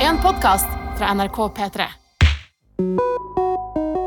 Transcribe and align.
En 0.00 0.18
podkast 0.22 0.66
fra 0.98 1.14
NRK 1.14 1.36
P3. 1.56 1.84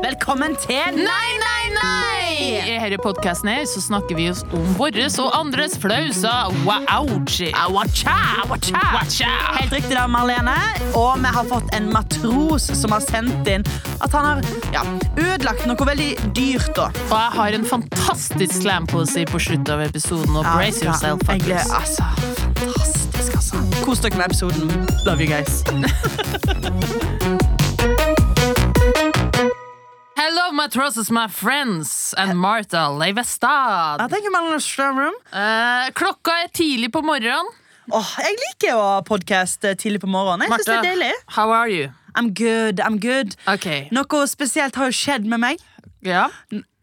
Velkommen 0.06 0.56
til 0.60 0.98
Nei, 1.00 1.30
nei, 1.40 1.62
nei! 1.72 2.26
I 2.66 2.76
denne 2.76 2.98
podkasten 3.00 3.48
her 3.50 3.62
så 3.68 3.80
snakker 3.80 4.18
vi 4.18 4.26
oss 4.30 4.42
om 4.54 4.66
våres 4.76 5.16
og 5.22 5.32
andres 5.34 5.76
flauser. 5.80 6.52
Wow-ouchi. 6.66 7.48
Watcha, 7.72 8.16
watcha. 8.50 8.82
Watcha. 8.94 9.30
Helt 9.56 9.72
riktig 9.72 9.96
da, 9.96 10.04
Marlene. 10.10 10.54
Og 10.92 11.16
vi 11.24 11.32
har 11.38 11.48
fått 11.48 11.72
en 11.76 11.88
matros 11.94 12.68
som 12.76 12.92
har 12.94 13.04
sendt 13.06 13.48
inn 13.50 13.64
at 14.04 14.12
han 14.12 14.28
har 14.28 14.42
ja, 14.76 14.84
ødelagt 15.16 15.64
noe 15.70 15.88
veldig 15.92 16.12
dyrt. 16.36 16.74
da. 16.76 16.90
Og 17.08 17.16
jeg 17.16 17.38
har 17.40 17.58
en 17.60 17.68
fantastisk 17.72 18.60
slam-pose 18.60 19.24
på 19.32 19.42
slutten 19.48 19.78
av 19.78 19.86
episoden. 19.88 20.36
Og 20.36 20.44
brace 20.52 20.84
Ja, 20.84 20.92
faktisk. 21.24 21.50
Jeg 21.56 21.72
altså, 21.80 22.45
fantastisk, 22.60 23.34
altså. 23.36 23.56
Kos 23.84 24.00
dere 24.04 24.16
med 24.16 24.26
episoden. 24.30 24.70
Love 25.06 25.20
you 25.24 25.28
guys. 25.28 25.62
Hello, 30.16 30.50
my 30.52 30.66
trousers, 30.68 31.10
my 31.10 31.28
friends, 31.28 32.14
and 32.16 32.34
Martha 32.38 32.88
Leivestad. 32.88 34.00
Strømrum. 34.60 35.14
Eh, 35.32 35.90
klokka 35.94 36.32
er 36.44 36.48
tidlig 36.52 36.90
på 36.92 37.02
morgenen. 37.04 37.46
Åh, 37.94 38.14
jeg 38.24 38.34
liker 38.40 38.74
å 38.74 38.80
ha 38.82 39.02
podcast 39.06 39.64
eh, 39.64 39.76
tidlig 39.78 40.00
på 40.02 40.10
morgenen. 40.10 40.48
Jeg 40.48 40.64
synes 40.64 40.66
det 40.66 40.76
er 40.76 40.88
deilig. 40.90 41.12
how 41.36 41.52
are 41.52 41.68
you? 41.70 41.90
I'm 42.16 42.32
good, 42.32 42.80
I'm 42.80 42.98
good. 42.98 43.36
Ok, 43.46 43.90
Noe 43.92 44.24
spesielt 44.26 44.74
har 44.80 44.88
jo 44.90 44.96
skjedd 44.96 45.28
med 45.28 45.40
meg. 45.44 45.62
ja. 46.02 46.28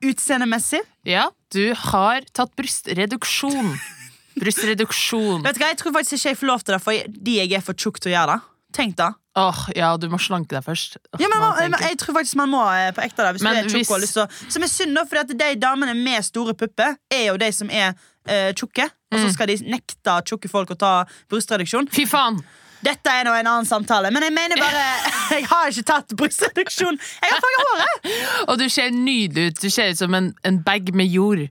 Utseendemessig. 0.03 0.81
Ja, 1.07 1.29
du 1.55 1.73
har 1.79 2.25
tatt 2.35 2.51
brystreduksjon. 2.59 3.69
Brystreduksjon. 4.39 5.43
Vet 5.45 5.55
du 5.57 5.61
hva, 5.63 5.69
Jeg 5.73 5.77
tror 5.81 5.93
faktisk 5.97 6.17
ikke 6.17 6.29
jeg 6.33 6.39
får 6.41 6.47
lov 6.49 6.63
til 6.63 6.73
det 6.77 6.81
fordi 6.83 7.35
jeg 7.41 7.51
er 7.59 7.61
for 7.65 7.73
tjukk 7.77 7.99
til 8.01 8.11
å 8.11 8.15
gjøre 8.17 8.33
det. 8.37 8.49
Tenk 8.73 8.95
da. 8.97 9.11
Åh, 9.37 9.59
ja, 9.77 9.91
du 9.97 10.07
må 10.09 10.17
slanke 10.21 10.53
deg 10.53 10.63
først. 10.65 10.97
Åh, 11.13 11.19
Ja, 11.21 11.27
men, 11.29 11.39
man, 11.41 11.53
tenker 11.57 11.87
Jeg 11.89 11.97
tror 12.01 12.15
faktisk 12.19 12.35
man 12.37 12.49
må 12.53 12.63
eh, 12.73 12.91
på 12.93 13.01
ekte 13.05 13.21
det 13.25 13.31
hvis 13.35 13.43
Men 13.45 13.55
du 13.55 13.59
er 13.59 13.69
tjukk 13.69 13.79
hvis- 13.81 13.89
og 13.89 13.95
har 13.97 14.01
lyst 14.05 14.13
til 14.17 14.23
å 14.23 14.51
Som 14.55 14.63
er 14.63 14.67
synd, 14.73 14.95
da, 14.97 15.03
fordi 15.09 15.21
at 15.21 15.37
de 15.37 15.55
damene 15.61 15.93
med 15.97 16.25
store 16.25 16.53
pupper 16.57 16.95
er 17.11 17.23
jo 17.31 17.37
de 17.37 17.51
som 17.51 17.69
er 17.69 17.93
eh, 18.27 18.51
tjukke. 18.53 18.85
Og 19.13 19.19
Mm. 19.19 19.25
så 19.27 19.33
skal 19.33 19.47
de 19.47 19.57
nekte 19.69 20.13
tjukke 20.25 20.49
folk 20.49 20.69
å 20.73 20.77
ta 20.77 21.05
brystreduksjon. 21.29 21.89
Fy 21.93 22.05
faen! 22.09 22.41
Dette 22.83 23.07
er 23.07 23.23
nå 23.25 23.31
en 23.39 23.47
annen 23.47 23.65
samtale, 23.65 24.09
men 24.11 24.23
jeg 24.23 24.33
mener 24.33 24.57
bare 24.59 24.83
Jeg 25.37 25.45
har 25.47 25.69
ikke 25.69 25.85
tatt 25.85 26.07
brystreduksjon. 26.17 26.97
Jeg 26.97 27.29
har 27.31 27.39
farga 27.45 27.65
håret! 27.69 28.49
Og 28.49 28.57
du 28.57 28.65
ser 28.69 28.89
nydelig 28.91 29.51
ut. 29.53 29.61
Du 29.61 29.69
ser 29.69 29.89
ut 29.93 29.97
som 29.97 30.13
en, 30.13 30.33
en 30.43 30.57
bag 30.63 30.93
med 30.93 31.07
jord. 31.13 31.45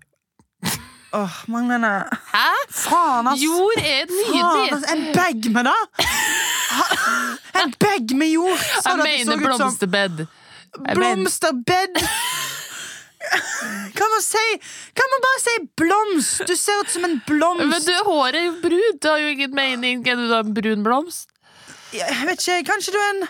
Åh, 1.13 1.31
Magnene. 1.47 1.91
Hæ? 2.33 2.49
Faen, 2.73 3.27
ass. 3.29 3.41
Jord 3.43 3.79
er 3.79 4.07
Faen, 4.09 4.33
nydelig. 4.33 4.73
ass. 4.73 4.85
En 4.93 5.03
bag 5.17 5.51
med 5.53 5.65
det! 5.69 6.07
En 7.63 7.75
bag 7.81 8.15
med 8.17 8.31
jord! 8.33 8.59
Så 8.83 8.95
Jeg 8.95 8.97
mener 8.99 9.37
blomsterbed. 9.45 10.27
Blomsterbed! 10.95 12.01
Kan 13.95 14.09
man 14.13 14.23
si 14.23 14.47
Kan 14.99 15.07
man 15.13 15.21
bare 15.27 15.41
si 15.45 15.53
blomst? 15.77 16.43
Du 16.49 16.57
ser 16.57 16.81
ut 16.83 16.91
som 16.91 17.05
en 17.05 17.21
blomst. 17.27 17.67
Men 17.71 17.83
du, 17.87 17.93
håret 18.09 18.35
er 18.41 18.45
jo 18.49 18.55
brunt. 18.65 18.99
Det 19.03 19.11
har 19.11 19.19
jo 19.23 19.29
ingen 19.37 19.55
mening. 19.55 20.03
Er 20.09 20.17
du 20.19 20.25
da 20.33 20.41
en 20.43 20.55
brun 20.57 20.83
blomst? 20.87 21.29
Jeg 21.93 22.25
vet 22.27 22.41
ikke, 22.41 22.73
Kanskje 22.73 22.93
du 22.95 22.99
er 22.99 23.11
en 23.13 23.23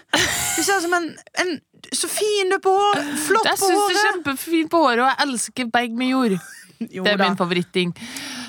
Du 0.56 0.62
ser 0.62 0.78
ut 0.78 0.84
som 0.86 0.92
en, 0.94 1.08
en 1.42 1.52
Så 1.92 2.08
fin 2.08 2.48
du 2.50 2.56
er 2.56 2.62
på 2.62 2.72
hår. 2.78 3.02
Flott 3.27 3.48
Jeg 3.50 3.58
på 3.58 3.69
syns 3.69 3.83
du 3.91 3.98
er 3.98 4.06
kjempefin 4.12 4.69
på 4.72 4.83
håret, 4.86 5.02
og 5.02 5.11
jeg 5.11 5.27
elsker 5.28 5.70
bag 5.74 5.96
med 5.98 6.12
jord. 6.14 6.36
Jo 6.91 7.05
Det 7.05 7.12
er 7.12 7.20
da. 7.20 7.28
min 7.28 7.36
favoritting. 7.38 7.92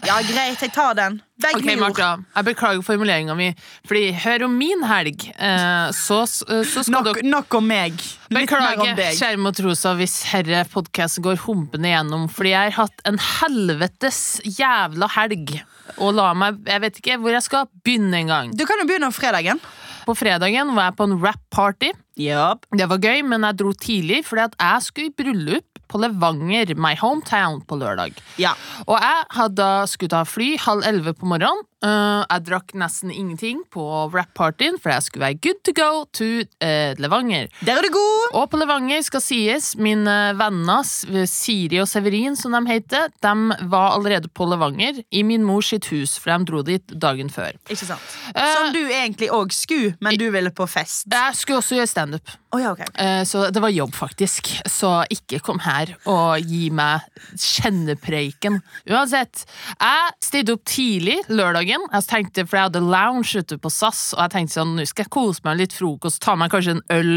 Ja, 0.04 0.18
greit, 0.28 0.60
jeg 0.60 0.72
tar 0.76 0.94
den. 0.98 1.22
Begge 1.40 1.60
Ok, 1.62 1.66
med. 1.66 1.80
Martha, 1.80 2.10
jeg 2.36 2.46
beklager 2.50 2.82
formuleringa 2.84 3.36
mi. 3.40 3.50
Fordi 3.88 4.12
hør 4.24 4.46
om 4.50 4.58
min 4.60 4.84
helg, 4.84 5.28
eh, 5.38 5.92
så, 5.96 6.24
så 6.28 6.84
skal 6.84 7.08
dere 7.08 7.24
nok 7.24 7.56
om 7.60 7.68
meg. 7.68 7.96
Beklager, 8.34 8.96
skjerm 8.96 9.20
kjære 9.22 9.42
Motrosa, 9.46 9.94
hvis 10.00 10.18
herre 10.32 10.66
podkast 10.72 11.22
går 11.24 11.40
humpende 11.46 11.94
gjennom, 11.94 12.28
fordi 12.32 12.52
jeg 12.56 12.74
har 12.74 12.88
hatt 12.88 13.06
en 13.08 13.20
helvetes 13.20 14.20
jævla 14.44 15.08
helg. 15.16 15.56
Og 16.00 16.14
la 16.16 16.30
meg 16.34 16.62
Jeg 16.68 16.82
vet 16.82 17.00
ikke 17.02 17.18
hvor 17.22 17.34
jeg 17.36 17.44
skal 17.46 17.68
begynne 17.84 18.24
engang. 18.24 18.54
Du 18.56 18.66
kan 18.68 18.80
jo 18.80 18.88
begynne 18.90 19.10
om 19.12 19.16
fredagen. 19.16 19.60
På 20.04 20.16
fredagen 20.20 20.74
var 20.76 20.90
jeg 20.90 20.98
på 21.00 21.06
en 21.08 21.20
rap-party. 21.22 21.92
Yep. 22.20 22.68
Det 22.78 22.88
var 22.92 23.00
gøy, 23.02 23.22
men 23.26 23.46
jeg 23.48 23.58
dro 23.62 23.72
tidlig 23.74 24.24
fordi 24.28 24.44
at 24.50 24.58
jeg 24.60 24.88
skulle 24.88 25.10
i 25.10 25.16
bryllup 25.18 25.73
på 25.94 26.02
Levanger, 26.02 26.74
my 26.76 26.96
hometown, 26.98 27.62
på 27.70 27.78
lørdag. 27.78 28.18
Ja. 28.42 28.56
Og 28.88 28.98
jeg 28.98 29.28
hadde 29.38 29.70
skulle 29.92 30.14
ta 30.14 30.24
fly 30.26 30.56
halv 30.62 30.86
elleve 30.90 31.14
på 31.18 31.30
morgenen. 31.30 31.62
Uh, 31.84 32.24
jeg 32.30 32.46
drakk 32.48 32.72
nesten 32.80 33.12
ingenting 33.12 33.58
på 33.74 33.84
rap-partyen, 34.14 34.78
for 34.80 34.94
jeg 34.94 35.04
skulle 35.04 35.26
være 35.26 35.40
good 35.44 35.58
to 35.68 35.74
go 35.76 35.90
to 36.16 36.28
uh, 36.64 36.94
Levanger. 36.96 37.50
Der 37.68 37.76
er 37.76 37.84
du 37.84 37.92
god! 37.92 38.38
Og 38.40 38.46
på 38.54 38.60
Levanger 38.62 39.04
skal 39.04 39.24
sies, 39.24 39.74
mine 39.76 40.14
venner 40.40 40.88
eh, 41.12 41.26
Siri 41.28 41.82
og 41.84 41.90
Severin, 41.92 42.38
som 42.40 42.56
de 42.56 42.62
heter, 42.70 43.12
de 43.24 43.34
var 43.72 43.98
allerede 43.98 44.32
på 44.32 44.48
Levanger 44.48 45.02
i 45.12 45.26
min 45.28 45.44
mors 45.44 45.74
sitt 45.74 45.90
hus, 45.92 46.16
for 46.22 46.32
de 46.32 46.48
dro 46.48 46.64
dit 46.64 46.96
dagen 47.04 47.32
før. 47.34 47.52
Ikke 47.68 47.90
sant? 47.90 48.16
Som 48.32 48.72
du 48.76 48.82
egentlig 48.86 49.28
òg 49.34 49.52
skulle, 49.56 49.98
men 50.04 50.16
du 50.20 50.30
ville 50.32 50.54
på 50.56 50.68
fest. 50.70 51.10
Jeg 51.12 51.36
skulle 51.40 51.60
også 51.60 51.82
gjøre 51.82 51.92
standup, 51.92 52.38
Oh, 52.54 52.62
ja, 52.62 52.70
okay. 52.70 52.86
så 53.26 53.48
det 53.50 53.62
var 53.64 53.72
jobb, 53.74 53.96
faktisk. 53.98 54.52
Så 54.70 54.90
ikke 55.10 55.40
kom 55.42 55.58
her 55.64 55.96
og 56.06 56.38
gi 56.46 56.68
meg 56.70 57.02
kjennepreiken. 57.34 58.60
Uansett, 58.94 59.42
jeg 59.74 60.12
stidde 60.22 60.54
opp 60.54 60.62
tidlig 60.70 61.16
lørdagen, 61.34 61.73
jeg 61.82 62.08
tenkte, 62.10 62.46
for 62.48 62.60
jeg 62.60 62.70
hadde 62.70 62.84
lounge 62.84 63.40
ute 63.40 63.58
på 63.62 63.72
SAS, 63.74 64.02
og 64.16 64.24
jeg 64.26 64.34
tenkte 64.36 64.58
sånn, 64.60 64.76
nå 64.78 64.86
skal 64.90 65.06
jeg 65.06 65.14
kose 65.14 65.44
meg 65.44 65.54
med 65.54 65.62
litt 65.64 65.76
frokost, 65.78 66.22
ta 66.24 66.36
meg 66.40 66.52
kanskje 66.54 66.78
en 66.78 66.84
øl 66.94 67.12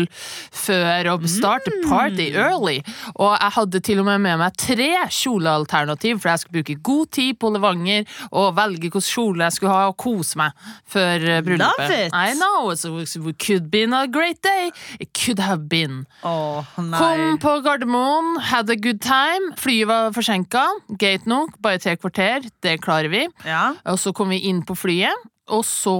før 0.54 1.10
og 1.14 1.26
starte 1.30 1.72
party 1.86 2.28
early. 2.34 2.78
Og 3.14 3.32
jeg 3.34 3.52
hadde 3.56 3.82
til 3.86 4.02
og 4.02 4.08
med 4.10 4.24
med 4.26 4.40
meg 4.40 4.56
tre 4.60 4.90
kjolealternativ, 5.12 6.20
for 6.22 6.32
jeg 6.32 6.42
skulle 6.42 6.60
bruke 6.60 6.78
god 6.90 7.12
tid 7.16 7.38
på 7.40 7.50
Levanger 7.54 8.06
og 8.30 8.54
velge 8.56 8.86
hvilken 8.86 9.04
kjole 9.06 9.46
jeg 9.46 9.56
skulle 9.56 9.74
ha 9.74 9.90
og 9.90 9.96
kose 10.00 10.38
meg 10.40 10.66
før 10.90 11.26
eh, 11.26 11.42
bryllupet. 11.46 11.82
Love 11.86 11.98
it! 12.06 12.14
I 12.14 12.34
know, 12.38 12.74
so 12.74 12.98
it 12.98 13.38
could 13.42 13.70
been 13.70 13.92
a 13.94 14.06
great 14.06 14.42
day. 14.42 14.70
It 15.00 15.12
could 15.14 15.40
have 15.40 15.68
been. 15.68 16.04
Oh. 16.22 16.64
Kom 16.76 17.38
på 17.42 17.60
Gardermoen, 17.64 18.36
had 18.40 18.70
a 18.70 18.76
good 18.76 19.00
time. 19.00 19.52
Flyet 19.60 19.88
var 19.88 20.12
forsinka. 20.16 20.64
Gate 20.98 21.28
nok, 21.28 21.56
bare 21.62 21.80
tre 21.82 21.96
kvarter. 21.96 22.46
Det 22.62 22.78
klarer 22.84 23.10
vi. 23.12 23.26
Ja. 23.46 23.74
Og 23.86 23.98
så 24.00 24.12
kom 24.16 24.32
vi 24.34 24.42
inn 24.46 24.62
på 24.66 24.76
flyet. 24.78 25.26
Og 25.54 25.62
så 25.62 25.94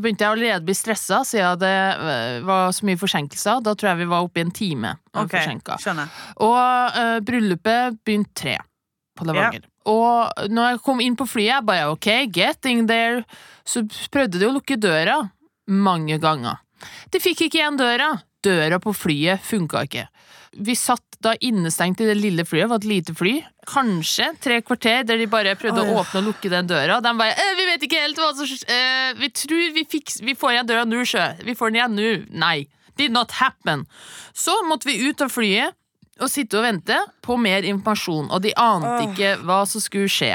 begynte 0.00 0.24
jeg 0.24 0.32
allerede 0.32 0.62
å 0.62 0.68
bli 0.70 0.76
stressa, 0.76 1.20
siden 1.28 1.60
det 1.60 1.74
eh, 2.00 2.38
var 2.48 2.70
så 2.72 2.86
mye 2.88 3.00
forsinkelser. 3.00 3.60
Da 3.66 3.74
tror 3.76 3.90
jeg 3.90 4.00
vi 4.00 4.08
var 4.12 4.24
oppe 4.24 4.40
i 4.40 4.46
en 4.46 4.54
time. 4.56 4.94
Okay. 5.12 5.58
Og 6.40 6.56
uh, 6.96 7.18
bryllupet 7.26 8.00
begynte 8.06 8.32
tre 8.40 8.56
på 9.18 9.28
Levanger. 9.28 9.66
Og 9.90 10.48
når 10.52 10.72
jeg 10.72 10.82
kom 10.86 11.04
inn 11.04 11.18
på 11.18 11.28
flyet, 11.28 11.52
jeg 11.58 11.68
bare 11.68 11.92
ok, 11.92 12.08
getting 12.32 12.86
there, 12.88 13.22
så 13.68 13.84
prøvde 14.12 14.40
de 14.40 14.48
å 14.48 14.54
lukke 14.56 14.80
døra 14.80 15.18
mange 15.70 16.16
ganger. 16.22 16.60
De 17.12 17.20
fikk 17.20 17.46
ikke 17.46 17.60
igjen 17.60 17.80
døra. 17.80 18.14
Døra 18.40 18.80
på 18.80 18.94
flyet 18.96 19.44
funka 19.44 19.84
ikke. 19.84 20.06
Vi 20.64 20.74
satt 20.74 21.04
da 21.22 21.34
innestengt 21.44 22.00
i 22.00 22.06
det 22.08 22.16
lille 22.16 22.46
flyet, 22.48 22.64
det 22.64 22.72
var 22.72 22.80
et 22.80 22.88
lite 22.88 23.14
fly. 23.14 23.34
Kanskje 23.68 24.30
tre 24.40 24.60
kvarter 24.64 25.04
der 25.06 25.20
de 25.20 25.28
bare 25.30 25.52
prøvde 25.60 25.84
Oi. 25.84 25.92
å 25.92 26.00
åpne 26.00 26.22
og 26.22 26.30
lukke 26.30 26.50
den 26.52 26.70
døra. 26.70 26.98
De 27.04 27.12
bare 27.18 27.36
eh, 27.36 27.52
'Vi 27.58 27.59
vet 27.70 27.86
ikke 27.86 28.02
helt 28.02 28.20
hva 28.20 28.30
som 28.36 28.46
eh, 28.46 29.10
Vi 29.20 29.30
tror 29.34 29.74
vi, 29.76 29.86
fiks, 29.88 30.20
vi 30.24 30.36
får 30.38 30.56
igjen 30.56 30.70
døra 30.70 30.86
nå, 30.88 31.02
sjø. 31.08 31.26
Vi 31.46 31.56
får 31.58 31.72
den 31.72 31.80
igjen 31.80 31.98
nå. 31.98 32.10
Nei. 32.42 32.68
Did 32.98 33.14
not 33.14 33.32
happen. 33.38 33.86
Så 34.36 34.54
måtte 34.68 34.90
vi 34.90 35.00
ut 35.08 35.22
av 35.24 35.32
flyet 35.32 35.76
og 36.20 36.28
sitte 36.28 36.58
og 36.58 36.66
vente 36.66 36.96
på 37.24 37.36
mer 37.40 37.64
informasjon, 37.64 38.26
og 38.28 38.42
de 38.44 38.52
ante 38.60 39.06
ikke 39.06 39.30
hva 39.48 39.62
som 39.68 39.80
skulle 39.80 40.10
skje. 40.12 40.34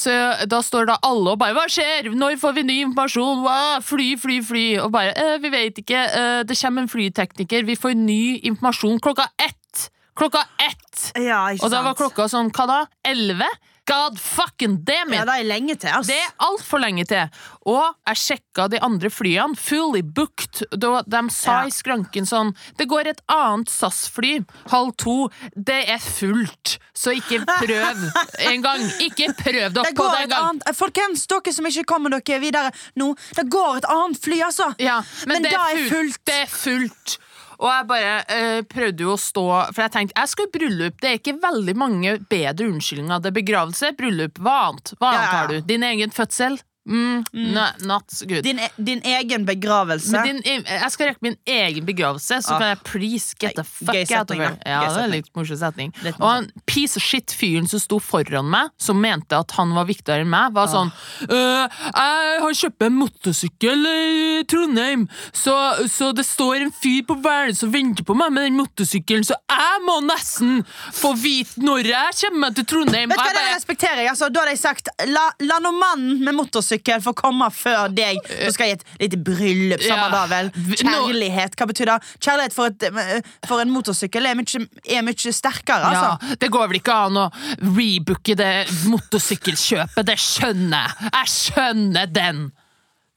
Så 0.00 0.14
da 0.48 0.62
står 0.64 0.88
da 0.88 0.96
alle 1.04 1.34
og 1.34 1.40
bare 1.42 1.52
'Hva 1.52 1.66
skjer? 1.68 2.08
Når 2.14 2.38
får 2.40 2.54
vi 2.56 2.62
ny 2.62 2.76
informasjon?' 2.86 3.42
Wow, 3.44 3.80
fly, 3.84 4.16
fly, 4.16 4.40
fly. 4.40 4.66
Og 4.80 4.92
bare 4.92 5.12
eh, 5.12 5.38
'Vi 5.38 5.50
vet 5.50 5.76
ikke. 5.78 6.00
Eh, 6.20 6.42
det 6.42 6.56
kommer 6.56 6.82
en 6.82 6.88
flytekniker. 6.88 7.66
Vi 7.66 7.76
får 7.76 7.94
ny 7.94 8.40
informasjon 8.48 9.00
klokka 9.00 9.28
ett'. 9.36 9.90
Klokka 10.16 10.42
ett! 10.58 11.12
Ja, 11.16 11.48
ikke 11.52 11.64
Og 11.64 11.70
da 11.70 11.82
var 11.82 11.94
klokka 11.94 12.26
sånn, 12.28 12.50
hva 12.52 12.66
da? 12.66 12.78
Elleve? 13.04 13.46
God 13.90 14.18
fucking 14.22 14.78
damn 14.86 15.12
Ja, 15.14 15.24
det 15.28 15.36
er 15.40 15.48
lenge 15.48 15.74
til, 15.82 15.90
ass. 15.90 16.06
Det 16.08 16.16
er 16.16 16.30
altfor 16.46 16.80
lenge 16.82 17.04
til. 17.10 17.26
Og 17.68 17.82
jeg 18.08 18.20
sjekka 18.22 18.68
de 18.72 18.78
andre 18.86 19.10
flyene. 19.12 19.58
Fully 19.58 20.02
booked. 20.06 20.62
Da 20.80 21.02
de 21.06 21.22
sa 21.34 21.60
Ja. 21.60 21.66
i 21.66 21.74
skranken 21.74 22.26
sånn 22.28 22.54
Det 22.78 22.86
går 22.88 23.10
et 23.10 23.20
annet 23.28 23.68
SAS-fly 23.68 24.44
halv 24.70 24.94
to. 24.96 25.28
Det 25.56 25.80
er 25.90 25.98
fullt. 25.98 26.78
Så 26.94 27.14
ikke 27.16 27.42
prøv 27.46 28.04
engang. 28.52 28.84
Ikke 29.00 29.32
prøv 29.36 29.72
dere 29.74 29.84
Det 29.90 29.94
på 29.96 30.06
det 30.12 30.22
engang. 30.28 30.60
Folkens, 30.76 31.26
dere 31.30 31.52
som 31.56 31.66
ikke 31.66 31.84
kommer 31.88 32.10
dere 32.14 32.40
videre 32.42 32.70
nå, 33.00 33.14
det 33.36 33.48
går 33.50 33.80
et 33.82 33.88
annet 33.90 34.20
fly, 34.22 34.40
altså! 34.46 34.70
Ja, 34.78 35.00
men, 35.26 35.40
Men 35.42 35.48
det 35.48 35.52
er 35.56 35.88
fullt. 35.90 36.20
Det 36.26 36.34
er 36.44 36.46
fullt. 36.52 37.18
Og 37.60 37.68
jeg 37.68 37.86
bare 37.90 38.12
eh, 38.32 38.62
prøvde 38.68 39.04
jo 39.04 39.14
å 39.14 39.20
stå 39.20 39.44
For 39.74 39.84
jeg 39.84 39.92
tenkte, 39.92 40.16
jeg 40.16 40.32
skal 40.32 40.48
i 40.48 40.52
bryllup. 40.54 40.96
Det 41.02 41.10
er 41.10 41.18
ikke 41.20 41.36
veldig 41.42 41.76
mange 41.76 42.16
bedre 42.32 42.70
unnskyldninger. 42.70 43.20
Det 43.20 43.30
er 43.30 43.36
begravelse, 43.36 43.92
bryllup. 43.98 44.40
Hva 44.40 44.56
annet? 44.70 44.94
Hva 44.96 45.12
annet 45.12 45.20
ja, 45.20 45.28
ja. 45.28 45.36
har 45.36 45.52
du? 45.52 45.58
Din 45.68 45.84
egen 45.90 46.14
fødsel? 46.14 46.56
Mm, 46.90 47.20
no, 47.54 47.64
not 47.86 48.02
good. 48.26 48.42
Din, 48.42 48.58
e- 48.58 48.72
din 48.82 49.00
egen 49.06 49.44
begravelse. 49.46 50.10
Men 50.10 50.40
din, 50.42 50.64
jeg 50.66 50.90
skal 50.90 51.10
rekke 51.12 51.22
min 51.22 51.36
egen 51.46 51.84
begravelse, 51.86 52.40
så 52.42 52.54
Ah. 52.56 52.58
kan 52.58 52.68
jeg 52.72 52.78
please 52.84 53.34
get 53.38 53.54
the 53.54 53.62
fuck 53.64 53.94
gøy 53.94 54.10
out 54.18 54.30
of 54.30 54.36
here. 54.36 54.56
Ja, 54.66 54.80
det 54.90 55.04
er 55.04 55.12
litt 55.12 55.28
morsom 55.38 55.56
setning. 55.60 55.92
Litt 56.02 56.18
Og 56.20 56.26
han 56.28 56.48
piece 56.66 56.96
of 56.98 57.04
shit-fyren 57.06 57.68
som 57.70 57.78
sto 57.78 58.00
foran 58.02 58.50
meg, 58.50 58.70
som 58.76 58.98
mente 59.00 59.38
at 59.38 59.50
han 59.52 59.70
var 59.76 59.86
viktigere 59.86 60.24
enn 60.24 60.30
meg, 60.32 60.52
var 60.52 60.66
sånn 60.66 60.90
«Øh, 61.30 61.68
Jeg 61.94 62.40
har 62.42 62.58
kjøpt 62.58 62.82
en 62.88 62.92
motorsykkel 62.98 63.86
i 63.86 64.42
Trondheim, 64.50 65.06
så, 65.32 65.54
så 65.88 66.10
det 66.12 66.24
står 66.26 66.56
en 66.64 66.72
fyr 66.72 67.04
på 67.06 67.14
Værnes 67.22 67.62
og 67.62 67.72
venter 67.72 68.02
på 68.04 68.16
meg 68.18 68.32
med 68.32 68.48
den 68.48 68.56
motorsykkelen, 68.58 69.22
så 69.30 69.34
jeg 69.48 69.84
må 69.86 70.00
nesten 70.08 70.64
få 70.92 71.14
vite 71.14 71.62
når 71.62 71.86
jeg 71.92 72.18
kommer 72.24 72.50
til 72.56 72.64
Trondheim. 72.64 73.08
Vet 73.10 73.18
du 73.18 73.22
hva, 73.22 73.32
det 73.38 73.46
respekterer 73.54 74.02
jeg. 74.02 74.10
Altså, 74.10 74.28
da 74.32 74.40
hadde 74.40 74.56
jeg 74.56 74.62
sagt 74.64 74.88
La, 75.06 75.28
la 75.46 75.58
nå 75.62 75.70
mannen 75.78 76.24
med 76.24 76.34
motorsykkel 76.34 76.79
få 77.04 77.12
komme 77.18 77.48
før 77.54 77.88
deg. 77.94 78.18
Så 78.46 78.52
skal 78.56 78.70
jeg 78.70 78.76
i 78.76 78.78
et 78.80 78.84
lite 79.04 79.20
bryllup. 79.26 79.82
Samme 79.84 80.06
Ja. 80.06 80.10
da 80.10 80.22
vel. 80.30 80.50
Kjærlighet, 80.80 81.56
hva 81.56 81.66
betyr 81.70 81.90
det? 81.92 81.98
Kjærlighet 82.20 82.54
for, 82.56 82.66
et, 82.66 83.24
for 83.48 83.60
en 83.60 83.70
motorsykkel 83.74 84.26
er 84.26 84.34
mye, 84.38 84.64
er 84.88 85.02
mye 85.06 85.32
sterkere, 85.34 85.90
altså. 85.90 86.28
Ja, 86.30 86.36
det 86.40 86.50
går 86.50 86.68
vel 86.72 86.80
ikke 86.80 86.96
an 87.06 87.16
å 87.16 87.26
rebooke 87.60 88.36
det 88.38 88.52
motorsykkelkjøpet, 88.90 90.06
det 90.06 90.18
skjønner 90.20 90.88
jeg. 90.88 91.10
Jeg 91.10 91.32
skjønner 91.36 92.06
den. 92.14 92.50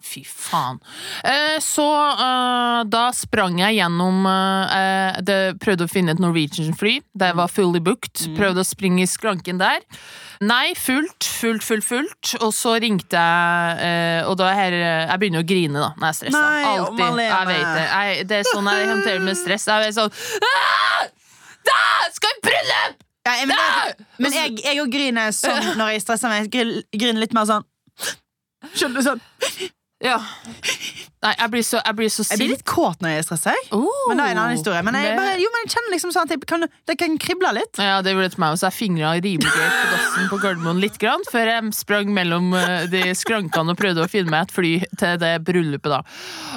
Fy 0.03 0.21
faen. 0.27 0.79
Eh, 1.23 1.59
så 1.63 1.85
eh, 2.11 2.79
da 2.91 3.05
sprang 3.15 3.55
jeg 3.61 3.77
gjennom 3.77 4.25
eh, 4.27 5.19
det, 5.23 5.37
Prøvde 5.63 5.87
å 5.87 5.91
finne 5.91 6.11
et 6.11 6.19
Norwegian-fly. 6.21 6.97
Det 7.15 7.29
var 7.37 7.51
fully 7.51 7.79
booked. 7.83 8.25
Prøvde 8.35 8.65
å 8.65 8.67
springe 8.67 9.05
i 9.05 9.07
skranken 9.09 9.61
der. 9.61 9.79
Nei, 10.43 10.73
fullt, 10.75 11.23
fullt, 11.23 11.63
fullt, 11.63 11.87
fullt. 11.87 12.33
Og 12.43 12.51
så 12.55 12.75
ringte 12.83 13.15
jeg, 13.15 14.25
og 14.27 14.35
da 14.41 14.49
er 14.51 14.59
her 14.59 14.75
Jeg 14.75 15.21
begynner 15.21 15.43
å 15.43 15.47
grine 15.47 15.79
da 15.79 15.89
når 15.95 16.03
jeg 16.03 16.11
er 16.11 16.17
stressa. 16.19 16.43
Alltid. 16.73 17.21
Jeg 17.23 17.47
vet 17.49 17.69
det. 17.69 17.85
Jeg, 17.87 18.25
det 18.27 18.39
er 18.41 18.49
sånn 18.49 18.69
jeg 18.73 18.89
håndterer 18.91 19.23
med 19.23 19.39
stress. 19.39 19.67
Jeg 19.71 19.87
er 19.87 19.95
sånn 19.95 20.17
«Ah! 20.49 21.05
Da 21.63 21.79
skal 22.11 22.35
vi 22.35 22.49
bryllup! 22.49 22.99
Ja, 23.23 23.37
men 23.47 23.55
men 24.19 24.35
jeg, 24.35 24.57
jeg 24.65 24.83
griner 24.91 25.31
sånn 25.31 25.77
når 25.79 25.93
jeg 25.95 26.03
stresser 26.03 26.33
meg. 26.33 26.51
Jeg 26.51 26.83
griner 26.91 27.23
litt 27.23 27.35
mer 27.37 27.47
sånn 27.47 27.63
Skjønner 28.73 28.99
du 28.99 29.07
sånn? 29.07 29.23
Ja. 30.03 30.21
Nei, 31.23 31.31
jeg 31.39 31.51
blir 31.53 31.63
så, 31.63 31.79
jeg 31.79 31.95
blir 31.95 32.09
så 32.11 32.25
Jeg 32.27 32.39
blir 32.41 32.51
litt 32.51 32.65
kåt 32.67 33.03
når 33.03 33.13
jeg 33.13 33.21
er 33.21 33.25
stressa. 33.29 33.53
Oh, 33.75 33.87
Men 34.09 34.19
det 34.19 34.25
er 34.25 34.35
en 34.35 34.41
annen 34.41 34.57
historie. 34.57 34.81
Men 34.83 34.97
jeg, 34.99 35.13
bare, 35.15 35.37
jo, 35.39 35.51
men 35.53 35.63
jeg 35.63 35.71
kjenner 35.77 35.93
liksom 35.95 36.11
sånn 36.15 36.27
at 36.27 36.33
jeg 36.35 36.41
kan, 36.49 36.67
det 36.89 36.95
kan 36.99 37.15
krible 37.21 37.53
litt. 37.55 37.79
Ja, 37.79 38.01
det 38.03 38.11
gjorde 38.11 38.27
det 38.27 38.33
til 38.35 38.43
meg 38.43 38.57
også. 38.57 38.67
Jeg 38.67 38.75
fingra 38.75 39.13
rimelig 39.23 39.53
greit 39.53 39.77
på 39.77 39.93
dassen 39.93 40.27
på 40.33 40.39
Gardermoen 40.43 40.81
litt, 40.83 40.99
grann, 40.99 41.23
før 41.31 41.51
jeg 41.53 41.71
sprang 41.77 42.11
mellom 42.15 42.51
eh, 42.59 42.85
de 42.91 43.05
skrankene 43.17 43.73
og 43.73 43.79
prøvde 43.79 44.03
å 44.03 44.11
finne 44.11 44.33
meg 44.33 44.49
et 44.49 44.55
fly 44.57 44.73
til 44.99 45.15
det 45.23 45.31
bryllupet. 45.47 45.95
da. 45.95 46.01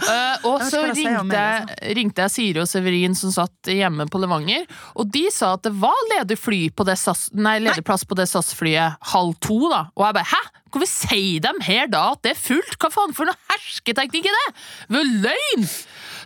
Uh, 0.02 0.50
og 0.50 0.66
så 0.66 0.82
ringte 0.90 1.22
meg, 1.30 1.70
jeg, 1.78 1.96
ringte 2.00 2.26
jeg 2.26 2.34
Siri 2.34 2.62
og 2.62 2.69
Severin 2.70 3.16
som 3.19 3.32
satt 3.34 3.70
hjemme 3.70 4.08
på 4.10 4.20
Levanger, 4.22 4.66
og 4.98 5.10
de 5.14 5.26
sa 5.34 5.54
at 5.56 5.64
det 5.66 5.74
var 5.78 5.96
ledig, 6.16 6.38
fly 6.42 6.60
på 6.74 6.86
det 6.88 6.98
SAS, 7.00 7.28
nei, 7.38 7.58
ledig 7.62 7.86
plass 7.86 8.06
på 8.06 8.19
det 8.19 8.28
SAS-flyet 8.30 8.98
halv 9.14 9.38
to. 9.42 9.62
da. 9.70 9.86
Og 9.94 10.08
jeg 10.08 10.19
bare 10.20 10.30
'hæ?! 10.34 10.44
Hvorfor 10.76 10.90
sier 10.90 11.40
de 11.40 11.52
her 11.64 11.86
da 11.88 12.10
at 12.12 12.22
det 12.26 12.34
er 12.34 12.40
fullt?! 12.40 12.74
Hva 12.82 12.90
faen 12.92 13.14
for 13.16 13.28
noe 13.28 13.38
hersketeknikk 13.52 14.26
er 14.28 14.34
det?! 14.34 14.56
Er 14.91 15.12
løgn! 15.26 15.69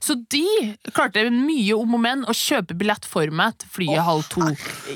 Så 0.00 0.16
de 0.32 0.44
klarte 0.96 1.26
mye 1.34 1.76
om 1.76 1.94
og 1.98 2.00
men 2.00 2.24
å 2.24 2.32
kjøpe 2.32 2.72
billett 2.80 3.04
for 3.04 3.28
meg 3.36 3.58
til 3.60 3.68
flyet 3.74 4.00
halv 4.06 4.24
to. 4.32 4.46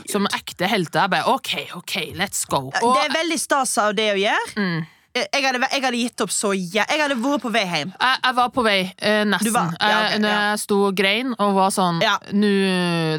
Som 0.08 0.24
ekte 0.32 0.68
helter. 0.70 1.04
Jeg 1.04 1.12
bare 1.12 1.28
OK, 1.34 1.52
OK, 1.76 1.94
let's 2.16 2.46
go. 2.48 2.70
Og, 2.70 2.90
det 2.96 3.10
er 3.10 3.16
veldig 3.18 3.38
stas 3.42 3.76
av 3.82 3.92
det 3.98 4.10
å 4.14 4.18
gjøre. 4.22 4.64
Jeg, 5.14 5.44
hadde, 5.44 5.60
jeg 5.70 5.82
hadde 5.84 5.98
gitt 6.00 6.22
opp 6.24 6.32
så 6.34 6.48
Jeg 6.58 6.88
hadde 6.90 7.14
vært 7.22 7.42
på 7.44 7.50
vei 7.54 7.62
hjem. 7.68 7.92
jeg, 7.94 8.16
jeg 8.24 8.34
var 8.34 8.48
på 8.50 8.64
vei, 8.66 8.78
eh, 8.98 9.20
nesten. 9.28 9.52
Var- 9.54 9.76
ja, 9.78 9.98
okay, 10.08 10.18
når 10.24 10.32
ja. 10.32 10.40
jeg 10.48 10.62
sto 10.64 10.78
og 10.88 10.96
grein 10.98 11.34
og 11.38 11.52
var 11.54 11.70
sånn 11.70 12.00
Ja. 12.02 12.16
Nå 12.34 12.50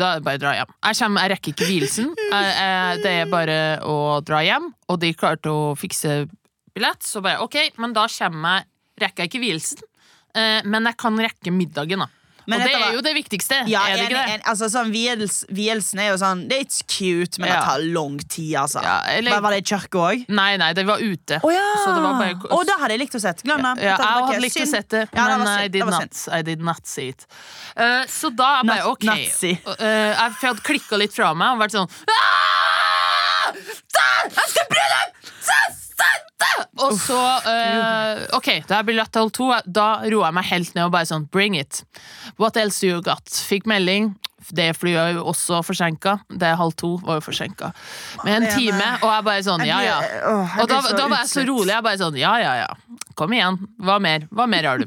Da 0.02 0.10
er 0.10 0.20
det 0.20 0.26
bare 0.26 0.36
å 0.36 0.44
dra 0.44 0.52
hjem. 0.58 0.74
Jeg, 0.90 0.98
kommer, 1.00 1.22
jeg 1.24 1.32
rekker 1.32 1.54
ikke 1.54 1.70
vielsen. 1.70 2.10
Jeg- 2.34 2.56
jeg- 2.58 3.04
det 3.06 3.14
er 3.22 3.32
bare 3.32 3.60
å 3.88 3.96
dra 4.28 4.42
hjem. 4.44 4.74
Og 4.90 5.00
de 5.00 5.14
klarte 5.14 5.48
å 5.54 5.72
fikse 5.80 6.26
billett, 6.76 7.00
så 7.08 7.22
bare 7.24 7.40
OK, 7.46 7.56
men 7.78 7.94
da 7.94 8.08
kommer 8.08 8.58
jeg 8.60 8.72
Rekker 8.96 9.26
jeg 9.26 9.30
ikke 9.34 9.42
vielsen, 9.44 9.80
men 10.66 10.92
jeg 10.92 10.98
kan 11.02 11.18
rekke 11.28 11.54
middagen, 11.56 12.06
da. 12.06 12.12
Men 12.46 12.62
og 12.62 12.68
det 12.68 12.78
er 12.78 12.94
jo 12.94 13.02
det 13.02 13.14
viktigste. 13.18 13.58
Ja, 13.70 13.88
er 13.90 13.98
det 13.98 14.06
ikke 14.06 14.22
det? 14.30 14.42
altså, 14.46 14.68
sånn, 14.70 14.92
viels, 14.94 15.40
Vielsen 15.56 16.02
er 16.04 16.12
jo 16.12 16.18
sånn 16.22 16.44
Det 16.50 16.60
er 16.60 16.66
it's 16.68 16.84
cute, 16.86 17.40
men 17.42 17.50
det 17.50 17.58
tar 17.66 17.82
lang 17.82 18.20
tid, 18.22 18.52
altså. 18.62 18.84
Ja, 18.86 19.00
eller- 19.16 19.42
Var- 19.42 19.56
det 19.56 19.62
i 19.64 19.68
kirka 19.74 20.04
òg? 20.12 20.26
Nei, 20.30 20.58
nei, 20.62 20.72
det 20.74 20.86
var 20.86 21.02
ute. 21.02 21.40
Oh, 21.42 21.52
ja! 21.52 21.64
Så 21.82 21.96
det 21.96 22.04
var 22.04 22.20
bare 22.20 22.52
og 22.52 22.66
da 22.68 22.78
hadde 22.82 22.92
jeg 22.94 23.00
likt 23.02 23.16
å 23.18 23.22
sett. 23.22 23.42
Glem 23.44 23.62
det. 23.66 23.74
Ja, 23.84 23.98
jeg 23.98 24.06
hadde 24.06 24.42
likt 24.42 24.56
å 24.56 24.60
se 24.60 24.66
sett 24.66 24.90
det, 24.90 25.08
Ja, 25.14 25.28
det 25.28 25.38
men. 25.40 25.48
I, 25.66 25.68
did 25.68 25.86
not. 25.86 26.28
I 26.32 26.42
did 26.42 26.62
not 26.62 26.86
see 26.86 27.08
it. 27.10 27.26
Uh, 27.76 28.06
så 28.06 28.30
da 28.36 28.62
jeg 28.62 28.70
bare 28.70 28.86
OK. 28.92 29.08
Uh, 29.10 29.16
jeg 29.16 30.38
for 30.38 30.46
jeg 30.46 30.54
hadde 30.54 30.66
klikka 30.70 30.98
litt 31.02 31.14
fra 31.14 31.34
meg 31.34 31.56
og 31.56 31.66
vært 31.66 31.74
sånn 31.80 31.90
«Ah! 32.14 33.52
Der! 33.56 34.30
Jeg 34.30 34.54
skal 34.54 34.64
i 34.64 34.70
bryllup! 34.70 35.81
Så- 35.95 36.21
så- 36.42 36.65
så!» 36.75 36.86
Og 36.86 36.94
så 37.00 37.18
uh, 37.47 38.25
OK, 38.38 38.50
da 38.68 38.80
jeg 38.81 38.86
ble 38.89 38.95
lett 39.00 39.15
halv 39.15 39.31
to, 39.36 39.47
da 39.65 39.88
roa 40.12 40.27
jeg 40.30 40.33
meg 40.38 40.45
helt 40.51 40.75
ned 40.75 40.86
og 40.89 40.92
bare 40.95 41.07
sånn 41.09 41.25
Bring 41.31 41.56
it. 41.56 41.83
What 42.38 42.57
else 42.57 42.80
do 42.83 42.88
you 42.88 43.01
got? 43.01 43.24
Fikk 43.31 43.65
melding. 43.65 44.13
Det 44.53 44.75
flyet 44.77 45.00
er 45.01 45.13
jo 45.15 45.24
også 45.31 45.63
forsinka. 45.65 46.19
Det 46.30 46.45
er 46.45 46.57
halv 46.59 46.75
to 46.77 46.92
var 47.01 47.18
jo 47.18 47.24
forsinka. 47.25 47.71
Med 48.24 48.44
en 48.44 48.50
time, 48.53 48.89
og 49.01 49.07
jeg 49.09 49.24
bare 49.25 49.42
sånn 49.47 49.63
ja 49.65 49.80
ja. 49.81 49.95
Og 50.62 50.68
da, 50.69 50.81
da 51.00 51.07
var 51.09 51.24
jeg 51.24 51.31
så 51.31 51.45
rolig. 51.50 51.71
Jeg 51.74 51.83
bare 51.88 51.97
sånn 52.03 52.19
ja 52.19 52.36
ja 52.44 52.51
ja. 52.59 52.68
Kom 53.18 53.33
igjen. 53.33 53.57
Hva 53.81 53.95
mer? 54.03 54.27
Hva 54.30 54.45
mer 54.51 54.68
har 54.69 54.83
du? 54.83 54.86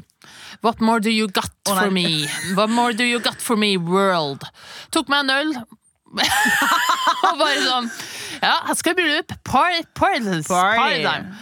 What 0.63 0.79
more 0.79 1.01
do 1.03 1.09
you 1.11 1.27
got 1.27 1.51
for 1.67 1.89
me? 1.91 2.27
What 2.55 2.69
more 2.69 2.93
do 2.93 3.03
you 3.03 3.19
got 3.19 3.41
for 3.41 3.57
me, 3.59 3.75
world? 3.77 4.45
Tok 4.95 5.09
meg 5.11 5.25
en 5.27 5.35
øl. 5.35 5.53
og 7.29 7.39
bare 7.39 7.61
sånn 7.61 7.87
Ja, 8.39 8.55
jeg 8.69 8.79
skal 8.79 8.95
i 8.95 8.99
bryllup. 9.01 9.33
Party, 9.45 9.81
party, 9.97 10.43
party 10.47 11.01
time. 11.03 11.39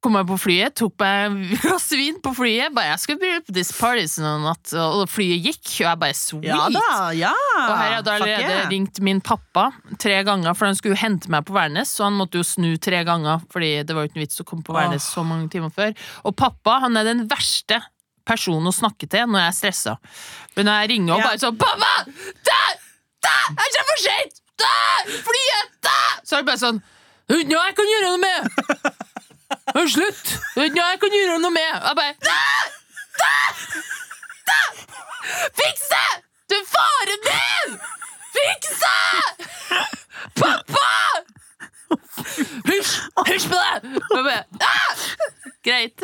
Kom 0.00 0.14
jeg 0.16 0.24
på 0.30 0.36
flyet, 0.40 0.72
tok 0.80 0.94
meg 1.02 1.34
et 1.52 1.60
glass 1.66 1.90
vin 1.92 2.16
på 2.24 2.32
flyet. 2.38 2.72
Bare, 2.72 2.94
jeg 2.94 3.02
skal 3.02 3.18
bryllup, 3.20 3.50
this 3.52 3.72
party 3.76 4.06
sånn 4.08 4.46
at, 4.48 4.72
Og 4.80 5.04
flyet 5.12 5.44
gikk, 5.44 5.60
og 5.66 5.84
jeg 5.84 6.00
bare 6.00 6.16
sweet. 6.16 6.48
Ja 6.48 6.62
da, 6.72 6.86
ja. 7.18 7.34
Og 7.66 7.74
her 7.76 7.94
hadde 7.98 8.14
jeg 8.14 8.22
allerede 8.22 8.56
yeah. 8.56 8.72
ringt 8.72 9.02
min 9.04 9.20
pappa 9.20 9.68
tre 10.00 10.22
ganger, 10.24 10.56
for 10.56 10.70
han 10.70 10.78
skulle 10.78 10.96
jo 10.96 11.02
hente 11.02 11.28
meg 11.32 11.44
på 11.44 11.56
Værnes, 11.56 11.92
så 11.92 12.08
han 12.08 12.16
måtte 12.16 12.40
jo 12.40 12.46
snu 12.48 12.72
tre 12.80 13.04
ganger, 13.04 13.44
fordi 13.52 13.74
det 13.84 13.96
var 13.96 14.06
jo 14.06 14.14
ikke 14.14 14.24
vits 14.24 14.40
å 14.40 14.48
komme 14.48 14.64
på 14.64 14.76
Værnes 14.76 15.04
så 15.04 15.26
mange 15.26 15.52
timer 15.52 15.74
før. 15.74 15.92
Og 16.24 16.36
pappa 16.38 16.80
han 16.86 16.96
er 16.96 17.12
den 17.12 17.26
verste 17.28 17.82
personen 18.30 18.70
å 18.70 18.74
snakke 18.74 19.08
til 19.10 19.28
når 19.28 19.44
jeg 19.44 19.52
er 19.52 19.58
stressa. 19.58 19.96
Men 20.56 20.70
når 20.70 20.80
jeg 20.80 20.92
ringer 20.94 21.16
og 21.18 21.26
bare 21.26 21.42
sånn 21.44 21.60
'Pappa! 21.60 21.92
Der! 22.48 22.79
Der! 23.30 23.46
Jeg 23.62 23.68
kommer 23.74 23.88
for 23.92 24.00
sent! 24.08 24.34
Flyet! 25.26 25.68
Der!' 25.86 26.16
Så 26.24 26.36
er 26.36 26.40
det 26.40 26.46
bare 26.50 26.62
sånn 26.64 26.80
'Det 27.28 27.36
er 27.36 27.66
jeg 27.66 27.74
kan 27.78 27.88
gjøre 27.92 28.08
noe 28.10 28.20
med!' 28.26 28.40
Er 29.78 29.88
slutt! 29.96 30.26
Det 30.54 30.64
er 30.66 30.76
jeg 30.82 31.00
kan 31.02 31.12
gjøre 31.16 31.38
noe 31.44 31.54
med! 31.54 31.72
Jeg 31.86 31.94
bare 32.00 32.14
Da! 32.26 32.42
Da! 33.22 33.34
Da! 34.50 34.60
Fiks 35.60 35.86
det! 35.94 36.10
Du 36.50 36.54
er 36.58 36.66
faren 36.74 37.20
min! 37.28 37.76
Fiks 38.36 38.72
det! 38.84 39.46
Pappa! 40.40 40.88
Hysj! 42.68 42.96
Hysj 43.28 43.46
på 43.50 43.60
deg! 43.60 44.60
Ah! 44.62 45.04
Greit. 45.64 46.00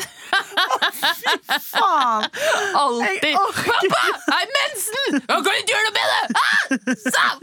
Faen. 1.64 2.26
Alltid. 2.75 3.35
Pappa! 3.35 4.02
Jeg 4.26 4.35
har 4.35 4.50
mensen! 4.57 5.16
Jeg 5.16 5.45
kan 5.47 5.61
ikke 5.61 5.73
gjøre 5.73 5.87
noe 5.87 5.95
med 5.97 6.07
det! 6.12 6.25
Ah! 6.43 7.37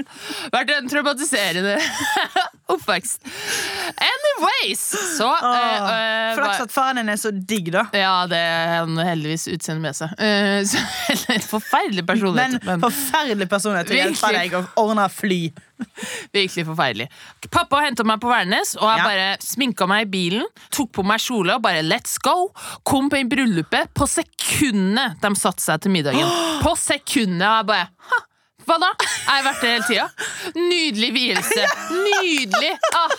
Vært 0.54 0.74
en 0.76 0.92
traumatiserende 0.92 1.78
oppvekst. 2.74 3.26
Anyways, 3.98 4.84
så 5.18 5.26
oh, 5.26 5.42
uh, 5.42 5.88
uh, 5.90 6.36
Flaks 6.38 6.62
at 6.68 6.76
faren 6.76 7.02
din 7.02 7.10
er 7.10 7.20
så 7.20 7.34
digg, 7.34 7.72
da. 7.74 7.88
Ja, 7.98 8.14
det 8.30 8.40
er 8.40 8.76
han 8.84 8.98
heldigvis 8.98 9.48
utseende 9.56 9.84
med 9.84 9.98
seg. 9.98 10.14
Uh, 10.22 10.62
så, 10.70 10.84
forferdelig 11.56 12.06
personlighet. 12.08 12.62
Men, 12.68 12.84
forferdelig 12.84 13.50
personlighet 13.52 13.90
til 13.90 13.98
å 13.98 14.04
hjelpe 14.04 14.34
deg 14.38 14.58
å 14.60 14.66
ordne 14.86 15.10
fly. 15.14 15.42
virkelig 16.36 16.65
forferdelig. 16.68 17.08
Pappa 17.51 17.82
henta 17.86 18.06
meg 18.08 18.22
på 18.24 18.30
Værnes, 18.32 18.75
og 18.80 18.88
jeg 18.89 19.00
Ja. 19.01 19.08
bare 19.08 19.30
sminka 19.44 19.88
meg 19.89 20.08
i 20.08 20.12
bilen. 20.13 20.46
Tok 20.72 20.92
på 20.96 21.06
meg 21.08 21.20
kjole 21.24 21.56
og 21.58 21.63
bare 21.65 21.82
let's 21.86 22.18
go. 22.24 22.50
Kom 22.88 23.10
på 23.10 23.20
en 23.20 23.30
bryllupet 23.32 23.92
på 23.98 24.08
sekundet 24.10 25.20
de 25.24 25.34
satte 25.39 25.63
seg 25.65 25.82
til 25.82 25.92
middagen. 25.96 26.30
På 26.63 26.75
sekundet. 26.80 27.48
Og 27.48 27.58
jeg 27.58 27.68
bare 27.68 27.89
ha, 28.12 28.22
hva 28.63 28.77
da? 28.80 28.89
Jeg 29.03 29.27
har 29.27 29.44
vært 29.50 29.62
der 29.62 29.74
hele 29.74 29.88
tida. 29.89 30.08
Nydelig 30.56 31.12
vielse. 31.18 31.65
Nydelig. 32.08 32.74
Ah, 32.96 33.18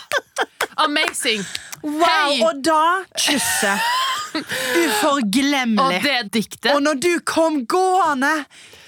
amazing. 0.87 1.45
Wow, 1.85 2.01
Hei. 2.09 2.39
Og 2.47 2.63
da 2.65 2.81
kysset. 3.21 3.85
Og 4.35 4.85
Uforglemmelig. 4.85 6.01
det 6.03 6.33
diktet 6.35 6.71
Og 6.75 6.83
når 6.83 7.01
du 7.03 7.11
kom 7.27 7.61
gående 7.71 8.33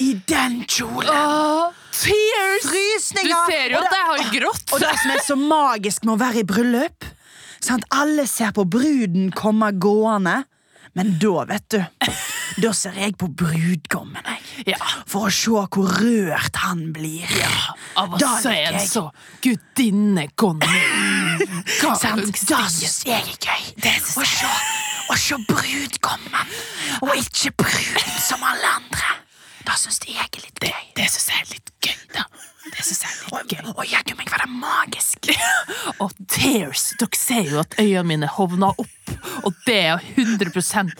i 0.02 0.12
den 0.28 0.64
kjolen 0.68 1.10
Åh, 1.12 1.74
Tears! 1.96 2.66
Du 3.14 3.30
ser 3.48 3.70
jo 3.72 3.78
at 3.80 3.94
jeg 3.94 4.08
har 4.10 4.32
grått. 4.34 4.72
Og 4.74 4.82
det 4.82 4.94
som 5.00 5.14
er 5.14 5.22
så 5.24 5.36
magisk 5.40 6.04
med 6.04 6.16
å 6.16 6.20
være 6.20 6.42
i 6.42 6.48
bryllup, 6.48 7.06
Sant? 7.66 7.86
Alle 7.90 8.26
ser 8.30 8.52
på 8.54 8.66
bruden 8.68 9.30
komme 9.34 9.72
gående. 9.80 10.42
Men 10.96 11.16
da, 11.20 11.42
vet 11.48 11.66
du 11.74 11.80
Da 12.62 12.70
ser 12.72 12.94
jeg 12.96 13.16
på 13.20 13.28
brudgommen, 13.28 14.22
jeg. 14.24 14.70
Ja. 14.72 14.78
For 15.08 15.28
å 15.28 15.32
se 15.34 15.50
hvor 15.74 15.90
rørt 16.00 16.56
han 16.62 16.86
blir. 16.96 17.26
Av 18.00 18.14
å 18.16 18.20
se 18.40 18.54
en 18.54 18.78
jeg. 18.78 18.86
så 18.88 19.02
gudinnekonge. 19.44 20.70
Sant? 22.00 22.32
Da 22.48 22.62
syns 22.72 23.02
jeg 23.04 23.18
er 23.18 23.36
gøy. 23.36 23.66
Å 23.92 24.24
se, 24.24 24.52
å 25.10 25.16
se 25.20 25.38
brudgommen, 25.48 26.54
og 27.02 27.12
ikke 27.18 27.52
bruden 27.62 28.16
som 28.22 28.42
alle 28.46 28.72
andre. 28.78 29.14
Da 29.66 29.74
syns 29.78 30.00
jeg 30.06 30.18
er 30.22 30.42
litt 30.42 30.60
gøy. 30.62 30.82
Det 30.96 31.06
syns 31.10 31.28
jeg 31.32 31.42
er 31.42 31.50
litt 31.54 31.72
gøy, 31.82 31.96
da. 32.14 32.24
Det 32.66 32.82
synes 32.84 33.00
jeg 33.02 33.10
er 33.10 33.16
litt 33.16 33.32
Og, 33.36 33.52
gøy. 33.52 33.72
og 33.76 33.84
jaggu 33.90 34.14
meg 34.18 34.30
var 34.30 34.42
det 34.44 34.50
magisk. 34.52 35.30
Og 36.02 36.12
tears, 36.30 36.88
dere 37.00 37.18
ser 37.18 37.50
jo 37.50 37.60
at 37.62 37.74
øynene 37.80 38.06
mine 38.12 38.30
hovna 38.30 38.72
opp, 38.78 38.95
og 39.46 39.54
det 39.66 39.78
er 39.90 40.06
100 40.16 40.94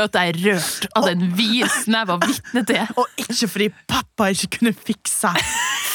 at 0.00 0.16
jeg 0.16 0.32
er 0.32 0.40
rørt 0.44 0.86
av 0.96 1.08
den 1.08 1.28
visen 1.36 1.96
jeg 1.96 2.08
var 2.10 2.22
vitne 2.24 2.64
til. 2.68 2.94
Og 3.00 3.20
ikke 3.20 3.50
fordi 3.50 3.68
pappa 3.90 4.30
ikke 4.34 4.58
kunne 4.58 4.74
fikse 4.76 5.32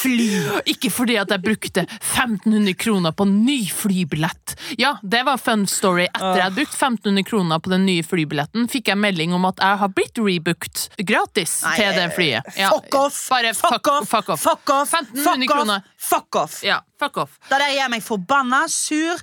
fly. 0.05 0.27
Ikke 0.69 0.91
fordi 0.93 1.17
at 1.21 1.31
jeg 1.33 1.43
brukte 1.43 1.85
1500 1.85 2.75
kroner 2.79 3.15
på 3.15 3.27
ny 3.29 3.57
flybillett. 3.73 4.55
Ja, 4.81 4.95
det 5.03 5.23
var 5.27 5.41
fun 5.41 5.65
story. 5.69 6.07
Etter 6.11 6.39
jeg 6.39 6.47
hadde 6.47 6.59
brukt 6.59 6.75
1500 6.75 7.27
kroner 7.29 7.63
på 7.63 7.73
den 7.73 7.87
nye 7.87 8.05
flybilletten, 8.05 8.69
fikk 8.71 8.91
jeg 8.93 9.01
melding 9.01 9.33
om 9.35 9.47
at 9.49 9.61
jeg 9.63 9.81
har 9.81 9.93
blitt 9.95 10.21
rebooked 10.21 10.85
gratis 11.07 11.57
Nei, 11.65 11.75
til 11.79 11.97
det 11.97 12.07
flyet. 12.17 12.53
Ja, 12.59 12.71
fuck 12.73 12.99
off! 12.99 13.17
Fuck, 13.25 13.49
fuck, 13.61 13.91
off! 13.91 14.09
fuck 14.09 14.29
off. 14.35 14.45
Fuck 14.45 14.75
off! 14.75 14.93
1500 14.93 15.25
fuck 15.25 15.55
kroner. 15.55 15.81
off! 15.81 16.07
Fuck 16.11 16.41
off! 16.43 16.61
Ja, 16.65 16.79
fuck 17.01 17.17
off. 17.25 17.39
Det 17.49 17.59
der 17.61 17.75
gjør 17.79 17.91
meg 17.95 18.05
forbanna, 18.05 18.65
sur 18.71 19.21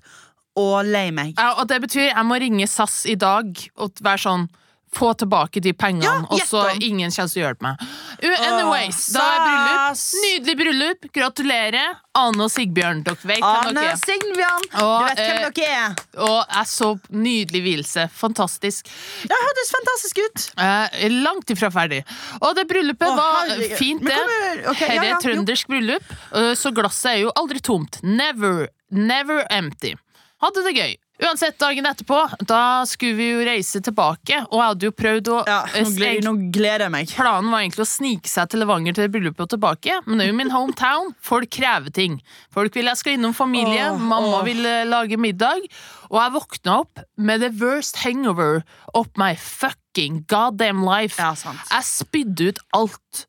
og 0.58 0.82
lei 0.88 1.10
meg. 1.14 1.36
Ja, 1.38 1.54
og 1.60 1.68
det 1.70 1.80
betyr 1.86 2.10
jeg 2.10 2.26
må 2.28 2.40
ringe 2.40 2.66
SAS 2.68 3.02
i 3.08 3.16
dag 3.18 3.56
og 3.76 4.02
være 4.04 4.24
sånn 4.26 4.50
få 4.92 5.14
tilbake 5.14 5.60
de 5.60 5.72
pengene, 5.72 6.04
Ja, 6.04 6.26
og 6.28 6.40
så 6.44 6.66
ingen 6.84 7.12
til 7.12 7.24
å 7.24 7.46
hjelpe 7.46 7.64
meg. 7.64 7.84
Anyways, 8.22 8.98
oh, 9.08 9.14
da 9.16 9.22
er 9.24 9.38
bryllup. 9.46 10.02
Nydelig 10.24 10.56
bryllup. 10.58 11.06
Gratulerer. 11.16 11.94
Ane 12.20 12.44
og 12.44 12.52
Sigbjørn, 12.52 13.00
dere 13.06 13.30
vet 13.30 13.40
hvem 13.40 13.78
dere 13.78 13.94
er. 13.94 14.00
Sigbjørn, 14.02 14.66
du 14.68 14.82
vet 14.82 15.22
hvem 15.22 15.38
eh, 15.38 15.46
dere 15.56 15.78
er. 15.78 15.96
Og 16.26 16.36
jeg 16.58 16.70
så 16.74 16.90
nydelig 17.24 17.64
vielse. 17.64 18.06
Fantastisk. 18.18 18.92
Det 19.24 19.40
hørtes 19.46 19.72
fantastisk 19.78 20.22
ut. 20.26 20.46
Eh, 20.60 21.08
langt 21.24 21.56
ifra 21.56 21.72
ferdig. 21.72 22.02
Og 22.42 22.52
det 22.60 22.68
bryllupet 22.68 23.08
oh, 23.08 23.16
var 23.16 23.66
fint, 23.80 24.04
det. 24.04 24.20
Her 24.68 24.86
er 24.90 25.00
ja, 25.00 25.08
ja, 25.14 25.18
trøndersk 25.24 25.72
bryllup, 25.72 26.14
eh, 26.36 26.52
så 26.58 26.74
glasset 26.76 27.14
er 27.14 27.20
jo 27.24 27.34
aldri 27.40 27.64
tomt. 27.64 28.02
Never, 28.04 28.66
never 28.92 29.46
empty. 29.48 29.96
Hadde 30.42 30.66
det 30.66 30.74
gøy. 30.74 30.94
Uansett, 31.22 31.54
dagen 31.60 31.86
etterpå, 31.86 32.16
da 32.50 32.82
skulle 32.88 33.14
vi 33.14 33.28
jo 33.28 33.42
reise 33.46 33.78
tilbake, 33.84 34.40
og 34.48 34.56
jeg 34.56 34.70
hadde 34.72 34.88
jo 34.88 34.94
prøvd 34.96 35.28
å 35.30 35.36
Ja, 35.46 35.58
eh, 35.70 35.84
nå, 35.84 35.92
gleder, 35.94 36.24
nå 36.26 36.32
gleder 36.56 36.84
jeg 36.88 36.94
meg. 36.96 37.12
Planen 37.14 37.52
var 37.52 37.62
egentlig 37.62 37.84
å 37.84 37.90
snike 37.90 38.30
seg 38.30 38.50
til 38.50 38.62
Levanger 38.64 38.96
til 38.96 39.10
bryllupet 39.12 39.44
og 39.44 39.52
tilbake, 39.52 40.00
men 40.08 40.18
det 40.18 40.26
er 40.26 40.32
jo 40.32 40.38
min 40.40 40.50
hometown. 40.50 41.12
Folk 41.22 41.52
krever 41.54 41.94
ting. 41.94 42.16
Folk 42.50 42.74
vil 42.74 42.90
jeg 42.90 42.98
skal 42.98 43.14
innom 43.14 43.36
familie, 43.38 43.92
oh, 43.92 44.00
mamma 44.00 44.40
oh. 44.40 44.46
vil 44.48 44.66
eh, 44.66 44.82
lage 44.88 45.20
middag, 45.20 45.68
og 46.10 46.18
jeg 46.18 46.34
våkna 46.40 46.80
opp 46.82 47.04
med 47.14 47.44
the 47.46 47.52
worst 47.62 48.02
hangover 48.02 48.64
of 48.98 49.06
my 49.20 49.36
fucking 49.38 50.24
goddamn 50.32 50.82
life. 50.82 51.22
Ja. 51.22 51.36
Jeg 51.36 51.86
spydde 51.86 52.50
ut 52.50 52.64
alt. 52.80 53.24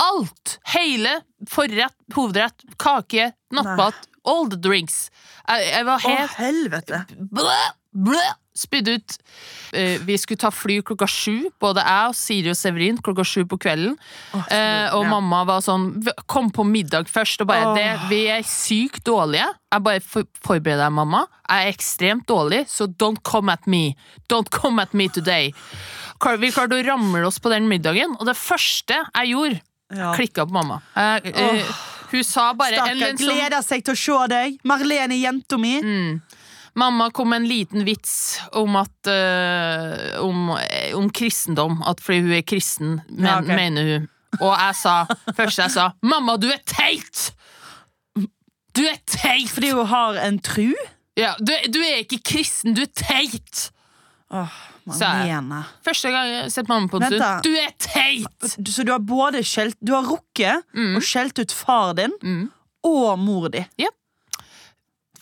Alt! 0.00 0.56
Hele 0.72 1.20
forrett, 1.50 1.98
hovedrett, 2.16 2.64
kake, 2.80 3.34
nattmat, 3.52 4.08
all 4.24 4.48
the 4.50 4.60
drinks. 4.60 5.08
Jeg, 5.48 5.68
jeg 5.70 5.86
var 5.88 6.08
Å, 6.08 6.16
helvete. 6.38 7.04
Blæ, 7.34 7.60
blæ, 7.92 8.24
Spydd 8.54 8.86
ut. 8.86 9.14
Uh, 9.74 9.96
vi 10.06 10.14
skulle 10.20 10.38
ta 10.38 10.50
fly 10.54 10.76
klokka 10.86 11.08
sju, 11.10 11.48
både 11.62 11.82
jeg 11.82 12.10
og 12.10 12.14
Siri 12.14 12.52
og 12.52 12.58
Severin, 12.58 13.00
klokka 13.02 13.24
sju 13.26 13.40
på 13.50 13.58
kvelden. 13.64 13.96
Eh, 14.30 14.94
og 14.94 15.02
ja. 15.02 15.08
mamma 15.10 15.40
var 15.48 15.62
sånn 15.64 15.88
Kom 16.30 16.52
på 16.54 16.62
middag 16.66 17.10
først. 17.10 17.42
Og 17.42 17.50
bare 17.50 17.72
oh. 17.72 17.74
det, 17.74 17.88
Vi 18.12 18.20
er 18.30 18.46
sykt 18.46 19.02
dårlige. 19.08 19.48
Jeg 19.74 19.84
bare 19.88 20.02
for, 20.06 20.28
forbereder 20.46 20.84
deg, 20.84 20.94
mamma. 20.94 21.24
Jeg 21.48 21.66
er 21.66 21.74
ekstremt 21.74 22.28
dårlig, 22.30 22.62
så 22.70 22.86
don't 22.86 23.24
come 23.26 23.50
at 23.50 23.66
me. 23.66 23.96
Don't 24.30 24.54
come 24.54 24.82
at 24.82 24.94
me 24.94 25.08
today. 25.10 25.50
Vi 26.38 26.52
klarte 26.54 26.78
å 26.78 26.86
ramle 26.86 27.26
oss 27.26 27.40
på 27.42 27.50
den 27.52 27.66
middagen, 27.68 28.14
og 28.20 28.28
det 28.30 28.38
første 28.38 29.02
jeg 29.02 29.34
gjorde, 29.34 29.62
Ja. 29.94 30.14
klikka 30.16 30.46
på 30.46 30.54
mamma. 30.54 30.80
Eh, 30.96 31.26
eh, 31.34 31.74
hun 32.14 32.24
sa 32.26 32.52
bare 32.56 32.78
Stakkar, 32.78 32.94
en 32.94 33.18
sånn 33.18 33.20
gleder 33.20 33.62
seg 33.66 33.84
til 33.84 33.94
å 33.94 34.00
se 34.00 34.18
deg. 34.32 34.56
Marlene, 34.68 35.18
jenta 35.18 35.58
mi. 35.60 35.74
Mm. 35.82 36.40
Mamma 36.74 37.10
kom 37.14 37.30
med 37.30 37.42
en 37.42 37.48
liten 37.48 37.84
vits 37.86 38.40
om 38.58 38.74
at 38.80 39.10
uh, 39.10 40.18
om, 40.24 40.48
eh, 40.58 40.90
om 40.98 41.06
kristendom. 41.10 41.78
At 41.86 42.02
fordi 42.02 42.24
hun 42.24 42.34
er 42.34 42.42
kristen, 42.46 42.96
men, 43.08 43.28
Ja, 43.28 43.38
okay. 43.38 43.56
mener 43.56 43.90
hun. 43.90 44.08
Og 44.40 44.50
jeg 44.50 44.74
sa 44.80 44.94
først 45.38 45.60
jeg 45.62 45.70
sa 45.70 45.92
'mamma, 46.02 46.36
du 46.36 46.48
er 46.50 46.58
teit'! 46.66 47.30
Du 48.74 48.82
er 48.82 48.98
teit! 49.06 49.46
Fordi 49.50 49.70
hun 49.70 49.86
har 49.86 50.18
en 50.18 50.38
tru. 50.42 50.74
Ja, 51.16 51.34
du, 51.38 51.52
du 51.70 51.78
er 51.78 52.02
ikke 52.02 52.18
kristen, 52.26 52.74
du 52.74 52.82
er 52.82 52.90
teit! 52.90 53.70
Åh, 54.34 54.50
Jeg. 54.84 54.98
Marlene. 55.00 55.62
Første 55.86 56.10
gang 56.12 56.26
jeg 56.28 56.42
har 56.42 56.50
sett 56.52 56.68
mamma 56.68 56.88
på 56.92 56.98
en 57.00 57.06
stund. 57.08 57.42
Du 57.46 57.50
er 57.56 57.70
teit! 57.80 58.48
Så 58.68 58.84
du 58.84 58.90
har 58.92 59.00
både 59.00 59.40
skjelt 59.46 59.76
Du 59.80 59.94
har 59.96 60.04
rukket 60.04 60.64
Og 60.96 61.02
skjelt 61.02 61.38
ut 61.40 61.52
far 61.56 61.94
din 61.96 62.12
Mm. 62.22 62.50
og 62.84 63.18
mor 63.18 63.48
di. 63.48 63.62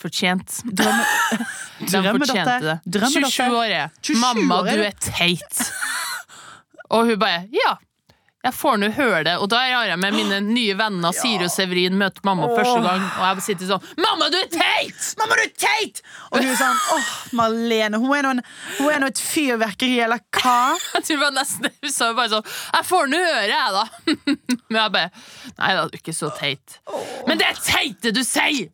Fortjent. 0.02 0.56
Drømme, 0.66 1.04
Drømmedatter. 1.92 2.18
fortjente 2.18 2.56
det. 2.66 3.10
27 3.12 3.54
år 3.54 3.70
er 3.76 3.88
27 4.02 4.18
Mamma, 4.18 4.62
du. 4.66 4.82
er 4.82 4.96
teit. 4.98 5.62
Og 6.90 7.06
hun 7.06 7.18
bare 7.22 7.44
ja. 7.54 7.76
Jeg 8.42 8.54
får 8.58 8.78
nå 8.82 8.88
høre 8.96 9.20
det, 9.28 9.32
og 9.38 9.46
da 9.52 9.60
har 9.62 9.86
jeg 9.86 9.98
med 10.02 10.16
mine 10.16 10.40
nye 10.42 10.74
venner 10.74 11.12
Siri 11.14 11.44
og 11.46 11.52
Severin 11.54 11.94
møtt 12.00 12.16
mamma 12.26 12.48
Åh. 12.48 12.56
første 12.58 12.80
gang, 12.82 13.04
og 13.06 13.22
jeg 13.28 13.44
sitter 13.46 13.68
sånn 13.70 13.84
Mamma, 14.02 14.26
du 14.34 14.38
er 14.40 14.48
teit! 14.50 15.04
Mamma, 15.20 15.36
du 15.38 15.44
er 15.44 15.52
teit! 15.62 16.00
Og 16.32 16.42
du 16.42 16.48
er 16.50 16.58
sånn 16.58 16.80
åh, 16.96 17.12
Marlene, 17.38 18.00
hun 18.02 18.16
er 18.18 18.26
nå 18.26 18.32
en- 18.34 18.42
hun 18.80 18.90
er 18.90 18.98
nå 19.04 19.12
et 19.12 19.22
fyrverkeri, 19.22 20.00
eller 20.08 20.18
hva? 20.40 20.74
Det 21.06 21.18
var 21.22 21.30
nesten 21.38 21.70
Hun 21.84 21.94
sa 21.94 22.10
bare 22.18 22.32
sånn 22.34 22.50
Jeg 22.50 22.88
får 22.90 23.10
nå 23.14 23.22
høre, 23.22 23.54
jeg, 23.54 23.72
da. 23.78 23.86
Men 24.72 24.80
jeg 24.82 24.94
bare 24.98 25.10
Nei 25.62 25.72
da, 25.78 25.86
du 25.86 25.94
er 25.94 26.02
ikke 26.02 26.14
så 26.16 26.32
teit. 26.34 26.80
Men 27.28 27.38
det 27.38 27.46
er 27.46 27.62
teit, 27.62 28.00
det 28.02 28.14
du 28.18 28.24
sier! 28.26 28.72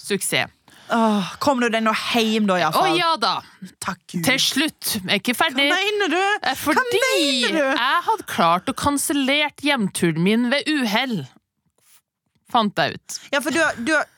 Suksess. 0.00 0.48
Åh, 0.92 1.28
kom 1.38 1.60
du 1.62 1.68
deg 1.70 1.82
nå 1.86 1.92
hjem, 1.94 2.46
da, 2.48 2.54
Å 2.56 2.60
iallfall? 2.64 2.96
ja 2.98 3.10
da. 3.22 3.32
Takk 3.80 4.00
Gud. 4.10 4.24
Til 4.26 4.38
slutt. 4.42 4.94
Jeg 4.98 5.06
er 5.14 5.20
ikke 5.20 5.36
ferdig. 5.38 5.68
Hva 5.70 5.76
mener 5.78 6.08
du? 6.16 6.22
Fordi 6.64 6.80
Hva 6.80 7.10
mener 7.14 7.52
du? 7.54 7.60
jeg 7.78 8.00
hadde 8.08 8.26
klart 8.26 8.66
å 8.72 8.74
kansellert 8.74 9.62
hjemturen 9.62 10.18
min 10.24 10.48
ved 10.50 10.66
uhell. 10.68 11.20
Fant 12.50 12.74
jeg 12.82 12.96
ut. 12.98 13.18
Ja, 13.32 13.40
for 13.44 13.54
du, 13.54 13.60
du 13.86 13.92
har- 13.94 14.08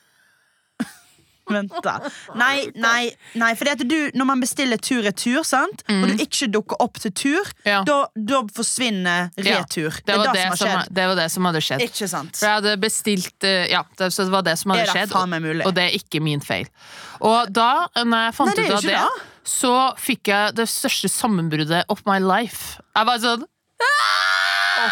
Vent, 1.51 1.73
da. 1.83 1.97
Nei, 2.39 2.69
nei, 2.79 3.11
nei. 3.35 3.51
At 3.73 3.83
du, 3.89 4.11
når 4.15 4.25
man 4.29 4.41
bestiller 4.41 4.79
tur-retur, 4.79 5.43
sant? 5.45 5.83
og 5.91 6.07
du 6.13 6.21
ikke 6.23 6.47
dukker 6.55 6.77
opp 6.81 7.01
til 7.03 7.11
tur, 7.13 7.51
Mm. 7.63 7.67
Ja. 7.67 7.83
da, 7.87 7.97
da 8.17 8.41
forsvinner 8.55 9.31
Ja, 9.37 9.59
retur. 9.61 9.91
Det 10.07 10.17
var 10.17 10.33
det, 10.33 10.43
som 10.43 10.69
har 10.69 10.85
som, 10.85 10.95
det 10.95 11.07
var 11.11 11.17
det 11.19 11.27
som 11.31 11.45
hadde 11.51 11.61
skjedd. 11.63 11.81
Ikke 11.87 12.09
sant? 12.09 12.37
For 12.39 12.47
jeg 12.47 12.55
hadde 12.61 12.77
bestilt 12.81 13.45
eh, 13.45 13.67
Ja, 13.73 13.83
det, 13.99 14.13
så 14.15 14.25
det 14.29 14.33
var 14.33 14.43
det 14.47 14.57
som 14.59 14.71
hadde 14.75 14.87
skjedd. 14.91 15.13
og. 15.15 15.67
Og 15.67 15.75
det 15.75 15.83
er 15.89 15.97
ikke 15.99 16.21
min 16.23 16.41
feil. 16.41 16.67
Og 17.21 17.51
da 17.53 17.87
når 17.99 18.27
jeg 18.29 18.35
fant 18.39 18.57
Nei, 18.57 18.65
ut 18.67 18.77
av 18.79 18.83
det, 18.83 18.97
da. 18.99 19.09
så 19.45 19.75
fikk 19.99 20.31
jeg 20.33 20.55
det 20.59 20.69
største 20.71 21.09
sammenbruddet 21.11 21.85
of 21.89 22.03
my 22.07 22.19
life. 22.23 22.79
Jeg 22.97 23.07
var 23.07 23.19
sånn 23.23 23.43
Nå 23.83 24.89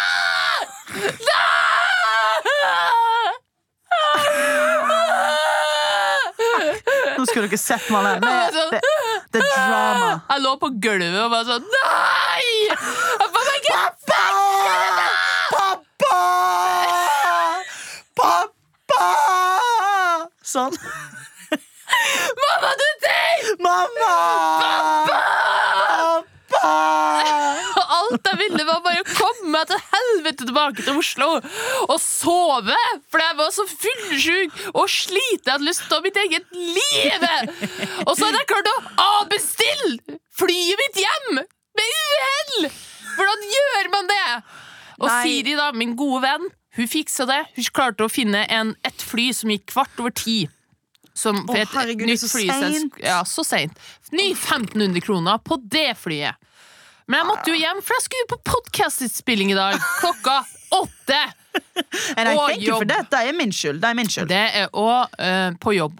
skulle 7.40 7.48
dere 7.48 7.58
sett 7.58 7.90
Marlene. 7.90 8.20
Det, 8.20 8.64
det, 8.70 8.80
det 9.32 9.40
er 9.40 9.44
drama. 9.56 10.20
Jeg 10.30 10.42
lå 10.44 10.52
på 10.60 10.68
gulvet 10.82 11.20
og 11.24 11.30
bare 11.32 11.46
sånn 11.48 11.64
Nei! 11.72 12.44
Jeg 12.68 13.28
får 13.32 13.42
meg 13.46 13.56
ikke 13.60 13.76
Pappa! 15.50 16.18
Pappa! 18.20 19.06
Sånn. 20.50 20.74
Mamma, 22.40 22.70
du 22.76 22.84
er 22.86 22.96
teit! 23.06 23.50
Mamma! 23.64 24.12
Pappa! 25.08 26.74
Og 27.70 27.94
alt 28.00 28.26
jeg 28.26 28.40
ville, 28.42 28.64
var 28.68 28.82
bare 28.84 29.04
å 29.04 29.08
komme 29.08 29.54
meg 29.54 29.70
til 29.70 29.80
helvete 29.94 30.49
tilbake 30.60 30.84
til 30.84 30.98
Oslo 31.00 31.28
og 31.88 31.96
sove! 32.02 32.76
For 33.10 33.22
jeg 33.22 33.36
var 33.38 33.50
så 33.54 33.64
fullsjuk 33.70 34.60
og 34.74 34.86
sliten. 34.90 35.46
Jeg 35.46 35.54
hadde 35.54 35.68
lyst 35.68 35.84
til 35.84 35.90
å 35.90 35.96
ta 35.96 36.04
mitt 36.04 36.20
eget 36.20 36.52
liv! 36.54 37.26
Og 38.06 38.14
så 38.14 38.26
hadde 38.26 38.42
jeg 38.42 38.50
klart 38.50 38.70
å 38.70 38.78
avbestille 39.06 40.18
flyet 40.40 40.80
mitt 40.84 41.00
hjem! 41.00 41.42
Med 41.80 41.98
uhell! 42.04 42.70
Hvordan 43.16 43.44
gjør 43.54 43.90
man 43.92 44.08
det? 44.10 44.24
Og 45.00 45.08
Nei. 45.08 45.20
Siri, 45.24 45.56
da, 45.56 45.70
min 45.76 45.96
gode 45.98 46.22
venn, 46.26 46.48
hun 46.76 46.88
fiksa 46.90 47.26
det. 47.28 47.40
Hun 47.56 47.68
klarte 47.74 48.06
å 48.06 48.12
finne 48.12 48.44
en, 48.52 48.74
et 48.86 49.04
fly 49.04 49.30
som 49.36 49.52
gikk 49.52 49.70
kvart 49.72 50.02
over 50.02 50.12
ti. 50.14 50.42
Som, 51.16 51.42
for 51.48 51.58
Å, 51.58 51.64
herregud, 51.74 52.08
er 52.08 52.20
så 52.20 52.28
seint! 52.30 53.00
Ja, 53.02 53.22
så 53.28 53.44
seint. 53.44 53.76
Ny 54.14 54.30
1500 54.36 55.02
kroner 55.04 55.40
på 55.42 55.58
det 55.72 55.90
flyet. 56.00 56.38
Men 57.10 57.24
jeg 57.24 57.26
måtte 57.26 57.50
jo 57.50 57.58
hjem, 57.58 57.80
for 57.82 57.98
jeg 57.98 58.06
skulle 58.06 58.30
på 58.30 58.40
podkastinnspilling 58.46 59.50
i 59.50 59.58
dag 59.58 59.78
klokka 59.98 60.40
åtte! 60.78 61.22
Og 62.30 62.52
jobb. 62.62 62.84
det. 62.86 63.00
Det 63.10 63.20
er 63.26 63.34
min 63.34 63.50
skyld. 63.50 63.80
Det 63.82 63.88
er 63.88 63.96
min 63.98 64.10
skyld. 64.10 64.28
Det 64.30 64.42
er 64.60 64.68
òg 64.78 65.16
uh, 65.18 65.56
på 65.58 65.74
jobb. 65.74 65.98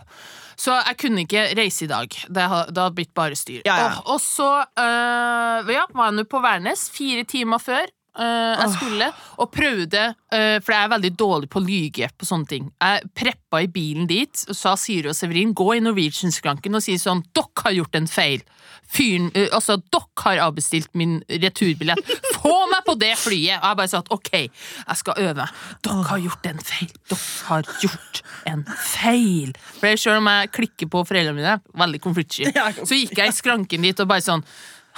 Så 0.61 0.77
jeg 0.77 0.99
kunne 1.01 1.25
ikke 1.25 1.47
reise 1.57 1.87
i 1.87 1.91
dag. 1.91 2.15
Det 2.29 2.47
hadde 2.53 2.85
blitt 2.95 3.11
bare 3.17 3.39
styr. 3.39 3.65
Ja, 3.67 3.79
ja. 3.81 3.89
Og, 4.05 4.15
og 4.15 4.21
så 4.23 4.51
uh, 4.63 5.73
ja, 5.73 5.87
var 5.91 6.11
jeg 6.11 6.19
nå 6.21 6.27
på 6.31 6.43
Værnes 6.45 6.87
fire 6.95 7.25
timer 7.27 7.63
før. 7.63 7.91
Eh, 8.19 8.61
jeg 8.61 8.73
skulle, 8.75 9.09
og 9.41 9.51
prøvde, 9.55 10.03
uh, 10.35 10.57
for 10.63 10.75
jeg 10.75 10.85
er 10.85 10.93
veldig 10.95 11.11
dårlig 11.19 11.51
på 11.51 11.61
å 11.61 11.65
lyge 11.65 12.09
på 12.19 12.29
sånne 12.29 12.51
ting. 12.51 12.71
Jeg 12.81 13.11
preppa 13.17 13.63
i 13.63 13.69
bilen 13.71 14.09
dit, 14.11 14.45
og 14.49 14.57
sa 14.57 14.75
Siri 14.81 15.11
og 15.11 15.17
Severin 15.17 15.55
gå 15.57 15.69
i 15.77 15.83
Norwegian-skranken 15.85 16.77
og 16.77 16.85
si 16.85 16.97
sånn 17.01 17.23
Dere 17.37 17.65
har 17.65 17.77
gjort 17.77 17.99
en 17.99 18.09
feil. 18.11 18.43
Fyren, 18.91 19.29
uh, 19.37 19.47
altså, 19.57 19.77
dere 19.93 20.25
har 20.25 20.43
avbestilt 20.49 20.91
min 20.99 21.21
returbillett. 21.29 22.15
Få 22.41 22.55
meg 22.73 22.83
på 22.89 22.97
det 23.01 23.13
flyet! 23.21 23.61
Og 23.61 23.69
jeg 23.69 23.81
bare 23.83 23.93
sa 23.93 24.03
at 24.03 24.11
ok, 24.17 24.33
jeg 24.41 25.01
skal 25.03 25.23
øve. 25.29 25.47
Dere 25.87 26.09
har 26.11 26.25
gjort 26.25 26.51
en 26.51 26.65
feil. 26.73 26.91
Dere 27.13 27.21
har 27.47 27.71
gjort 27.85 28.25
en 28.51 28.67
feil. 28.89 29.55
For 29.79 30.03
selv 30.03 30.23
om 30.25 30.33
jeg 30.33 30.53
klikker 30.59 30.91
på 30.91 31.05
foreldrene 31.07 31.39
mine, 31.39 31.57
veldig 31.85 32.03
konfliktsky, 32.03 32.51
så 32.83 32.99
gikk 32.99 33.17
jeg 33.21 33.31
i 33.31 33.37
skranken 33.37 33.87
dit 33.87 34.03
og 34.03 34.11
bare 34.11 34.25
sånn 34.27 34.45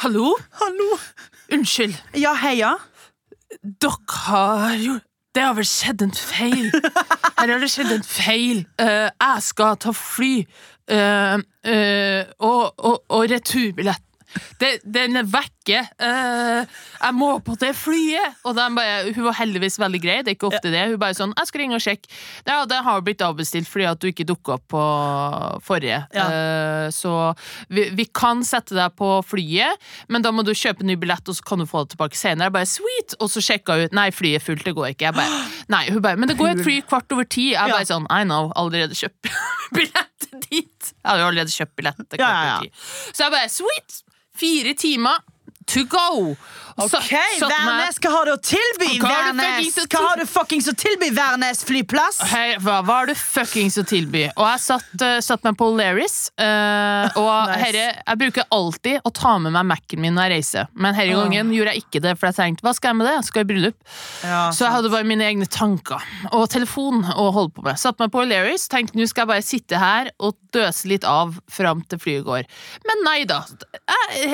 Hallo? 0.03 0.33
Hallo. 0.57 0.97
Unnskyld. 1.53 1.99
Ja, 2.17 2.33
heia. 2.41 2.73
Dere 3.61 4.19
har 4.27 4.77
jo 4.81 4.99
Det 5.35 5.43
har 5.43 5.55
vel 5.57 5.65
skjedd 5.65 6.03
en 6.05 6.13
feil. 6.13 6.69
Her 7.39 7.49
har 7.55 7.63
det 7.63 7.71
skjedd 7.73 7.93
en 7.95 8.05
feil. 8.05 8.67
Eh, 8.81 9.09
jeg 9.09 9.45
skal 9.47 9.79
ta 9.81 9.93
fly. 9.97 10.45
eh, 10.93 11.39
eh, 11.65 12.25
og, 12.39 12.75
og, 12.77 12.99
og 13.09 13.25
returbillett. 13.33 14.05
Det, 14.61 14.81
den 14.85 15.17
er 15.19 15.27
vekke. 15.29 15.81
Uh, 16.01 16.63
jeg 17.03 17.15
må 17.15 17.29
på 17.45 17.55
det 17.61 17.73
flyet! 17.79 18.39
Og 18.47 18.55
den 18.59 18.75
bare, 18.79 19.13
hun 19.15 19.25
var 19.29 19.37
heldigvis 19.39 19.79
veldig 19.83 20.01
grei. 20.03 20.17
Det 20.23 20.33
er 20.33 20.37
ikke 20.39 20.51
ofte 20.53 20.71
det. 20.73 20.85
Hun 20.93 20.99
bare 21.03 21.17
sånn 21.19 21.35
'Jeg 21.37 21.47
skal 21.51 21.61
ringe 21.63 21.79
og 21.79 21.83
sjekke'. 21.85 22.11
Ja, 22.47 22.65
det 22.67 22.79
har 22.85 23.01
blitt 23.03 23.23
avbestilt 23.23 23.69
fordi 23.71 23.87
at 23.91 24.01
du 24.03 24.09
ikke 24.11 24.27
dukka 24.27 24.57
opp 24.59 24.67
på 24.73 24.83
forrige. 25.67 26.03
Ja. 26.15 26.27
Uh, 26.29 26.89
så 26.95 27.35
vi, 27.69 27.89
vi 27.95 28.07
kan 28.07 28.43
sette 28.47 28.75
deg 28.77 28.95
på 28.99 29.11
flyet, 29.27 29.79
men 30.09 30.23
da 30.23 30.33
må 30.35 30.45
du 30.47 30.53
kjøpe 30.55 30.85
ny 30.87 30.97
billett, 31.01 31.27
og 31.29 31.37
så 31.39 31.43
kan 31.47 31.59
du 31.63 31.67
få 31.67 31.85
det 31.85 31.95
tilbake 31.97 32.19
senere. 32.19 32.49
Jeg 32.51 32.57
bare, 32.59 32.71
sweet! 32.71 33.17
Og 33.21 33.31
så 33.33 33.43
sjekka 33.45 33.79
hun. 33.83 33.89
Nei, 33.97 34.11
flyet 34.15 34.41
er 34.41 34.47
fullt, 34.47 34.65
det 34.67 34.75
går 34.79 34.93
ikke. 34.95 35.11
Jeg 35.11 35.19
bare, 35.19 35.43
nei, 35.75 35.85
hun 35.91 36.03
bare, 36.05 36.17
men 36.21 36.29
det 36.31 36.39
går 36.39 36.55
et 36.57 36.65
fly 36.67 36.79
kvart 36.87 37.13
over 37.13 37.25
ti. 37.29 37.51
Jeg 37.53 37.61
Ja. 37.69 37.77
bare 37.77 37.89
sånn, 37.89 38.07
I 38.11 38.23
know, 38.25 38.53
allerede 38.57 38.95
kjøpt 38.99 39.31
billett 39.77 40.29
dit. 40.51 40.93
Jeg 40.93 41.07
hadde 41.09 41.21
jo 41.23 41.29
allerede 41.31 41.53
kjøpt 41.55 41.77
billett 41.79 42.19
Ja, 42.19 42.29
ja, 42.29 42.57
ja. 42.63 42.71
Så 43.13 43.25
jeg 43.27 43.33
bare, 43.35 43.49
sweet! 43.53 44.03
Fire 44.33 44.75
timer 44.75 45.19
to 45.67 45.85
go! 45.85 46.37
Så- 46.79 46.99
Ok, 46.99 47.11
Værnes, 47.41 47.99
hva 48.01 48.11
har 48.11 48.25
du 48.27 48.33
å 48.33 48.41
tilby? 48.41 48.99
Hva 48.99 49.09
Værnes? 49.33 49.75
Hva 49.93 50.01
har 50.09 50.17
du 50.17 50.25
fuckings 50.27 50.67
å 50.69 50.75
tilby, 50.77 51.11
Værnes 51.15 51.65
flyplass? 51.69 52.21
Hei, 52.31 52.57
hva 52.57 52.83
har 52.85 53.07
du 53.07 53.15
fuckings 53.15 53.77
å 53.79 53.85
tilby? 53.87 54.25
Og 54.37 54.47
jeg 54.47 54.61
satt, 54.65 54.87
uh, 55.03 55.21
satt 55.21 55.43
meg 55.45 55.57
på 55.61 55.69
Larris. 55.77 56.31
Uh, 56.39 57.09
og 57.21 57.49
Nice. 57.53 57.59
herre, 57.63 57.85
jeg 58.07 58.19
bruker 58.23 58.45
alltid 58.51 59.01
å 59.05 59.13
ta 59.13 59.35
med 59.39 59.53
meg 59.53 59.67
Mac-en 59.67 60.01
min 60.01 60.15
når 60.17 60.29
jeg 60.31 60.33
reiser. 60.39 60.69
Men 60.75 60.95
denne 60.97 61.19
gangen 61.29 61.53
gjorde 61.53 61.75
jeg 61.75 61.85
ikke 61.85 62.03
det, 62.07 62.15
for 62.19 62.31
jeg 62.31 62.39
tenkte 62.41 62.67
hva 62.67 62.75
skal 62.75 62.93
jeg 62.95 62.97
med 63.03 63.07
det? 63.11 63.17
Skal 63.29 63.45
i 63.45 63.49
bryllup. 63.53 63.77
Ja, 64.25 64.43
Så 64.51 64.65
jeg 64.67 64.73
hadde 64.79 64.91
bare 64.93 65.05
mine 65.09 65.27
egne 65.29 65.49
tanker 65.49 66.03
og 66.33 66.49
telefon 66.53 67.05
å 67.05 67.29
holde 67.33 67.53
på 67.57 67.63
med. 67.67 67.79
Satt 67.79 67.99
meg 68.03 68.11
på 68.15 68.25
Larris, 68.27 68.69
tenkte 68.73 68.97
nå 68.99 69.07
skal 69.11 69.27
jeg 69.27 69.33
bare 69.35 69.47
sitte 69.47 69.79
her 69.83 70.11
og 70.21 70.37
døse 70.53 70.89
litt 70.89 71.05
av 71.09 71.37
fram 71.51 71.83
til 71.89 71.99
flyet 72.01 72.25
går. 72.27 72.49
Men 72.89 73.05
nei 73.07 73.25
da. 73.29 73.43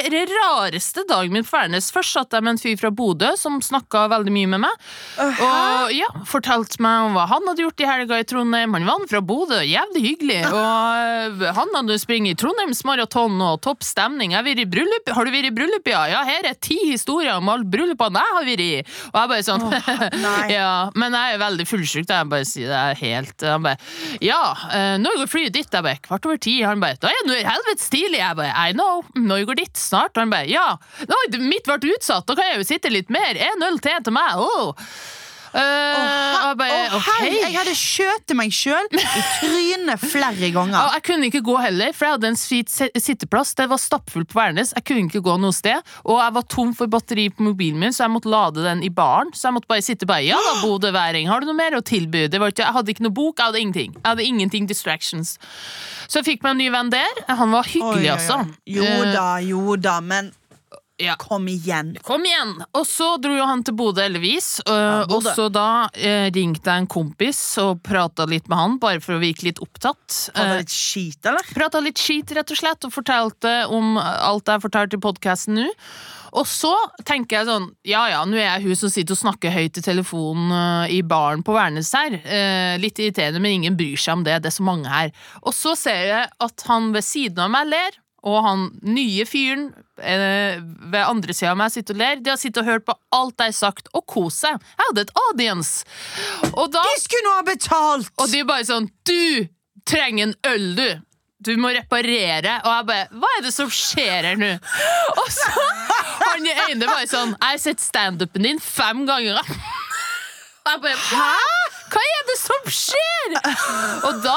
Det 0.09 0.25
rareste 0.31 1.05
dagen 1.09 1.33
min 1.33 1.45
på 1.47 1.57
Værnes. 1.57 1.91
Først 1.95 2.13
satt 2.17 2.28
jeg 2.37 2.45
med 2.45 2.55
en 2.55 2.61
fyr 2.61 2.77
fra 2.81 2.91
Bodø 2.95 3.33
som 3.41 3.61
snakka 3.65 4.07
veldig 4.13 4.33
mye 4.35 4.51
med 4.55 4.63
meg. 4.65 4.87
Og 5.19 5.93
ja, 5.95 6.09
fortalte 6.29 6.81
meg 6.85 7.09
om 7.09 7.17
hva 7.17 7.27
han 7.31 7.47
hadde 7.49 7.65
gjort 7.65 7.83
i 7.83 7.89
helga 7.89 8.19
i 8.21 8.27
Trondheim. 8.29 8.75
Han 8.77 8.87
var 8.89 9.07
fra 9.11 9.23
Bodø, 9.25 9.61
jævlig 9.65 10.03
hyggelig. 10.05 10.41
Og 10.49 11.43
øh, 11.43 11.47
han 11.57 11.75
hadde 11.77 11.99
springet 12.01 12.37
i 12.37 12.39
Trondheims 12.43 12.85
maraton 12.89 13.39
og 13.45 13.61
topp 13.65 13.87
stemning. 13.87 14.35
Har 14.37 14.47
vært 14.47 14.65
i. 14.65 14.67
Har 15.15 15.27
du 15.27 15.33
vært 15.33 15.51
i 15.51 15.55
bryllup, 15.55 15.89
ja? 15.91 16.05
Ja, 16.13 16.23
her 16.29 16.49
er 16.51 16.59
ti 16.61 16.79
historier 16.91 17.39
om 17.39 17.51
alle 17.53 17.69
bryllupene 17.69 18.23
jeg 18.23 18.37
har 18.39 18.49
vært 18.49 18.65
i. 18.65 18.71
Og 19.13 19.19
jeg 19.21 19.33
bare 19.33 19.47
sånn 19.47 19.67
oh, 19.69 20.09
Ja, 20.59 20.73
men 20.99 21.17
jeg 21.17 21.37
er 21.37 21.43
veldig 21.43 21.69
fullsjuk. 21.69 22.09
Jeg 22.09 22.31
bare 22.33 22.49
sier 22.49 22.73
det 22.73 22.79
er 22.79 22.99
helt 23.03 23.45
Han 23.47 23.65
bare 23.65 23.79
Ja, 24.25 24.43
eh, 24.75 24.97
når 25.01 25.23
går 25.23 25.31
flyet 25.33 25.57
ditt? 25.57 25.73
Jeg 25.73 25.87
bare 25.87 26.03
kvart 26.05 26.29
over 26.29 26.41
ti. 26.43 26.59
Han 26.67 26.83
bare 26.83 26.99
Da 27.03 27.13
er 27.13 27.29
det 27.29 27.41
helvetes 27.47 27.89
tidlig. 27.93 28.21
Jeg 28.23 28.39
bare 28.39 28.53
I 28.69 28.75
know. 28.77 29.05
Når 29.17 29.47
går 29.51 29.63
ditt? 29.63 29.77
Snart. 29.79 30.19
Han 30.21 30.33
bare 30.35 30.49
Ja. 30.51 30.67
No, 31.09 31.19
mitt 31.39 31.69
ble 31.69 31.95
utsatt. 31.95 32.18
Da 32.27 32.35
kan 32.39 32.51
jeg 32.51 32.59
jo 32.63 32.69
sitte 32.73 32.91
litt 32.93 33.11
mer. 33.15 33.39
En 33.53 33.69
øl 33.71 33.79
til 33.85 34.03
til 34.05 34.15
meg. 34.15 34.43
Oh. 34.43 34.75
Eh, 35.49 36.49
og 36.51 36.61
jeg 36.61 36.89
Å, 36.93 36.99
herre, 37.07 37.29
jeg 37.33 37.55
hadde 37.55 37.75
skjøtet 37.79 38.37
meg 38.37 38.53
sjøl 38.53 38.89
i 38.93 39.23
trynet 39.39 40.03
flere 40.03 40.51
ganger. 40.55 40.77
Og 40.83 40.97
jeg 40.99 41.05
kunne 41.09 41.29
ikke 41.31 41.43
gå 41.47 41.55
heller, 41.63 41.95
for 41.97 42.05
jeg 42.07 42.17
hadde 42.19 42.31
en 42.33 42.39
hvit 42.43 42.75
sitteplass. 43.01 43.55
Det 43.59 43.69
var 43.71 43.81
stappfullt 43.81 44.29
på 44.33 44.39
Værnes. 44.39 44.75
Jeg 44.77 44.85
kunne 44.89 45.09
ikke 45.09 45.23
gå 45.25 45.39
noe 45.41 45.57
sted. 45.57 45.81
Og 46.05 46.21
jeg 46.21 46.37
var 46.37 46.47
tom 46.53 46.75
for 46.77 46.91
batteri 46.93 47.29
på 47.33 47.47
mobilen 47.49 47.81
min, 47.81 47.97
så 47.97 48.05
jeg 48.05 48.15
måtte 48.15 48.33
lade 48.33 48.65
den 48.67 48.85
i 48.87 48.93
baren. 48.93 49.33
Så 49.33 49.49
jeg 49.49 49.57
måtte 49.59 49.71
bare 49.73 49.85
sitte 49.87 50.09
bare 50.09 50.27
Ja 50.29 50.39
da, 50.51 50.59
Bodøværing, 50.65 51.31
har 51.33 51.41
du 51.41 51.49
noe 51.49 51.59
mer 51.59 51.79
å 51.79 51.85
tilby? 51.85 52.27
Det 52.29 52.43
var 52.43 52.53
ikke, 52.53 52.67
jeg 52.67 52.77
hadde 52.77 52.95
ikke 52.95 53.07
noe 53.09 53.17
bok, 53.17 53.39
jeg 53.39 53.51
hadde 53.51 53.63
ingenting. 53.65 53.97
Jeg 53.97 54.07
hadde 54.11 54.29
ingenting 54.29 54.69
distractions. 54.69 55.39
Så 56.09 56.21
jeg 56.21 56.29
fikk 56.35 56.45
meg 56.45 56.57
en 56.57 56.63
ny 56.63 56.69
venn 56.77 56.93
der. 56.93 57.25
Han 57.41 57.57
var 57.57 57.69
hyggelig, 57.69 58.11
oi. 58.11 58.13
altså. 58.19 58.43
Jo 58.69 58.85
Eh, 58.89 59.13
da, 59.13 59.27
jo 59.45 59.77
da, 59.81 59.99
men 60.05 60.31
ja. 61.03 61.15
kom 61.21 61.49
igjen. 61.51 61.95
Kom 62.07 62.27
igjen! 62.27 62.57
Og 62.77 62.85
så 62.89 63.15
dro 63.23 63.35
jo 63.37 63.47
han 63.49 63.63
til 63.67 63.77
Bodø, 63.79 64.03
heldigvis. 64.05 64.51
ja, 64.67 65.05
og 65.07 65.23
så 65.27 65.49
da 65.53 65.89
eh, 65.95 66.29
ringte 66.35 66.69
jeg 66.71 66.85
en 66.85 66.91
kompis 66.91 67.41
og 67.63 67.83
prata 67.87 68.27
litt 68.29 68.49
med 68.51 68.59
han, 68.59 68.77
bare 68.83 69.03
for 69.05 69.17
å 69.17 69.23
virke 69.23 69.49
litt 69.49 69.63
opptatt. 69.65 70.21
Var 70.35 70.53
Eh, 70.55 70.61
litt 70.63 70.75
skit, 70.75 71.21
eller? 71.27 71.45
Prata 71.55 71.81
litt 71.85 71.99
skit, 72.01 72.33
rett 72.37 72.51
og 72.55 72.59
slett, 72.61 72.85
og 72.89 72.95
fortalte 72.95 73.57
om 73.75 73.97
alt 73.99 74.49
jeg 74.49 74.65
fortalte 74.65 74.99
i 74.99 75.03
podkasten 75.03 75.59
nå. 75.59 75.69
Og 76.37 76.45
så 76.45 76.75
tenker 77.09 77.39
jeg 77.39 77.49
sånn, 77.49 77.71
ja 77.89 78.03
ja, 78.11 78.19
nå 78.29 78.37
er 78.37 78.51
jeg 78.59 78.67
hun 78.67 78.77
som 78.77 78.91
sitter 78.93 79.17
og 79.17 79.21
snakker 79.23 79.55
høyt 79.55 79.79
i 79.81 79.85
telefonen 79.85 80.51
uh, 80.53 80.91
i 80.93 81.01
baren 81.01 81.41
på 81.47 81.55
Værnes 81.57 81.89
her. 81.97 82.19
Uh, 82.21 82.75
litt 82.83 83.01
irriterende, 83.01 83.41
men 83.41 83.63
ingen 83.63 83.79
bryr 83.79 83.97
seg 83.97 84.19
om 84.19 84.27
det, 84.27 84.37
det 84.45 84.51
er 84.53 84.59
så 84.59 84.67
mange 84.67 84.93
her. 84.93 85.15
Og 85.41 85.57
så 85.57 85.73
ser 85.79 86.03
jeg 86.11 86.29
at 86.45 86.67
han 86.69 86.91
ved 86.93 87.07
siden 87.07 87.41
av 87.47 87.55
meg 87.55 87.71
ler, 87.73 87.97
og 88.29 88.39
han 88.45 88.65
nye 88.87 89.25
fyren 89.29 89.69
eh, 89.99 90.61
ved 90.61 91.01
andre 91.03 91.35
sida 91.37 91.55
av 91.55 91.59
meg 91.61 91.73
sitter 91.75 91.97
og 91.97 92.03
ler. 92.03 92.23
De 92.23 92.33
har 92.33 92.41
sittet 92.41 92.63
og 92.63 92.69
hørt 92.69 92.87
på 92.87 92.97
alt 93.17 93.41
jeg 93.41 93.55
har 93.55 93.59
sagt, 93.59 93.91
og 93.97 94.05
kost 94.11 94.45
seg. 94.45 94.61
Jeg 94.77 94.89
hadde 94.91 95.07
et 95.07 95.13
audience. 95.25 95.85
Og 96.53 96.71
da 96.75 96.85
De 96.85 96.97
skulle 97.03 97.27
nå 97.27 97.37
ha 97.41 97.45
betalt! 97.49 98.13
og 98.19 98.33
de 98.33 98.45
bare 98.49 98.67
sånn 98.69 98.89
Du 99.09 99.49
trenger 99.89 100.29
en 100.29 100.35
øl, 100.53 100.67
du. 100.79 100.89
Du 101.49 101.53
må 101.61 101.71
reparere. 101.75 102.59
Og 102.67 102.73
jeg 102.73 102.87
bare 102.89 103.21
Hva 103.23 103.33
er 103.39 103.45
det 103.47 103.55
som 103.55 103.71
skjer 103.73 104.27
her 104.33 104.41
nå? 104.41 104.53
Og 105.15 105.29
så 105.33 105.69
han 106.19 106.49
ene 106.69 106.87
bare 106.89 107.07
sånn 107.09 107.35
Jeg 107.37 107.55
har 107.55 107.61
sett 107.63 107.83
standupen 107.83 108.45
din 108.47 108.59
fem 108.63 109.05
ganger. 109.09 109.39
Og 109.39 110.73
jeg 110.73 110.83
bare 110.85 110.99
Hæ? 111.09 111.58
Som 112.39 112.69
skjer? 112.71 113.37
Og 114.09 114.21
da 114.25 114.37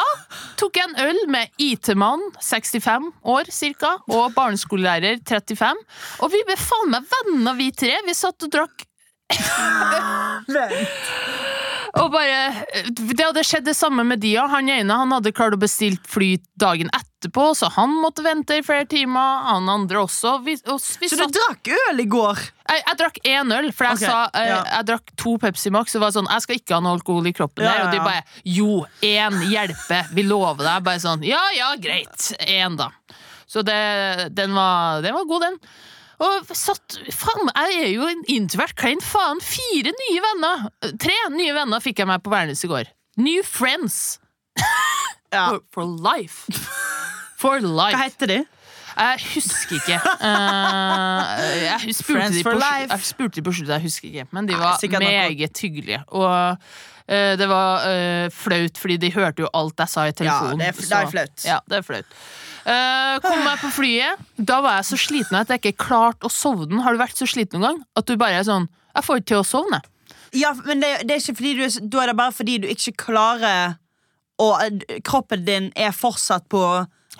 tok 0.59 0.77
jeg 0.79 0.89
en 0.89 0.99
øl 1.05 1.19
med 1.31 1.51
IT-mann, 1.61 2.23
65 2.41 3.11
år 3.33 3.51
cirka, 3.53 3.95
og 4.09 4.33
barneskolelærer, 4.37 5.21
35. 5.27 5.83
Og 6.25 6.33
vi 6.33 6.41
ble 6.47 6.57
faen 6.59 6.93
meg 6.93 7.05
venner, 7.13 7.57
vi 7.59 7.69
tre. 7.75 7.93
Vi 8.07 8.17
satt 8.17 8.47
og 8.47 8.53
drakk 8.57 8.87
og 12.01 12.11
bare, 12.11 12.39
Det 12.91 13.23
hadde 13.23 13.43
skjedd 13.47 13.67
det 13.69 13.75
samme 13.77 14.03
med 14.07 14.21
de. 14.23 14.33
ja. 14.37 14.47
Han 14.51 14.69
ene 14.71 14.97
han 15.03 15.11
hadde 15.15 15.33
klart 15.35 15.55
å 15.55 15.61
bestille 15.61 15.99
fly 16.07 16.33
dagen 16.59 16.91
etterpå, 17.21 17.55
så 17.55 17.69
han 17.69 17.93
måtte 18.01 18.23
vente 18.25 18.57
i 18.57 18.63
flere 18.65 18.85
timer. 18.89 19.43
Han 19.45 19.69
andre 19.69 20.01
også. 20.01 20.39
Vi, 20.45 20.57
og 20.65 20.81
vi 20.99 21.09
Så 21.09 21.19
du 21.21 21.37
drakk 21.37 21.69
øl 21.91 22.01
i 22.01 22.07
går? 22.09 22.41
jeg, 22.71 22.83
jeg 22.87 22.97
drakk 22.97 23.19
én 23.27 23.53
øl, 23.57 23.69
for 23.75 23.89
jeg 23.89 23.99
okay, 23.99 24.07
sa 24.07 24.39
jeg, 24.39 24.49
ja. 24.49 24.61
Jeg 24.71 24.87
drakk 24.89 25.13
to 25.19 25.35
Pepsi 25.41 25.71
Max. 25.73 25.95
Og 25.95 26.03
var 26.05 26.15
sånn, 26.15 26.29
jeg 26.31 26.45
skal 26.45 26.59
ikke 26.59 26.77
ha 26.77 26.81
noe 26.83 26.97
alkohol 26.97 27.29
i 27.29 27.35
kroppen. 27.35 27.65
Ja, 27.67 27.75
der, 27.77 27.85
Og 27.85 27.93
de 27.93 28.01
bare 28.01 28.23
Jo, 28.43 28.81
én 29.05 29.39
hjelper. 29.51 30.11
Vi 30.15 30.25
lover 30.25 30.65
deg. 30.65 30.83
Bare 30.87 31.03
sånn 31.03 31.25
Ja 31.27 31.43
ja, 31.57 31.71
greit. 31.81 32.31
Én, 32.47 32.79
da. 32.79 32.91
Så 33.51 33.65
det, 33.67 33.77
den, 34.37 34.55
var, 34.55 35.01
den 35.05 35.15
var 35.17 35.27
god, 35.27 35.49
den. 35.49 35.59
Og 36.21 36.53
satt, 36.55 36.99
faen, 37.17 37.49
jeg 37.49 37.81
er 37.81 37.91
jo 37.95 38.07
en 38.07 38.21
introvert 38.31 38.77
klein 38.79 39.01
faen. 39.03 39.41
Fire 39.43 39.93
nye 39.97 40.25
venner. 40.27 40.65
Tre 41.01 41.17
nye 41.35 41.53
venner 41.57 41.83
fikk 41.83 42.03
jeg 42.03 42.09
meg 42.09 42.23
på 42.23 42.33
Værnes 42.33 42.63
i 42.65 42.71
går. 42.71 42.91
New 43.21 43.45
friends. 43.45 44.17
Ja. 45.31 45.47
For, 45.49 45.61
for 45.73 45.85
life. 46.11 46.51
For 47.41 47.63
Hva 47.63 48.03
heter 48.03 48.29
de? 48.29 48.41
Jeg 48.91 49.19
husker 49.33 49.77
ikke. 49.79 49.99
Eh, 50.21 51.63
jeg 51.63 51.95
spurte 51.95 52.19
Friends 52.19 52.37
de 52.37 52.43
på, 52.43 52.53
life. 52.59 52.91
jeg 52.91 53.05
spurte 53.07 53.35
de 53.39 53.43
på 53.45 53.53
slutt, 53.55 53.69
jeg 53.71 53.85
husker 53.85 54.07
ikke. 54.09 54.25
Men 54.35 54.49
de 54.49 54.57
var 54.59 54.99
meget 54.99 55.61
hyggelige. 55.63 56.01
Og 56.07 56.57
eh, 57.07 57.37
det 57.39 57.47
var 57.49 57.87
uh, 57.87 58.27
flaut, 58.31 58.77
fordi 58.77 58.97
de 58.97 59.11
hørte 59.15 59.45
jo 59.45 59.49
alt 59.57 59.79
jeg 59.79 59.89
sa 59.89 60.05
i 60.07 60.11
telefonen. 60.11 60.59
det 60.59 60.67
er 60.67 60.77
det 60.77 60.99
er 60.99 61.11
flaut. 61.15 61.45
Ja, 61.47 61.59
det 61.69 61.79
er 61.79 61.87
flaut. 61.87 62.17
Uh, 62.61 63.15
kom 63.23 63.39
meg 63.41 63.57
på 63.63 63.71
flyet. 63.73 64.21
Da 64.37 64.59
var 64.61 64.77
jeg 64.81 64.91
så 64.91 64.99
sliten 65.07 65.39
at 65.39 65.49
jeg 65.49 65.63
ikke 65.63 65.87
klarte 65.87 66.27
å 66.27 66.33
sovne. 66.33 66.83
Har 66.85 66.93
du 66.93 67.01
vært 67.01 67.17
så 67.17 67.25
sliten 67.29 67.57
noen 67.57 67.71
gang? 67.71 67.83
At 67.97 68.11
du 68.11 68.19
bare 68.21 68.37
er 68.37 68.45
sånn 68.45 68.67
Jeg 68.91 69.07
får 69.07 69.21
ikke 69.21 69.31
til 69.31 69.41
å 69.41 69.47
sovne. 69.47 69.81
Ja, 70.37 70.53
men 70.67 70.83
det, 70.83 70.91
det 71.07 71.15
er 71.15 71.23
ikke 71.23 71.39
fordi 71.41 71.55
du 71.57 71.63
er, 71.65 71.73
Da 71.91 72.03
er 72.03 72.11
det 72.11 72.17
bare 72.19 72.35
fordi 72.35 72.59
du 72.63 72.67
ikke 72.71 72.93
klarer 73.07 73.79
Og 74.41 74.57
eh, 74.65 74.99
kroppen 75.05 75.45
din 75.45 75.69
er 75.77 75.93
fortsatt 75.95 76.47
på 76.51 76.63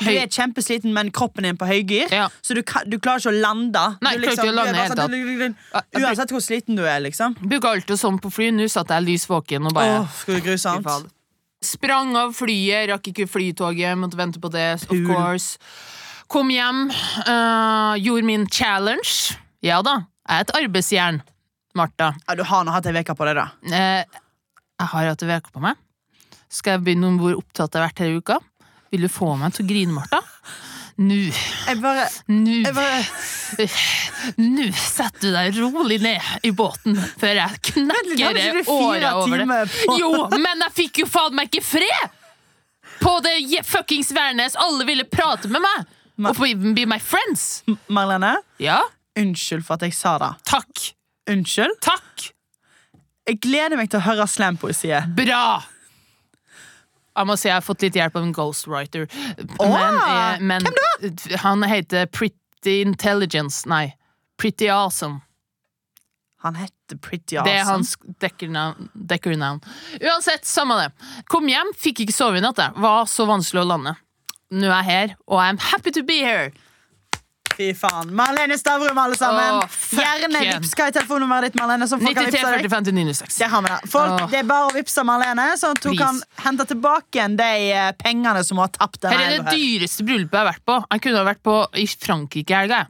Du 0.02 0.08
er 0.10 0.26
kjempesliten, 0.32 0.94
men 0.96 1.12
kroppen 1.14 1.46
din 1.46 1.58
på 1.60 1.68
høygir. 1.70 2.10
Ja. 2.16 2.30
Så 2.42 2.56
du, 2.58 2.62
du 2.90 2.96
klarer 2.98 3.22
ikke 3.22 3.30
å 3.30 3.42
lande. 3.44 3.82
Nei, 4.02 4.16
du 4.18 4.26
er 4.32 4.54
lande 4.56 4.86
sånn- 4.90 5.12
du- 5.12 6.00
Uansett 6.02 6.32
hvor 6.34 6.42
sliten 6.42 6.80
du 6.80 6.82
er, 6.88 7.00
liksom. 7.04 7.36
Bruker 7.44 7.76
alltid 7.76 8.00
sånn 8.02 8.18
på 8.24 8.32
fly. 8.34 8.48
Nå 8.56 8.66
satt 8.72 8.90
jeg 8.96 9.06
lys 9.06 9.28
våken 9.30 9.68
og 9.70 9.76
bare 9.78 10.00
Åh, 10.00 10.08
skal 10.24 10.40
du 10.40 10.48
grusomt? 10.48 10.88
Sprang 11.62 12.16
av 12.18 12.32
flyet, 12.34 12.88
rakk 12.90 13.12
ikke 13.12 13.28
flytoget, 13.30 13.94
måtte 14.02 14.18
vente 14.18 14.42
på 14.42 14.50
det, 14.50 14.80
of 14.82 14.88
Pul. 14.90 15.04
course. 15.06 15.60
Kom 16.32 16.50
hjem, 16.50 16.88
uh, 17.28 17.94
gjorde 18.02 18.26
min 18.26 18.48
challenge. 18.50 19.36
Ja 19.62 19.84
da, 19.86 20.00
jeg 20.26 20.40
er 20.40 20.48
et 20.48 20.56
arbeidsjern, 20.58 21.22
Martha. 21.78 22.16
Ja, 22.26 22.36
du 22.40 22.42
har 22.50 22.66
nå 22.66 22.74
hatt 22.74 22.88
ei 22.90 22.96
uke 22.98 23.14
på 23.14 23.28
det, 23.30 23.36
da. 23.38 23.46
Uh, 23.68 24.02
jeg 24.82 24.88
har 24.96 25.12
hatt 25.12 25.22
ei 25.28 25.38
uke 25.38 25.54
på 25.54 25.62
meg. 25.62 25.78
Skal 26.52 26.76
jeg 26.78 26.84
begynne 26.86 27.08
om 27.14 27.20
hvor 27.22 27.38
opptatt 27.40 27.72
jeg 27.74 27.82
har 27.82 27.90
vært 27.92 28.02
hele 28.04 28.20
uka? 28.22 28.38
Vil 28.92 29.06
du 29.08 29.12
få 29.12 29.32
meg 29.40 29.54
til 29.56 29.64
å 29.66 29.70
grine, 29.70 29.96
Martha? 29.96 30.20
Nå, 31.02 31.16
Jeg 31.32 31.78
bare, 31.82 32.04
nå 32.30 32.58
jeg 32.66 32.74
bare 32.76 32.98
Nå 34.44 34.66
setter 34.78 35.24
du 35.24 35.30
deg 35.34 35.56
rolig 35.58 35.98
ned 36.04 36.44
i 36.46 36.52
båten 36.54 36.98
før 37.18 37.40
jeg 37.40 37.62
knekker 37.72 38.60
åra 38.70 39.14
over 39.24 39.42
det. 39.48 39.62
Jo, 39.98 40.12
men 40.36 40.62
jeg 40.68 40.76
fikk 40.76 41.00
jo 41.02 41.08
faen 41.10 41.38
meg 41.40 41.48
ikke 41.50 41.64
fred! 41.66 42.12
På 43.02 43.16
det 43.24 43.38
fuckings 43.66 44.12
Værnes. 44.14 44.54
Alle 44.62 44.86
ville 44.86 45.08
prate 45.10 45.50
med 45.50 45.64
meg. 45.64 45.88
Og 46.22 46.36
Og 46.36 46.44
even 46.52 46.76
be 46.78 46.84
my 46.86 47.00
friends. 47.02 47.64
Marlene, 47.90 48.36
Ja, 48.62 48.82
unnskyld 49.18 49.64
for 49.66 49.80
at 49.80 49.88
jeg 49.88 49.96
sa 49.98 50.18
det. 50.22 50.34
takk. 50.46 50.92
Unnskyld. 51.32 51.80
Takk. 51.82 52.28
Jeg 53.26 53.40
gleder 53.42 53.78
meg 53.80 53.90
til 53.90 54.02
å 54.02 54.06
høre 54.06 54.28
slampoesiet. 54.28 55.08
Bra! 55.18 55.64
Jeg 57.18 57.28
må 57.28 57.36
si 57.40 57.50
jeg 57.50 57.58
har 57.58 57.66
fått 57.66 57.84
litt 57.84 57.98
hjelp 58.00 58.16
av 58.16 58.24
en 58.24 58.34
ghostwriter. 58.36 59.08
Åh, 59.60 59.74
Men, 59.74 59.98
eh, 60.00 60.40
men 60.40 60.70
han 61.44 61.64
heter 61.68 62.06
Pretty 62.08 62.82
Intelligence. 62.82 63.66
Nei, 63.68 63.96
Pretty 64.38 64.70
Awesome. 64.72 65.22
Han 66.42 66.56
heter 66.56 66.98
Pretty 66.98 67.38
Awesome. 67.38 67.52
Det 67.52 67.60
er 67.60 67.66
hans 67.68 67.96
dekkernavn. 68.96 69.62
Uansett, 70.02 70.46
samme 70.46 70.78
det. 70.80 70.88
Kom 71.30 71.50
hjem, 71.52 71.74
fikk 71.78 72.06
ikke 72.06 72.16
sove 72.16 72.40
i 72.40 72.42
natt. 72.42 72.56
Det 72.58 72.72
Var 72.82 73.06
så 73.12 73.28
vanskelig 73.30 73.62
å 73.66 73.68
lande. 73.76 73.96
Nå 74.52 74.68
er 74.68 74.82
jeg 74.82 74.86
her, 74.90 75.16
og 75.28 75.40
I'm 75.40 75.60
happy 75.60 75.92
to 75.92 76.04
be 76.04 76.20
here. 76.24 76.52
Fy 77.58 77.72
faen. 77.78 78.12
Marlene 78.16 78.56
Stavrum, 78.58 78.98
alle 78.98 79.18
sammen. 79.20 79.58
Åh, 79.62 79.80
Gjerne 79.98 80.40
vips 80.46 80.72
hva 80.78 80.88
er 80.88 80.96
telefonnummeret 80.96 81.50
ditt, 81.52 81.58
Marlene. 81.62 81.88
Som 81.90 82.00
folk 82.02 82.16
93 82.18 82.40
kan 82.42 82.56
45 82.62 82.88
til 82.88 82.96
96. 83.00 83.38
Det 83.42 83.50
har 83.52 83.62
vi 83.66 83.72
da. 83.74 83.80
Folk. 83.92 84.24
Det 84.32 84.40
er 84.40 84.48
bare 84.50 84.70
å 84.70 84.74
vippse 84.76 85.04
Marlene, 85.08 85.48
sånn 85.60 85.76
at 85.78 85.84
hun 85.90 85.96
Please. 85.98 86.22
kan 86.24 86.46
hente 86.48 86.66
tilbake 86.72 87.20
igjen 87.20 87.36
de 87.42 87.50
eh, 87.76 87.92
pengene 88.00 88.44
som 88.48 88.58
hun 88.58 88.66
har 88.68 88.74
tapt. 88.78 89.04
Her 89.12 89.26
er 89.28 89.36
det 89.44 89.56
dyreste 89.58 90.06
bryllupet 90.08 90.38
jeg 90.40 90.46
har 90.46 90.50
vært 90.54 90.66
på. 90.72 90.80
Jeg 90.96 91.06
kunne 91.06 91.22
ha 91.22 91.28
vært 91.32 91.44
på 91.46 91.58
i 91.82 91.86
Frankrike 91.92 92.56
i 92.56 92.60
helga. 92.64 92.82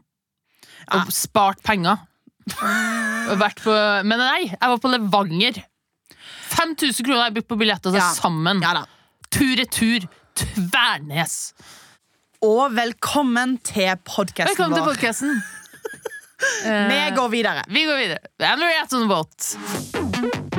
Og 0.91 1.01
Og 1.07 1.11
spart 1.15 1.61
penger. 1.63 1.97
På, 2.51 3.73
men 4.03 4.17
nei, 4.19 4.47
jeg 4.49 4.69
var 4.71 4.79
på 4.81 4.89
Levanger. 4.91 5.61
5000 6.51 7.05
kroner 7.05 7.21
har 7.21 7.29
jeg 7.29 7.37
brukt 7.39 7.51
på 7.53 7.57
billetter 7.61 7.93
til 7.93 8.01
Ja. 8.01 8.09
sammen. 8.17 8.61
Ja. 8.61 8.83
Tur-retur 9.31 10.07
Tvernes. 10.35 11.53
Og 12.41 12.71
velkommen 12.73 13.57
til 13.61 13.91
podkasten 14.05 14.49
Velkommen 14.49 14.77
til 14.77 14.81
vår. 14.81 14.95
podkasten. 14.95 15.41
Vi 16.91 17.01
går 17.15 17.27
videre. 17.29 17.61
Vi 17.69 17.85
går 17.85 17.97
videre. 18.01 18.17
Henriette 18.41 18.97
on 18.97 19.01
the 19.01 19.07
boat. 19.07 20.51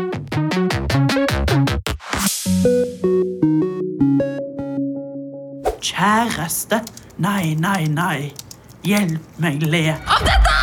Kjæreste, 5.82 6.78
nei, 7.22 7.54
nei, 7.58 7.86
nei. 7.90 8.30
Hjelp 8.86 9.38
meg 9.42 9.62
le. 9.66 9.82
Av 10.06 10.22
dette! 10.26 10.54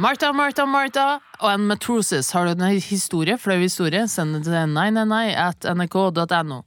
Martha, 0.00 0.32
Martha, 0.32 0.64
Martha 0.66 1.06
og 1.42 1.48
en 1.52 1.66
matrosis. 1.68 2.30
Har 2.32 2.48
du 2.48 2.52
en 2.56 2.80
historie? 2.80 3.36
Flau 3.40 3.58
historie? 3.60 4.06
Send 4.08 4.38
det 4.38 4.46
til 4.48 4.72
nei, 4.72 4.88
nei, 4.94 5.04
nei 5.08 5.26
at 5.36 5.68
nrk.no. 5.68 6.62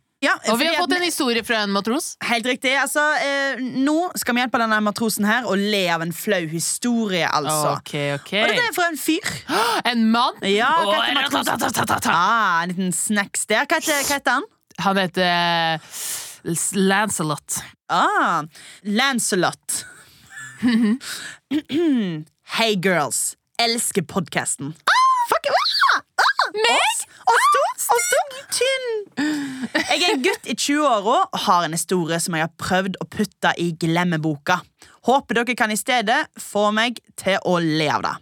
Ja, 0.46 0.54
Og 0.54 0.60
vi 0.60 0.68
har 0.68 0.76
fått 0.78 0.94
en 0.94 1.06
historie 1.06 1.44
fra 1.46 1.64
en 1.66 1.72
matros. 1.74 2.12
Helt 2.24 2.46
riktig. 2.46 2.76
altså 2.78 3.02
eh, 3.18 3.62
Nå 3.62 4.12
skal 4.20 4.38
vi 4.38 4.44
hjelpe 4.44 4.60
denne 4.62 4.78
matrosen 4.86 5.26
her 5.26 5.48
å 5.50 5.56
le 5.58 5.84
av 5.94 6.04
en 6.06 6.14
flau 6.14 6.44
historie, 6.52 7.26
altså. 7.26 7.76
Ok, 7.80 7.94
ok. 8.20 8.32
Og 8.44 8.52
dette 8.52 8.68
er 8.68 8.76
fra 8.76 8.90
en 8.92 9.00
fyr. 9.00 9.32
En 9.92 10.06
mann? 10.12 10.38
Ja, 10.46 10.70
hva 10.86 11.00
heter 11.02 11.18
matrosen? 11.18 12.12
Ah, 12.14 12.64
en 12.64 12.74
liten 12.74 12.94
snacks 12.96 13.46
der. 13.50 13.66
Hva 13.66 13.80
heter, 13.82 14.04
hva 14.06 14.20
heter 14.20 14.38
han? 14.40 14.48
Han 14.86 15.00
heter 15.00 15.80
uh, 15.80 15.80
Lancelot. 16.76 17.60
Ah, 17.90 18.44
Lancelot. 18.84 19.86
Hei, 22.58 22.72
girls. 22.76 23.36
Elsker 23.62 24.04
podkasten. 24.04 24.74
Fuck, 25.30 25.48
ah, 25.50 26.02
Oss, 26.26 27.00
oss 27.34 27.48
to, 27.54 27.64
oss 27.96 28.10
to. 28.12 28.22
Tynn. 28.56 28.92
Jeg 29.76 30.02
er 30.02 30.14
en 30.14 30.24
gutt 30.24 30.48
i 30.48 30.56
20-åra 30.56 31.16
og 31.26 31.42
har 31.48 31.66
en 31.66 31.76
historie 31.76 32.20
som 32.24 32.38
jeg 32.38 32.46
har 32.46 32.54
prøvd 32.62 33.00
å 33.02 33.08
putte 33.12 33.52
i 33.62 33.72
glemmeboka. 33.82 34.60
Håper 35.10 35.42
dere 35.42 35.58
kan 35.58 35.74
i 35.74 35.80
stedet 35.80 36.22
få 36.42 36.70
meg 36.76 37.02
til 37.20 37.38
å 37.44 37.58
le 37.62 37.90
av 37.92 38.06
det. 38.06 38.16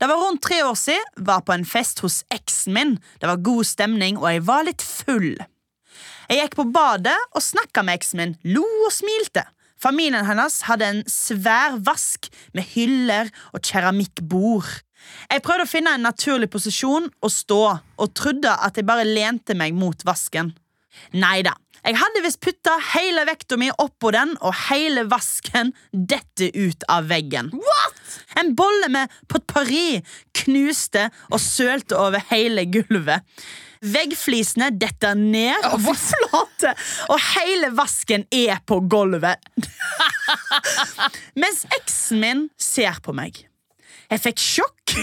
Det 0.00 0.08
var 0.08 0.22
rundt 0.22 0.42
tre 0.46 0.62
år 0.64 0.76
siden, 0.80 1.08
var 1.28 1.42
på 1.44 1.52
en 1.52 1.66
fest 1.68 2.00
hos 2.00 2.22
eksen 2.32 2.72
min. 2.76 2.92
Det 3.20 3.28
var 3.28 3.42
god 3.44 3.68
stemning, 3.68 4.16
og 4.16 4.30
jeg 4.32 4.44
var 4.48 4.64
litt 4.64 4.84
full. 4.84 5.34
Jeg 6.30 6.38
gikk 6.40 6.56
på 6.56 6.68
badet 6.72 7.16
og 7.34 7.44
snakka 7.44 7.84
med 7.84 7.98
eksen 7.98 8.22
min, 8.22 8.36
lo 8.54 8.64
og 8.86 8.94
smilte. 8.94 9.44
Familien 9.80 10.26
hennes 10.28 10.60
hadde 10.68 10.88
en 10.88 11.02
svær 11.08 11.78
vask 11.84 12.28
med 12.56 12.68
hyller 12.74 13.30
og 13.52 13.64
keramikkbord. 13.64 14.68
Jeg 15.30 15.42
prøvde 15.46 15.66
å 15.66 15.70
finne 15.70 15.94
en 15.96 16.06
naturlig 16.08 16.50
posisjon 16.52 17.08
å 17.20 17.30
stå, 17.32 17.62
og 18.00 18.14
trodde 18.16 18.52
at 18.52 18.78
jeg 18.78 18.88
bare 18.88 19.08
lente 19.08 19.56
meg 19.58 19.76
mot 19.76 20.06
vasken. 20.06 20.54
Nei 21.16 21.40
da. 21.46 21.54
Jeg 21.80 21.96
hadde 21.96 22.20
visst 22.24 22.42
putta 22.44 22.74
hele 22.92 23.22
vekta 23.24 23.56
mi 23.56 23.70
oppå 23.72 24.10
den, 24.12 24.34
og 24.44 24.52
hele 24.68 25.06
vasken 25.08 25.72
dette 25.90 26.50
ut 26.52 26.84
av 26.92 27.08
veggen. 27.08 27.48
What? 27.56 27.96
En 28.40 28.52
bolle 28.58 28.90
med 28.92 29.12
potpourri 29.30 30.02
knuste 30.42 31.08
og 31.30 31.40
sølte 31.40 31.96
over 31.96 32.22
hele 32.32 32.66
gulvet. 32.68 33.24
Veggflisene 33.80 34.68
detter 34.76 35.16
ned 35.16 35.64
og 35.70 35.86
flate, 35.96 36.74
og 37.08 37.22
hele 37.32 37.70
vasken 37.72 38.26
er 38.28 38.60
på 38.68 38.82
gulvet. 38.92 39.40
Mens 41.40 41.64
eksen 41.78 42.20
min 42.20 42.48
ser 42.60 43.00
på 43.00 43.16
meg. 43.16 43.46
Jeg 44.10 44.22
fikk 44.24 44.42
sjokk, 44.42 44.94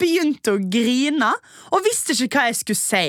begynte 0.00 0.54
å 0.54 0.60
grine 0.72 1.30
og 1.70 1.84
visste 1.84 2.16
ikke 2.16 2.40
hva 2.40 2.48
jeg 2.48 2.60
skulle 2.62 2.80
si. 2.80 3.06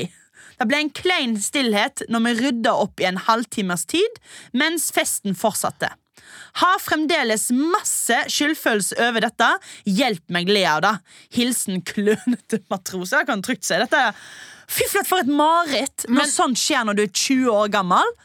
Det 0.56 0.68
ble 0.70 0.80
en 0.84 0.92
klein 0.96 1.36
stillhet 1.40 2.06
når 2.12 2.24
vi 2.26 2.34
rydda 2.40 2.74
opp 2.86 3.02
i 3.04 3.08
en 3.08 3.20
halvtimes 3.28 3.86
tid, 3.92 4.20
mens 4.56 4.90
festen 4.96 5.36
fortsatte. 5.36 5.92
Har 6.60 6.80
fremdeles 6.84 7.50
masse 7.56 8.18
skyldfølelse 8.32 8.96
over 9.08 9.26
dette. 9.28 9.50
Hjelp 9.88 10.24
meg 10.32 10.52
le 10.52 10.64
av 10.68 10.84
det. 10.86 10.94
Hilsen 11.36 11.84
klønete 11.86 12.62
matros. 12.72 13.12
Jeg 13.16 13.28
kan 13.28 13.44
trygt 13.44 13.68
si 13.68 13.80
dette. 13.80 14.04
Fy 14.72 14.88
flate, 14.90 15.08
for 15.08 15.22
et 15.22 15.32
mareritt 15.32 16.08
når 16.10 16.32
sånt 16.32 16.60
skjer 16.60 16.88
når 16.88 16.98
du 16.98 17.04
er 17.06 17.12
20 17.12 17.52
år 17.54 17.74
gammel. 17.76 18.16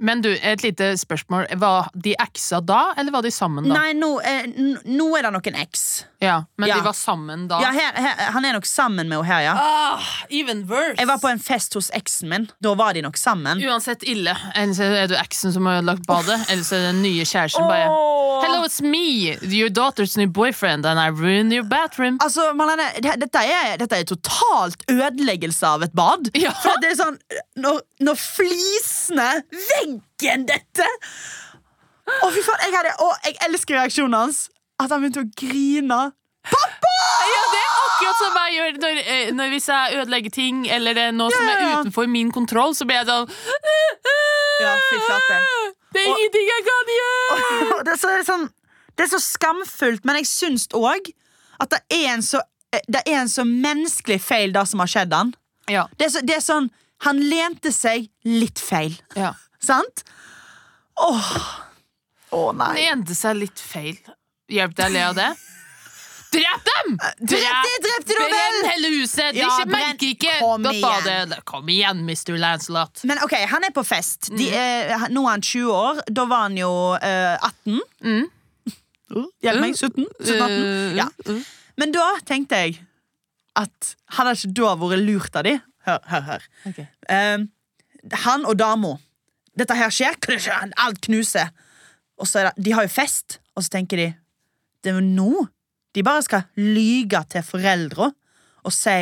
Men 0.00 0.20
du, 0.22 0.28
et 0.30 0.62
lite 0.62 0.92
spørsmål. 1.00 1.48
Var 1.58 1.88
de 1.94 2.12
eksa 2.22 2.60
da, 2.62 2.92
eller 2.96 3.10
var 3.14 3.24
de 3.26 3.32
sammen 3.34 3.66
da? 3.66 3.74
Nei, 3.74 3.92
nå, 3.98 4.12
eh, 4.22 4.46
nå 4.86 5.08
er 5.18 5.26
det 5.26 5.32
nok 5.34 5.48
en 5.50 5.58
eks. 5.64 5.86
Ja, 6.22 6.44
Men 6.58 6.68
Ja. 6.68 6.76
de 6.78 6.84
var 6.84 6.92
sammen 6.98 7.46
da? 7.50 7.60
Ja, 7.62 7.70
her, 7.74 7.92
her, 7.94 8.30
han 8.34 8.44
er 8.44 8.52
nok 8.56 8.66
sammen 8.66 9.08
med 9.08 9.18
henne 9.18 9.26
her, 9.26 9.40
ja. 9.42 9.54
Ah, 9.58 10.02
even 10.30 10.64
worse. 10.70 10.96
Jeg 10.98 11.06
var 11.06 11.18
på 11.22 11.28
en 11.30 11.38
fest 11.38 11.74
hos 11.74 11.90
eksen 11.94 12.28
min. 12.30 12.48
Da 12.62 12.74
var 12.78 12.94
de 12.94 13.02
nok 13.02 13.16
sammen. 13.16 13.58
Uansett 13.62 14.02
ille. 14.06 14.34
Enten 14.54 14.94
er 14.98 15.06
du 15.10 15.14
eksen 15.18 15.52
som 15.54 15.66
har 15.66 15.82
lagt 15.82 16.06
badet, 16.06 16.38
eller 16.50 16.62
så 16.66 16.74
er 16.78 16.86
det 16.88 16.92
den 16.94 17.02
nye 17.02 17.26
kjæresten 17.26 17.66
bare 17.68 17.88
Hello, 18.38 18.62
it's 18.62 18.80
me, 18.80 19.34
your 19.42 19.68
daughter's 19.68 20.16
new 20.16 20.28
boyfriend, 20.28 20.86
and 20.86 21.00
I 21.00 21.08
ruined 21.10 21.52
your 21.52 21.64
bathroom. 21.64 22.18
Altså, 22.22 22.52
Marlene, 22.54 22.84
dette 23.02 23.40
er, 23.42 23.76
dette 23.80 23.98
er 23.98 24.04
totalt 24.06 24.84
ødeleggelse 24.88 25.66
av 25.66 25.82
et 25.82 25.92
bad. 25.92 26.30
Ja. 26.38 26.52
For 26.62 26.78
det 26.80 26.92
er 26.92 26.98
sånn 27.00 27.16
Når, 27.58 27.80
når 28.06 28.14
flisene, 28.20 29.26
veggen 29.88 30.46
dette 30.48 30.86
Å, 32.08 32.30
fy 32.32 32.42
faen, 32.44 32.62
jeg, 32.64 32.72
hadde, 32.72 32.94
å, 33.04 33.08
jeg 33.26 33.36
elsker 33.44 33.76
reaksjonen 33.76 34.16
hans. 34.16 34.46
At 34.80 34.88
han 34.94 35.02
begynte 35.02 35.20
å 35.20 35.28
grine. 35.36 35.98
Pappa! 36.48 36.92
Ja, 37.28 37.42
det 37.52 37.58
er 37.60 37.74
akkurat 37.82 38.20
som 38.22 38.38
jeg 38.38 38.54
gjør 38.54 38.78
når, 38.80 39.00
eh, 39.02 39.32
når 39.36 39.50
hvis 39.52 39.66
jeg 39.68 39.98
ødelegger 39.98 40.32
ting, 40.32 40.62
eller 40.72 40.96
det 40.96 41.02
er 41.10 41.12
noe 41.12 41.34
som 41.34 41.44
er 41.44 41.58
ja, 41.60 41.66
ja. 41.66 41.80
utenfor 41.82 42.08
min 42.08 42.30
kontroll, 42.32 42.72
så 42.78 42.86
blir 42.88 43.02
jeg 43.02 43.10
sånn 43.10 43.28
Ja, 44.64 44.72
fy 44.86 45.02
flate. 45.04 45.40
Det 45.92 46.00
er 46.00 46.08
ingenting 46.14 46.48
jeg 46.48 46.64
kan 46.70 46.92
gjøre! 46.94 47.42
det, 47.84 47.92
er 47.92 48.00
så, 48.00 48.08
det, 48.08 48.16
er 48.22 48.26
sånn, 48.30 48.46
det 48.96 49.04
er 49.04 49.10
så 49.12 49.20
skamfullt, 49.26 50.08
men 50.08 50.20
jeg 50.22 50.30
syns 50.30 50.64
òg 50.78 51.12
at 51.60 51.74
det 51.74 51.82
er 51.98 52.14
en 52.14 52.24
så 52.24 52.40
det 52.68 53.00
er 53.08 53.22
en 53.22 53.30
så 53.32 53.44
menneskelig 53.48 54.18
feil, 54.20 54.52
det 54.52 54.64
som 54.68 54.80
har 54.82 54.90
skjedd 54.92 55.14
han. 55.16 55.30
Ja. 55.72 55.86
Det 55.96 56.08
er, 56.08 56.10
så, 56.12 56.20
det 56.24 56.34
er 56.36 56.44
sånn 56.44 56.70
Han 57.04 57.20
lente 57.30 57.70
seg 57.72 58.08
litt 58.26 58.58
feil. 58.58 58.96
ja. 59.16 59.34
Sant? 59.62 60.04
Åh 60.98 61.30
Å, 62.34 62.40
nei. 62.52 62.72
Lente 62.76 63.14
seg 63.16 63.38
litt 63.40 63.60
feil. 63.62 63.96
Hjelp 64.52 64.74
deg 64.76 64.90
å 64.90 64.92
le 64.92 65.04
av 65.06 65.14
det. 65.16 65.28
Drep 66.28 66.64
dem! 66.66 66.90
Drep 67.24 67.62
de, 67.64 67.70
drep 67.86 68.02
de, 68.04 68.16
da 68.18 68.24
vel! 68.28 68.34
Brenn 68.34 68.66
hele 68.68 68.88
huset! 68.98 69.30
De 69.32 69.40
Ja, 69.40 69.46
ikke 69.48 69.70
merker 69.72 70.10
ikke 70.12 70.34
Kom 70.42 70.66
igjen. 70.68 71.32
Kom 71.48 71.70
igjen, 71.72 72.02
Mr. 72.04 72.34
Lancelot. 72.36 73.00
Men 73.08 73.22
ok, 73.24 73.32
han 73.48 73.64
er 73.64 73.72
på 73.72 73.84
fest. 73.88 74.28
De 74.36 74.50
Mm. 74.50 74.58
er, 74.60 75.06
nå 75.08 75.22
er 75.24 75.30
han 75.38 75.40
20 75.40 75.72
år. 75.72 76.02
Da 76.12 76.26
var 76.28 76.44
han 76.50 76.58
jo 76.60 76.68
eh, 77.00 77.38
18. 77.48 77.80
Mm. 78.04 78.28
Hjelp 79.46 79.62
meg. 79.64 79.72
17? 79.80 80.04
17 80.20 80.36
18. 80.36 80.60
Uh, 80.60 81.00
Ja. 81.00 81.08
Men 81.80 81.92
da 81.96 82.10
tenkte 82.28 82.60
jeg 82.60 82.76
at 83.56 83.94
hadde 84.18 84.34
det 84.36 84.44
ikke 84.44 84.54
da 84.60 84.76
vært 84.84 85.04
lurt 85.08 85.36
av 85.40 85.48
de 85.48 85.56
Hør, 85.88 86.00
hør, 86.12 86.24
hør. 86.28 86.42
Okay. 86.68 86.84
Eh, 87.08 87.38
han 88.26 88.44
og 88.44 88.58
dama. 88.60 88.98
Dette 89.58 89.76
her 89.76 89.92
skjer, 89.92 90.16
alt 90.84 91.02
knuser. 91.06 91.52
Og 92.18 92.26
så 92.26 92.40
er 92.42 92.50
det, 92.50 92.64
De 92.64 92.74
har 92.74 92.86
jo 92.86 92.92
fest, 92.92 93.40
og 93.54 93.64
så 93.64 93.78
tenker 93.78 94.00
de 94.00 94.08
det 94.84 94.92
er 94.92 95.00
jo 95.00 95.02
nå 95.02 95.48
de 95.96 96.04
bare 96.06 96.22
skal 96.22 96.44
lyge 96.54 97.18
til 97.32 97.42
foreldra 97.42 98.10
og 98.62 98.74
si 98.74 98.98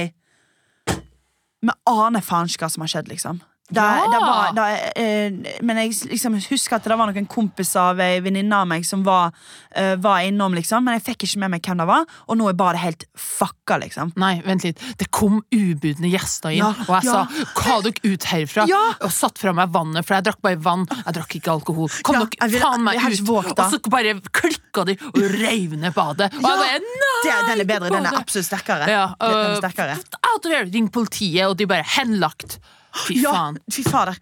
Vi 1.67 1.75
aner 1.91 2.23
faen 2.23 2.49
ikke 2.49 2.65
hva 2.65 2.71
som 2.71 2.85
har 2.85 2.91
skjedd, 2.93 3.09
liksom. 3.11 3.41
Det, 3.69 3.81
Ja! 3.81 4.07
da 4.13 4.19
var, 4.21 4.53
da, 4.55 4.67
eh, 4.95 5.33
men 5.63 5.77
jeg 5.81 5.95
liksom 6.13 6.37
husker 6.39 6.77
at 6.77 6.85
det 6.87 6.95
var 6.97 7.11
noen 7.11 7.27
kompiser 7.27 7.81
av 7.81 8.01
ei 8.01 8.21
venninne 8.23 8.55
av 8.55 8.69
meg 8.71 8.85
som 8.87 9.03
var, 9.03 9.33
eh, 9.75 9.97
var 9.97 10.21
innom, 10.23 10.55
liksom. 10.55 10.85
Men 10.87 10.95
jeg 11.01 11.03
fikk 11.09 11.27
ikke 11.27 11.41
med 11.43 11.51
meg 11.57 11.63
hvem 11.67 11.83
det 11.83 11.87
var, 11.89 12.05
og 12.29 12.39
nå 12.39 12.49
er 12.49 12.55
bare 12.55 12.77
det 12.77 12.83
helt 12.85 13.05
fucka, 13.19 13.81
liksom. 13.83 14.13
Nei, 14.17 14.41
vent 14.47 14.63
litt. 14.63 14.79
Det 14.99 15.11
kom 15.11 15.43
ubudne 15.51 16.11
gjester 16.13 16.55
inn, 16.55 16.63
Ja, 16.63 16.69
og 16.87 17.03
jeg 17.03 17.05
ja. 17.11 17.13
sa 17.13 17.27
'hva 17.27 17.83
dere 17.83 18.13
ut 18.13 18.25
herfra?' 18.31 18.69
Ja. 18.69 18.95
Og 19.03 19.11
satt 19.11 19.39
fra 19.39 19.53
meg 19.53 19.73
vannet, 19.73 20.07
for 20.07 20.15
jeg 20.15 20.25
drakk 20.25 20.41
bare 20.43 20.57
vann. 20.63 20.87
Jeg 20.87 21.15
drakk 21.15 21.37
ikke 21.41 21.51
alkohol. 21.51 21.91
Kom 22.05 22.23
dere 22.23 22.61
faen 22.61 22.85
meg 22.85 22.97
ut! 23.03 23.19
ikke. 23.19 23.59
Og 23.59 23.71
så 23.73 23.91
bare 23.91 24.15
klikka 24.31 24.85
de 24.87 24.97
og 25.03 25.23
reiv 25.43 25.75
ned 25.77 25.93
badet. 25.95 26.33
Og 26.39 26.43
jeg 26.43 26.59
bare 26.63 26.79
nei! 26.79 27.21
Det, 27.25 27.35
den 27.49 27.61
er 27.61 27.65
bedre. 27.65 27.91
Den 27.91 28.07
er 28.07 28.19
absolutt 28.21 28.47
sterkere. 28.47 28.89
Ja, 28.89 29.05
uh, 29.21 29.27
den 29.27 29.51
er 29.57 29.61
sterkere. 29.61 29.99
Out 30.23 30.47
of 30.47 30.53
here! 30.53 30.65
Ring 30.71 30.89
politiet, 30.93 31.47
og 31.49 31.57
de 31.57 31.67
bare 31.67 31.83
henlagt. 31.97 32.61
Fy 33.05 33.21
Ja, 33.23 33.33
faen. 33.37 33.59
fy 33.73 33.83
fader. 33.87 34.17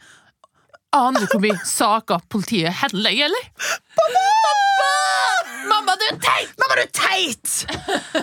Aner 0.94 1.24
du 1.24 1.26
hvor 1.32 1.40
mye 1.42 1.56
saker 1.66 2.20
politiet 2.30 2.70
henlegger, 2.82 3.26
eller? 3.30 3.48
Pappa! 3.98 4.90
Mamma, 5.68 5.94
du 5.98 6.04
er 6.06 6.18
teit! 6.22 6.52
Mamma, 6.60 6.76
du 6.78 6.82
er 6.84 6.92
teit! 6.94 7.54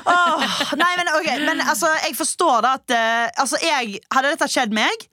Oh, 0.06 0.44
nei, 0.80 0.92
men, 1.00 1.10
ok, 1.18 1.28
men 1.48 1.64
altså, 1.66 1.90
jeg 2.06 2.16
forstår 2.16 2.62
da 2.66 2.76
at 2.80 2.94
uh, 2.96 3.42
altså, 3.44 3.60
jeg, 3.64 4.00
Hadde 4.14 4.32
dette 4.36 4.48
skjedd 4.52 4.76
meg 4.76 5.08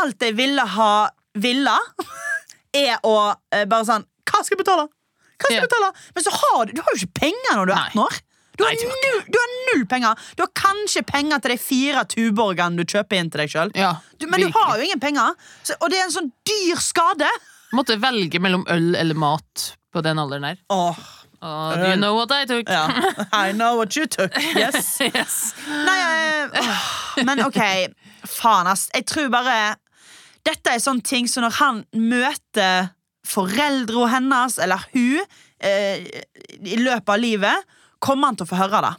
Alt 0.00 0.22
jeg 0.26 0.36
ville 0.36 0.64
ha 0.74 0.90
ville, 1.40 1.76
er 2.74 2.98
å 3.06 3.14
uh, 3.32 3.64
bare 3.70 3.86
sånn 3.88 4.04
Hva 4.28 4.42
skal 4.44 4.56
jeg 4.56 4.60
betale? 4.64 4.84
Hva 4.90 5.48
skal 5.48 5.56
jeg 5.56 5.62
Ja. 5.62 5.66
betale? 5.68 5.90
Men 6.16 6.26
så 6.26 6.34
har 6.34 6.66
du, 6.68 6.74
du 6.76 6.82
har 6.84 6.94
jo 6.94 7.00
ikke 7.04 7.20
penger 7.24 7.56
når 7.58 7.70
du 7.70 7.72
er 7.74 7.80
18 7.88 8.04
år. 8.04 8.20
Du 8.54 8.62
har, 8.64 8.76
null, 8.78 9.22
du 9.26 9.38
har 9.40 9.52
null 9.68 9.86
penger. 9.90 10.20
Du 10.38 10.44
har 10.44 10.50
kanskje 10.54 11.02
penger 11.08 11.42
til 11.42 11.54
de 11.54 11.58
fire 11.58 12.04
tuborgene 12.10 12.78
du 12.78 12.84
kjøper 12.86 13.18
inn 13.18 13.30
til 13.32 13.42
deg 13.42 13.50
sjøl. 13.50 13.72
Ja, 13.78 13.96
Men 14.22 14.46
du 14.46 14.50
har 14.54 14.76
jo 14.78 14.86
ingen 14.86 15.02
penger, 15.02 15.34
så, 15.66 15.74
og 15.80 15.90
det 15.90 15.98
er 15.98 16.06
en 16.06 16.14
sånn 16.14 16.30
dyr 16.46 16.80
skade. 16.82 17.28
Måtte 17.74 17.96
velge 17.98 18.38
mellom 18.38 18.62
øl 18.70 18.94
eller 18.94 19.18
mat 19.18 19.72
på 19.94 20.02
den 20.06 20.22
alderen 20.22 20.50
der. 20.52 20.62
Åh, 20.74 21.04
Oh, 21.44 21.74
do 21.76 21.90
you 21.90 21.96
know 21.96 22.14
what 22.16 22.30
I 22.32 22.46
took? 22.46 22.70
ja. 22.70 22.86
I 23.32 23.52
know 23.52 23.76
what 23.76 23.94
you 23.96 24.06
took. 24.06 24.32
Yes. 24.56 24.98
yes. 25.00 25.52
Nei, 25.68 26.48
åh, 26.56 26.86
men 27.26 27.42
ok, 27.44 27.58
faen 28.24 28.70
ass. 28.70 28.86
Jeg 28.94 29.04
tror 29.10 29.28
bare 29.28 29.74
Dette 30.44 30.72
er 30.72 30.80
sånne 30.80 31.04
ting 31.04 31.28
som 31.28 31.44
når 31.44 31.54
han 31.58 31.82
møter 32.00 32.88
foreldre 33.28 34.08
hennes, 34.12 34.56
eller 34.60 34.82
hun, 34.94 35.20
eh, 35.60 36.04
i 36.64 36.76
løpet 36.80 37.12
av 37.12 37.20
livet, 37.20 37.73
kommer 38.04 38.30
han 38.30 38.38
til 38.38 38.46
å 38.46 38.50
få 38.52 38.58
høre 38.60 38.82
det. 38.84 38.92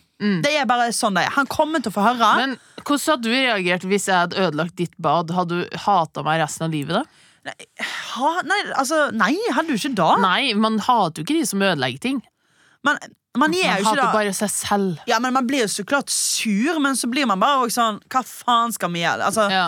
Det 0.46 0.54
er 0.58 0.68
bare 0.70 0.88
sånn 0.96 1.18
det 1.18 1.26
er. 1.28 1.34
Han 1.36 1.48
kommer 1.52 1.84
til 1.84 1.91
å 1.91 1.96
få 1.98 2.06
høre. 2.06 2.30
Men 2.39 2.58
hvordan 2.82 3.06
hadde 3.12 3.28
du 3.28 3.34
reagert 3.36 3.86
hvis 3.89 4.08
jeg 4.10 4.15
hadde 4.15 4.39
ødelagt 4.48 4.78
ditt 4.80 4.96
bad? 5.02 5.34
Hadde 5.36 5.62
du 5.63 5.78
hata 5.86 6.24
meg 6.26 6.41
resten 6.44 6.68
av 6.70 6.74
livet? 6.76 7.02
da? 7.04 7.06
ha, 8.15 8.32
nei, 8.48 8.58
altså, 8.74 9.04
nei, 9.13 9.36
hadde 9.54 9.70
du 9.70 9.78
ikke 9.78 9.94
da? 9.98 10.15
Nei, 10.24 10.54
man 10.58 10.80
hater 10.82 11.22
jo 11.22 11.28
ikke 11.28 11.38
de 11.38 11.46
som 11.50 11.62
ødelegger 11.62 12.02
ting. 12.02 12.22
Man, 12.86 12.98
man 13.38 13.54
gjør 13.54 13.82
jo 13.82 13.86
ikke 13.86 14.00
det. 14.00 14.08
bare 14.15 14.34
seg 14.38 14.52
selv. 14.54 15.04
Ja, 15.10 15.20
men 15.22 15.36
Man 15.36 15.46
blir 15.50 15.65
jo 15.65 15.72
så 15.76 15.86
klart 15.88 16.10
sur, 16.13 16.80
men 16.82 16.98
så 16.98 17.10
blir 17.12 17.28
man 17.30 17.41
bare 17.41 17.68
sånn 17.74 18.00
Hva 18.10 18.22
faen 18.26 18.74
skal 18.74 18.94
vi 18.94 19.04
gjøre? 19.04 19.30
Altså, 19.30 19.50
Ja. 19.52 19.68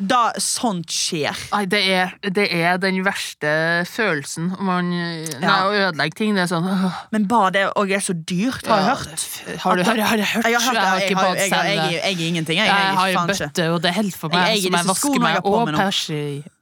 Da 0.00 0.20
Sånt 0.40 0.90
skjer. 0.94 1.36
Nei, 1.52 1.64
det 1.70 1.80
er, 1.92 2.14
det 2.24 2.46
er 2.56 2.78
den 2.80 3.02
verste 3.04 3.50
følelsen. 3.88 4.50
Man, 4.58 4.90
nei, 4.90 5.26
Ja. 5.40 5.56
Å 5.66 5.74
ødelegge 5.76 6.16
ting, 6.16 6.34
det 6.34 6.46
er 6.46 6.50
sånn. 6.50 6.68
Men 7.12 7.26
bad 7.30 7.58
er 7.60 7.74
òg 7.78 7.92
så 8.02 8.14
dyrt, 8.16 8.66
har 8.66 8.80
jeg 8.80 8.88
hørt. 8.88 9.26
Har 9.64 9.76
du, 9.76 9.84
har, 9.84 10.00
har 10.00 10.16
du 10.16 10.24
hørt? 10.24 10.46
Jeg 10.46 10.56
har 10.56 10.64
hørt 10.64 10.78
det. 10.78 10.86
har 10.86 11.00
Jeg, 11.00 11.16
har, 11.16 11.36
jeg, 11.36 11.50
jeg, 11.50 11.76
jeg, 11.76 11.92
jeg 11.98 12.14
er 12.14 12.24
ingenting. 12.30 12.62
Jeg, 12.62 12.66
Jeg 12.66 12.86
jeg, 12.86 12.96
har 12.96 13.08
er 13.08 13.34
bøtte, 13.34 13.68
og 13.74 13.82
det 13.84 13.94
holder 13.98 14.16
for 14.16 14.32
Jeg 14.32 14.40
meg 14.40 14.56
eier 14.56 14.64
som 14.64 14.78
jeg 14.80 14.90
vasker 14.94 15.12
jeg 15.12 15.22
meg 15.26 15.36
og. 15.44 16.56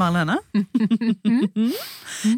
Marlene? 0.00 0.36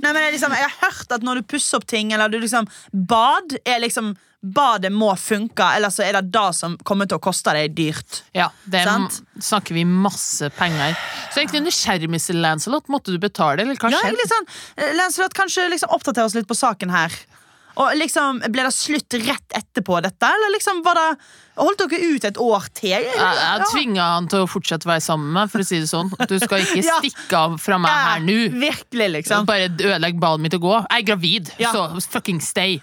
Nei, 0.02 0.11
men 0.12 0.20
jeg, 0.20 0.35
liksom, 0.37 0.54
jeg 0.57 0.68
har 0.68 0.76
hørt 0.83 1.14
at 1.16 1.24
når 1.24 1.40
du 1.40 1.48
pusser 1.54 1.80
opp 1.80 1.87
ting, 1.88 2.12
eller 2.12 2.28
du 2.33 2.38
liksom 2.42 2.68
Bad 2.92 3.57
er 3.64 3.80
liksom 3.85 4.14
Badet 4.44 4.90
må 4.92 5.09
funke, 5.16 5.64
eller 5.78 5.88
så 5.88 6.02
er 6.04 6.18
det 6.18 6.26
det 6.35 6.48
som 6.59 6.74
kommer 6.85 7.09
til 7.09 7.16
å 7.16 7.22
koste 7.24 7.54
deg 7.57 7.72
dyrt. 7.78 8.18
Ja, 8.37 8.50
det 8.68 8.83
er, 8.85 9.07
snakker 9.40 9.72
vi 9.78 9.87
masse 9.88 10.50
penger. 10.59 10.92
Så 11.33 11.40
egentlig 11.40 11.62
under 11.64 12.11
Mr. 12.12 12.35
Lancelot. 12.37 12.90
Måtte 12.92 13.14
du 13.14 13.18
betale, 13.22 13.62
eller 13.64 13.78
hva 13.80 13.88
skjedde? 13.94 14.26
Ja, 14.28 14.42
eh, 14.76 14.92
Lancelot, 14.98 15.33
kanskje 15.35 15.70
liksom 15.72 15.94
oppdatere 15.96 16.28
oss 16.28 16.37
litt 16.37 16.48
på 16.50 16.59
saken 16.59 16.92
her. 16.92 17.14
Og 17.74 17.96
liksom, 17.98 18.38
Ble 18.54 18.62
det 18.68 18.70
slutt 18.76 19.16
rett 19.24 19.57
etterpå 19.59 19.96
dette, 20.04 20.28
eller 20.28 20.52
liksom 20.54 20.85
var 20.87 20.94
det 21.00 21.09
Holdt 21.59 21.85
dere 21.90 22.07
ut 22.14 22.24
et 22.26 22.38
år 22.42 22.64
til? 22.74 22.90
Jeg, 22.90 23.14
jeg 23.14 23.66
tvinga 23.72 24.07
han 24.16 24.28
til 24.30 24.42
å 24.44 24.46
fortsette 24.50 24.87
å 24.87 24.90
være 24.92 25.02
sammen 25.07 25.28
med 25.30 25.40
meg, 25.40 25.50
for 25.52 25.62
å 25.62 25.66
si 25.66 25.78
det 25.83 25.88
sånn. 25.90 26.09
Du 26.30 26.37
skal 26.42 26.62
ikke 26.64 26.83
Ja. 26.90 26.96
stikke 27.00 27.38
av 27.38 27.57
fra 27.62 27.78
meg 27.83 27.94
her 27.94 28.24
nå. 28.26 28.38
Virkelig, 28.59 29.09
liksom. 29.20 29.46
Bare 29.46 29.68
ødelegge 29.70 30.18
badet 30.22 30.42
mitt 30.46 30.57
og 30.59 30.64
gå. 30.66 30.74
Jeg 30.90 31.00
er 31.04 31.07
gravid, 31.12 31.52
Ja. 31.62 31.70
så 31.74 31.88
fucking 32.11 32.40
stay. 32.42 32.80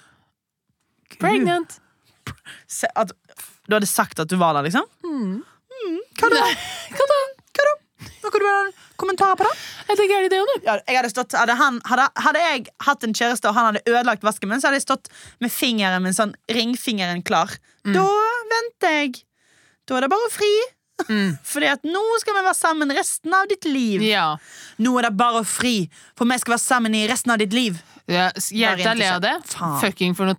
Pregnant. 1.20 1.80
Se, 2.68 2.88
at, 2.96 3.12
du 3.68 3.76
hadde 3.76 3.90
sagt 3.90 4.20
at 4.22 4.30
du 4.30 4.38
var 4.40 4.56
der, 4.58 4.68
liksom? 4.68 4.88
Mm, 5.04 5.42
hva 6.20 6.32
da? 6.32 6.48
Hva 6.96 7.08
da? 7.14 7.22
Hva 7.52 7.64
da? 7.68 7.78
Kan 8.22 8.40
du 8.40 8.48
ha 8.48 8.60
kommentar 9.02 9.36
på 9.36 9.44
det? 9.44 9.54
Er 9.90 9.98
det 9.98 10.06
gærent, 10.08 10.32
det 10.32 10.40
også. 10.40 10.58
Ja, 10.64 10.76
jeg 10.88 10.98
hadde, 11.00 11.10
stått, 11.12 11.36
hadde, 11.36 11.56
han, 11.58 11.80
hadde, 11.90 12.06
hadde 12.22 12.44
jeg 12.44 12.68
hatt 12.86 13.08
en 13.08 13.16
kjæreste 13.18 13.50
og 13.50 13.58
han 13.58 13.72
hadde 13.72 13.82
ødelagt 13.90 14.24
vasken 14.24 14.52
min, 14.52 14.62
så 14.62 14.70
hadde 14.70 14.80
jeg 14.80 14.86
stått 14.86 15.10
med 15.44 15.52
fingeren 15.52 16.06
min 16.06 16.16
sånn 16.16 16.36
ringfingeren 16.54 17.26
klar. 17.28 17.52
Da 17.84 18.06
venter 18.54 18.96
jeg. 19.00 19.24
Da 19.90 19.98
er 19.98 20.06
det 20.06 20.12
bare 20.14 20.30
å 20.30 20.34
fri. 20.34 20.52
Fordi 21.52 21.72
at 21.72 21.88
nå 21.88 22.04
skal 22.22 22.38
vi 22.38 22.44
være 22.46 22.58
sammen 22.58 22.94
resten 22.94 23.34
av 23.34 23.50
ditt 23.50 23.66
liv. 23.66 24.06
Ja. 24.06 24.28
Nå 24.82 24.94
er 25.00 25.10
det 25.10 25.16
bare 25.18 25.42
å 25.42 25.48
fri, 25.48 25.90
for 26.14 26.30
vi 26.30 26.38
skal 26.42 26.56
være 26.56 26.64
sammen 26.64 26.98
i 26.98 27.08
resten 27.10 27.34
av 27.34 27.42
ditt 27.42 27.56
liv. 27.58 27.82
Ja 28.12 28.28
Hjelp 28.36 28.78
deg 28.84 28.92
å 28.92 28.96
le 29.00 29.10
av 29.16 29.22
det. 29.24 29.36
Faen. 29.52 29.80
Fucking 29.82 30.14
for 30.18 30.26
noe 30.30 30.38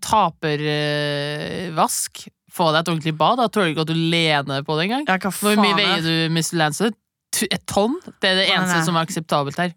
tapervask. 0.92 2.12
Få 2.52 2.66
deg 2.74 2.80
et 2.82 2.90
ordentlig 2.92 3.14
bad. 3.16 3.38
Da 3.40 3.46
tør 3.48 3.64
du 3.64 3.70
ikke 3.72 3.84
at 3.86 3.92
du 3.92 3.96
lener 3.96 4.60
på 4.66 4.76
det 4.76 4.82
engang. 4.90 5.04
Ja, 5.08 5.16
Hvor 5.32 5.56
mye 5.56 5.72
er- 5.72 5.78
veier 5.80 6.02
du, 6.04 6.14
Mr. 6.34 6.56
Lancelot? 6.60 6.98
Et 7.48 7.64
tonn? 7.66 7.94
Det 8.20 8.28
er 8.28 8.34
det 8.42 8.48
eneste 8.52 8.76
nei. 8.76 8.84
som 8.84 8.96
er 8.96 9.06
akseptabelt 9.06 9.56
her. 9.56 9.72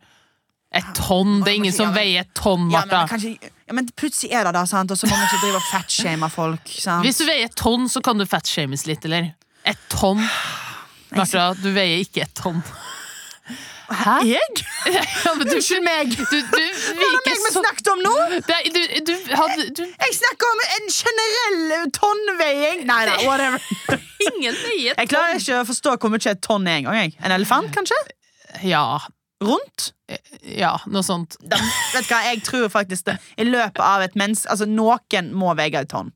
Et 0.75 0.83
tonn! 0.97 1.37
Det 1.45 1.53
er 1.53 1.55
ingen 1.61 1.71
som 1.71 1.93
veier 1.95 2.19
et 2.25 2.33
tonn, 2.35 2.69
Ja, 2.69 2.81
men, 2.83 2.89
Martha. 2.91 3.07
kanskje, 3.15 3.37
ja, 3.39 3.73
men 3.77 3.87
plutselig 3.95 4.33
er 4.35 4.43
det 4.43 4.53
da, 4.57 4.65
sant? 4.67 4.91
og 4.91 4.97
så 4.99 5.07
må 5.07 5.15
man 5.15 5.23
ikke 5.29 5.39
drive 5.45 5.55
og 5.61 5.67
fatshame 5.69 6.29
folk. 6.33 6.67
Sant? 6.67 7.05
Hvis 7.05 7.17
du 7.21 7.25
veier 7.29 7.45
et 7.47 7.55
tonn, 7.55 7.87
så 7.87 8.01
kan 8.03 8.17
du 8.19 8.25
fatshames 8.27 8.83
litt, 8.85 9.05
eller? 9.07 9.31
Et 9.65 9.77
tonn. 9.89 10.19
Martha, 11.15 11.53
du 11.61 11.71
veier 11.71 12.03
ikke 12.03 12.25
et 12.27 12.33
tonn. 12.35 12.59
Hæ? 13.89 14.15
Jeg? 14.25 14.41
Ja, 14.95 15.01
du, 15.33 15.41
Unnskyld 15.55 15.83
meg! 15.83 16.11
du, 16.13 16.37
du 16.55 16.61
Hva 16.97 17.07
er 17.07 17.15
det 17.15 17.21
meg 17.25 17.39
vi 17.45 17.51
så 17.53 17.61
snakket 17.61 17.89
om 17.93 18.01
nå? 18.05 18.13
Det, 18.47 18.57
du, 18.75 18.81
du, 19.09 19.13
hadde, 19.33 19.67
du 19.77 19.83
Jeg 19.85 20.15
snakker 20.19 20.51
om 20.53 20.63
en 20.77 20.87
generell 20.93 21.91
tonnveiing. 21.97 22.85
Nei 22.89 23.01
da, 23.09 23.17
whatever. 23.25 23.61
Ingen 24.29 24.57
veier 24.61 24.93
Jeg 24.97 25.11
klarer 25.11 25.41
ikke 25.41 25.61
å 25.61 25.67
forstå 25.69 25.97
hvor 26.01 26.13
mye 26.13 26.33
et 26.33 26.41
tonn 26.45 26.67
er 26.69 26.81
engang. 26.81 27.15
En 27.21 27.35
elefant, 27.35 27.71
kanskje? 27.75 27.97
Ja. 28.65 28.85
rundt. 29.43 29.91
Ja, 30.41 30.75
noe 30.85 31.03
sånt. 31.05 31.37
Da, 31.41 31.57
vet 31.93 32.05
du 32.05 32.13
hva, 32.13 32.21
Jeg 32.29 32.43
tror 32.45 32.69
faktisk 32.73 33.09
det 33.09 33.17
I 33.41 33.49
løpet 33.49 33.81
av 33.83 34.05
et 34.05 34.15
mens... 34.17 34.45
Altså, 34.49 34.69
noen 34.69 35.33
må 35.33 35.53
veie 35.57 35.81
et 35.81 35.91
tonn. 35.91 36.13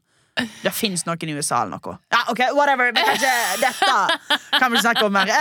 Det 0.64 0.72
fins 0.72 1.06
noen 1.08 1.32
i 1.32 1.36
USA 1.36 1.64
eller 1.64 1.80
noe. 1.80 1.98
Ja, 2.14 2.22
ok, 2.32 2.42
whatever 2.56 2.94
Men 2.96 3.08
kanskje 3.10 3.34
dette 3.60 4.60
kan 4.60 4.72
vi 4.72 4.82
snakke 4.84 5.06
om 5.08 5.18
mer. 5.18 5.32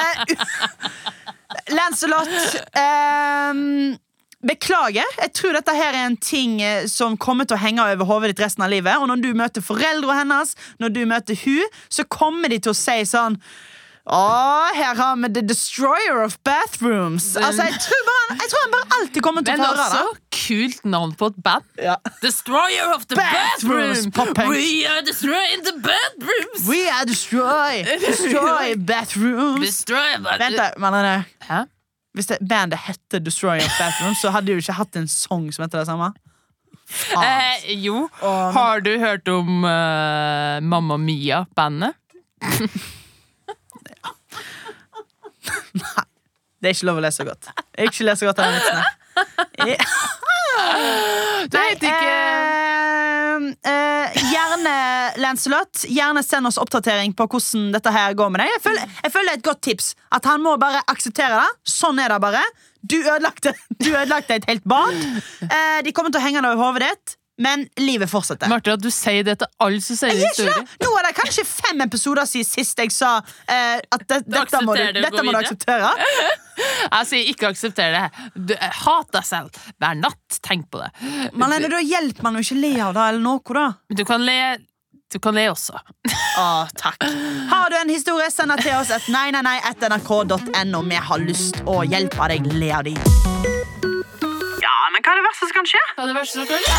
Lancelot 1.73 2.29
um 2.75 3.99
Beklager. 4.39 5.07
Jeg 5.19 5.33
tror 5.35 5.57
dette 5.57 5.73
her 5.75 5.97
er 5.97 6.05
en 6.07 6.17
ting 6.23 6.61
eh, 6.63 6.85
som 6.87 7.17
kommer 7.19 7.49
til 7.49 7.57
å 7.57 7.63
henge 7.63 7.83
over 7.83 8.07
hodet 8.07 8.31
ditt 8.31 8.45
resten 8.45 8.63
av 8.63 8.71
livet. 8.71 8.95
Og 9.03 9.09
når 9.11 9.25
du 9.25 9.33
møter 9.35 9.65
foreldrene 9.67 10.21
hennes, 10.21 10.53
når 10.79 10.93
du 10.95 11.01
møter 11.11 11.41
hun, 11.43 11.75
så 11.91 12.07
kommer 12.07 12.53
de 12.53 12.61
til 12.63 12.71
å 12.71 12.79
si 12.79 13.01
sånn 13.11 13.41
å, 14.09 14.73
her 14.73 14.97
har 14.97 15.17
vi 15.21 15.29
The 15.37 15.43
Destroyer 15.45 16.23
of 16.25 16.39
Bathrooms. 16.45 17.27
Altså, 17.37 17.67
jeg 17.69 17.81
tror, 17.85 18.03
bare, 18.09 18.37
jeg 18.41 18.51
tror 18.53 18.63
han 18.65 18.73
bare 18.75 18.99
alltid 18.99 19.25
kommer 19.27 19.45
til 19.45 19.61
å 19.61 19.67
høre 19.67 19.85
også 19.85 20.05
det. 20.15 20.23
kult 20.39 20.85
navn 20.89 21.13
på 21.21 21.29
et 21.33 21.41
band. 21.45 21.67
Ja. 21.83 21.97
Destroyer 22.23 22.95
of 22.95 23.05
the 23.11 23.19
Bathrooms, 23.21 24.07
bathroom. 24.17 24.53
We 24.55 24.87
are 24.89 25.03
destroying 25.05 25.65
the 25.67 25.75
bathrooms. 25.85 26.65
We 26.69 26.81
are 26.89 27.05
destroy, 27.09 27.85
destroy 28.07 28.77
bathrooms. 28.93 29.67
Destroy 29.67 30.17
Vent, 30.25 30.57
da, 30.57 30.71
Marlene. 30.81 31.27
Hæ? 31.45 31.67
Hvis 32.17 32.27
det, 32.33 32.41
bandet 32.43 32.81
hette 32.89 33.21
Destroyer 33.23 33.63
of 33.69 33.77
Bathrooms, 33.79 34.23
så 34.25 34.33
hadde 34.35 34.57
jo 34.57 34.63
ikke 34.65 34.75
hatt 34.81 34.97
en 34.99 35.07
sang 35.13 35.51
som 35.55 35.67
heter 35.67 35.85
det 35.85 35.87
samme. 35.91 36.09
Eh, 37.13 37.69
jo. 37.85 38.07
Åh, 38.25 38.53
Har 38.57 38.81
du 38.81 38.95
hørt 38.99 39.29
om 39.29 39.61
uh, 39.69 40.57
Mamma 40.65 40.97
Mia-bandet? 40.97 41.93
Det 46.59 46.67
er 46.71 46.75
ikke 46.75 46.89
lov 46.89 46.97
å 46.99 47.03
lese 47.05 47.23
godt. 47.23 47.51
Jeg 47.55 47.85
er 47.85 47.91
ikke 47.93 48.07
lese 48.09 48.27
godt 48.27 48.41
av 48.43 48.49
den 48.49 48.57
vitsen. 48.59 48.79
her. 48.83 48.95
Det 51.49 51.61
heter 51.63 51.87
ikke 51.87 52.15
eh, 52.19 53.45
eh, 53.71 54.17
gjerne, 54.33 54.73
Lancelot, 55.23 55.85
gjerne 55.87 56.23
send 56.27 56.51
oss 56.51 56.59
oppdatering 56.59 57.15
på 57.17 57.29
hvordan 57.31 57.69
dette 57.77 57.93
her 57.95 58.17
går 58.19 58.33
med 58.35 58.43
deg. 58.43 58.51
Jeg 58.57 58.65
føler, 58.65 58.97
jeg 59.05 59.15
føler 59.15 59.29
det 59.31 59.37
er 59.37 59.41
et 59.41 59.47
godt 59.51 59.63
tips. 59.69 59.93
At 60.19 60.27
han 60.29 60.43
må 60.45 60.57
bare 60.61 60.83
akseptere 60.91 61.39
det. 61.39 61.49
Sånn 61.71 62.01
er 62.03 62.11
det 62.11 62.19
bare. 62.27 62.43
Du 62.89 62.97
ødelagte, 62.99 63.55
du 63.79 63.91
ødelagte 63.93 64.41
et 64.41 64.51
helt 64.51 64.67
bad. 64.69 64.99
Eh, 65.47 65.79
de 65.87 65.95
kommer 65.95 66.15
til 66.15 66.21
å 66.23 66.27
henge 66.27 66.43
det 66.43 66.53
over 66.53 66.65
hodet 66.73 66.91
ditt, 66.91 67.18
men 67.39 67.69
livet 67.79 68.11
fortsetter. 68.11 68.51
Martha, 68.51 68.75
du 68.77 68.91
sier 68.91 69.23
det 69.27 69.37
til 69.43 69.51
alle 69.63 69.81
som 69.85 69.99
sier 69.99 70.15
er 70.15 70.27
historier. 70.27 70.65
Nå 70.83 70.91
er 70.99 71.09
det 71.09 71.15
kanskje 71.19 71.45
fem 71.47 71.85
episoder 71.85 72.27
siden 72.27 72.49
sist 72.49 72.83
jeg 72.83 72.93
sa 72.95 73.19
eh, 73.47 73.79
at 73.79 74.07
det, 74.11 74.25
dette, 74.27 74.63
må 74.67 74.75
du, 74.75 74.85
dette 74.99 75.25
må 75.25 75.35
du 75.35 75.41
akseptere. 75.41 75.93
Jeg 76.59 77.07
sier 77.07 77.29
ikke 77.31 77.53
aksepter 77.53 77.93
det. 77.95 78.07
Du, 78.35 78.55
eh, 78.57 78.79
hat 78.83 79.13
deg 79.15 79.27
selv. 79.27 79.59
Hver 79.79 79.99
natt, 80.01 80.39
tenk 80.43 80.67
på 80.73 80.81
det. 80.83 80.89
Malene, 81.39 81.71
da 81.71 81.79
hjelper 81.79 82.27
man 82.27 82.39
jo 82.39 82.43
ikke 82.43 82.59
le 82.59 82.73
av 82.89 82.97
det 82.97 83.05
eller 83.13 83.23
noe, 83.23 83.55
da. 83.55 83.69
Du 83.95 84.03
kan 84.09 84.25
le, 84.27 84.39
du 85.15 85.21
kan 85.23 85.39
le 85.39 85.47
også. 85.53 85.79
Å, 86.43 86.49
takk. 86.75 87.07
Har 87.53 87.71
du 87.71 87.79
en 87.79 87.95
historie, 87.95 88.27
send 88.35 88.51
den 88.57 88.65
til 88.65 88.75
oss 88.81 88.91
et 88.95 89.07
nei, 89.15 89.29
nei, 89.35 89.45
nei, 89.47 89.61
etter 89.71 89.95
nrk.no. 89.95 90.83
Vi 90.91 91.05
har 91.13 91.23
lyst 91.23 91.63
å 91.67 91.85
hjelpe 91.87 92.33
deg 92.35 92.51
le 92.59 92.75
av 92.81 92.91
de. 92.91 92.99
Hva 95.09 95.15
er 95.17 95.23
det 95.23 95.25
verste 95.25 95.47
som 95.49 95.55
kan 95.57 95.65
skje? 95.71 95.79
Hva 95.97 96.03
er 96.05 96.09
det 96.11 96.17
verste 96.19 96.37
som 96.37 96.45
kan 96.51 96.61
skje? 96.61 96.77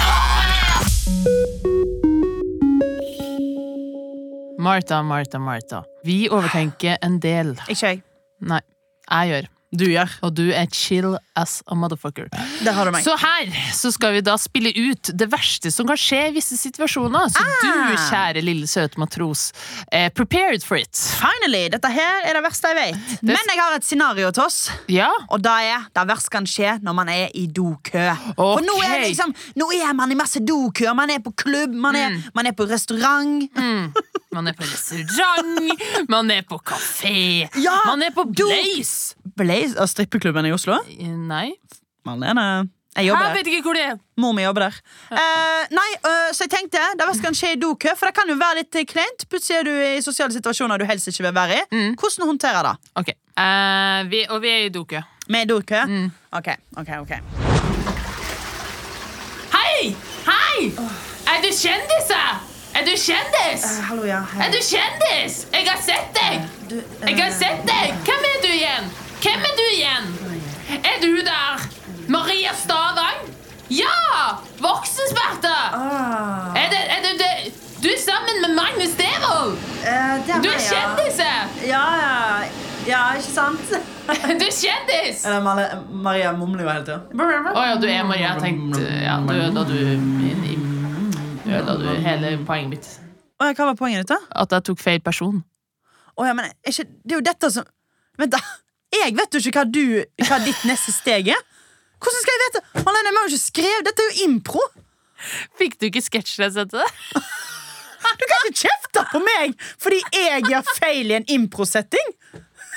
Martha, 4.62 5.00
Martha, 5.02 5.40
Martha. 5.42 5.80
Vi 6.06 6.30
overtenker 6.30 7.02
en 7.02 7.18
del. 7.24 7.56
Ikke 7.66 7.88
jeg. 7.88 8.04
Nei, 8.46 8.62
jeg 9.10 9.32
gjør. 9.32 9.50
Du 9.72 9.84
gjør. 9.86 10.10
Og 10.26 10.32
du 10.34 10.48
er 10.50 10.66
chill 10.74 11.14
as 11.38 11.60
a 11.70 11.76
motherfucker. 11.78 12.26
Der 12.66 12.74
har 12.74 12.86
du 12.86 12.92
meg. 12.92 13.04
Så 13.06 13.14
her 13.22 13.52
så 13.78 13.92
skal 13.94 14.16
vi 14.16 14.22
da 14.26 14.34
spille 14.42 14.72
ut 14.74 15.12
det 15.14 15.28
verste 15.30 15.70
som 15.72 15.86
kan 15.88 16.00
skje 16.00 16.22
i 16.30 16.34
visse 16.34 16.58
situasjoner. 16.58 17.30
Så 17.30 17.44
du, 17.62 17.68
Ah. 17.70 17.94
kjære 18.10 18.42
lille 18.44 18.66
søte 18.68 18.98
matros, 18.98 19.52
er 19.92 20.10
prepared 20.10 20.64
for 20.66 20.76
it. 20.82 20.90
Finally, 21.22 21.68
dette 21.70 21.92
her 21.94 22.26
er 22.26 22.34
det 22.34 22.44
verste 22.44 22.72
jeg 22.74 22.80
vet. 22.96 23.22
Men 23.22 23.38
jeg 23.46 23.60
har 23.62 23.76
et 23.78 23.86
scenario 23.86 24.32
til 24.32 24.44
oss. 24.44 24.72
Ja, 24.90 25.10
Og 25.30 25.42
det 25.46 25.52
er 25.52 25.86
det 25.94 26.08
verste 26.10 26.30
kan 26.34 26.46
skje 26.50 26.80
når 26.82 26.94
man 26.96 27.10
er 27.10 27.30
i 27.36 27.46
dokø. 27.48 28.08
For 28.36 28.62
nå 28.66 28.76
er, 28.84 29.06
liksom, 29.06 29.36
nå 29.56 29.70
er 29.84 29.94
man 29.94 30.12
i 30.12 30.16
masse 30.16 30.40
dokøer. 30.42 30.96
Man 30.96 31.10
er 31.12 31.20
på 31.20 31.32
klubb, 31.36 31.74
man 31.74 31.96
er, 31.96 32.10
Mm. 32.10 32.24
man 32.34 32.48
er 32.48 32.52
på 32.58 32.66
restaurant. 32.68 33.46
Man 34.32 34.48
er 34.48 34.54
på 34.54 34.64
restaurant, 34.64 35.72
man 36.10 36.32
er 36.32 36.44
på 36.48 36.60
kafé, 36.62 37.50
Ja, 37.58 37.78
man 37.86 38.04
er 38.06 38.12
på 38.14 38.26
Blaze. 38.30 39.16
Blaze 39.38 39.80
av 39.80 39.88
strippeklubben 39.90 40.46
i 40.46 40.52
Oslo. 40.54 40.78
Nei, 41.00 41.54
Malene. 42.06 42.70
Jeg 42.98 43.06
jeg 43.06 43.12
jobber 43.12 43.26
der. 43.30 43.36
vet 43.38 43.48
ikke 43.48 43.62
hvor 43.64 43.78
det 43.78 43.84
er. 43.86 43.98
Mor 44.18 44.34
mi 44.34 44.44
jobber 44.44 44.66
der. 44.66 44.78
Eh, 45.14 45.68
nei, 45.72 45.90
uh, 46.04 46.32
så 46.34 46.48
jeg 46.48 46.52
tenkte 46.56 46.82
det 46.98 47.06
verste 47.08 47.24
kan 47.24 47.38
skje 47.38 47.52
i 47.54 47.60
dokø, 47.62 47.94
for 47.96 48.10
det 48.10 48.16
kan 48.18 48.28
jo 48.28 48.36
være 48.40 48.60
litt 48.64 48.80
eh, 48.82 48.88
kleint. 48.90 49.26
Plutselig 49.30 49.60
er 49.60 49.70
du 49.70 49.72
i 49.72 50.02
sosiale 50.04 50.34
situasjoner 50.34 50.82
du 50.82 50.88
helst 50.90 51.08
ikke 51.08 51.28
vil 51.28 51.36
være 51.38 51.62
i. 51.62 51.64
Mm. 51.72 51.94
Hvordan 52.02 52.28
håndterer 52.34 52.66
det? 52.66 52.76
Ok, 53.00 53.14
uh, 53.14 54.02
vi, 54.10 54.26
og 54.28 54.42
vi 54.44 54.52
er 54.56 54.68
i 54.68 54.74
dokø. 54.74 55.04
Med 55.30 55.54
dokø? 55.54 55.86
Mm. 55.86 56.12
Ok, 56.42 56.52
ok, 56.82 56.94
ok. 57.06 57.16
Hei! 59.54 59.96
Hei! 60.28 60.70
Er 61.30 61.44
du 61.46 61.52
kjendis? 61.54 62.16
Er 62.76 62.86
du 62.86 62.92
kjendis? 62.96 63.64
hallo, 63.90 64.04
ja. 64.06 64.22
Er 64.40 64.52
du 64.54 64.60
kjendis? 64.64 65.40
Jeg 65.54 65.66
har 65.68 65.80
sett 65.82 66.14
deg! 66.16 66.46
Jeg 67.10 67.18
har 67.20 67.32
sett 67.34 67.64
deg! 67.68 67.96
Hvem 68.08 68.28
er 68.30 68.38
du 68.44 68.50
igjen? 68.54 68.90
Hvem 69.24 69.46
er 69.50 69.56
du 69.58 69.66
igjen? 69.74 70.12
Er 70.80 71.02
du 71.02 71.10
der? 71.26 71.66
Maria 72.08 72.54
Stavang? 72.56 73.26
Ja! 73.70 74.38
Voksensperta! 74.62 75.56
Ah, 75.74 76.56
Er, 76.58 76.70
det, 76.72 76.80
er 76.96 77.02
du 77.06 77.12
det? 77.20 77.34
Du 77.84 77.88
er 77.90 78.00
sammen 78.02 78.42
med 78.46 78.56
Magnus 78.58 78.96
Devold! 79.00 79.58
Uh, 79.84 80.42
Du 80.44 80.50
er 80.50 80.62
kjendis! 80.70 81.20
Ja. 81.20 81.36
Ja, 81.68 81.84
ja. 82.02 82.50
Ja, 82.88 83.02
ikke 83.18 83.34
sant? 83.34 83.76
Du 84.40 84.46
er 84.46 84.56
kjendis! 84.56 85.26
Maria 85.92 86.32
mumler 86.38 86.64
jo 86.64 86.70
hele 86.72 86.86
tida. 86.88 87.02
Å 87.54 87.66
ja, 87.68 87.76
du 87.82 87.86
er 87.92 88.08
Maria. 88.10 88.32
Jeg 88.38 88.46
tenkte 88.46 88.88
Ja, 89.04 89.20
ødela 89.22 89.66
du 89.70 89.76
min 90.00 90.46
Du 90.48 90.69
ødela 91.50 91.76
du 91.80 92.04
hele 92.06 92.34
poenget 92.48 92.70
mitt. 92.74 92.90
Hva 93.40 93.54
var 93.72 93.78
poenget 93.80 94.04
ditt, 94.04 94.16
da? 94.16 94.20
At 94.44 94.56
jeg 94.56 94.68
tok 94.70 94.82
feil 94.82 95.04
person. 95.04 95.42
Å 96.20 96.28
ja, 96.28 96.34
men 96.36 96.50
ikke, 96.68 96.86
det 97.04 97.16
er 97.16 97.22
jo 97.22 97.28
dette 97.30 97.52
som 97.54 97.68
Vent, 98.20 98.34
da. 98.36 98.40
Jeg 98.92 99.14
vet 99.16 99.36
jo 99.36 99.40
ikke 99.40 99.62
hva, 99.62 99.70
du, 99.70 99.84
hva 100.28 100.40
ditt 100.44 100.64
neste 100.68 100.92
steg 100.92 101.30
er. 101.32 101.44
Hvordan 102.04 102.24
skal 102.24 102.34
jeg 102.34 102.42
vite? 102.46 102.62
Malene, 102.84 103.12
vi 103.14 103.20
har 103.20 103.28
jo 103.28 103.32
ikke 103.32 103.44
skrevet 103.46 103.88
Dette 103.88 104.04
er 104.04 104.10
jo 104.10 104.26
impro. 104.28 104.64
Fikk 105.60 105.78
du 105.80 105.88
ikke 105.88 106.04
sketsjlesette? 106.04 106.84
Du 108.20 108.26
kan 108.26 108.48
ikke 108.48 108.66
kjefte 108.66 109.04
på 109.12 109.20
meg 109.24 109.56
fordi 109.80 110.00
jeg 110.16 110.46
gjør 110.48 110.70
feil 110.80 111.12
i 111.12 111.18
en 111.20 111.28
improsetting. 111.36 112.14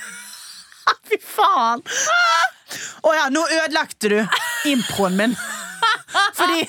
Fy 1.08 1.18
faen. 1.22 1.82
Å 3.02 3.14
ja, 3.16 3.28
nå 3.32 3.42
ødelagte 3.46 4.10
du 4.12 4.18
improen 4.70 5.18
min. 5.18 5.36
Fordi 6.38 6.62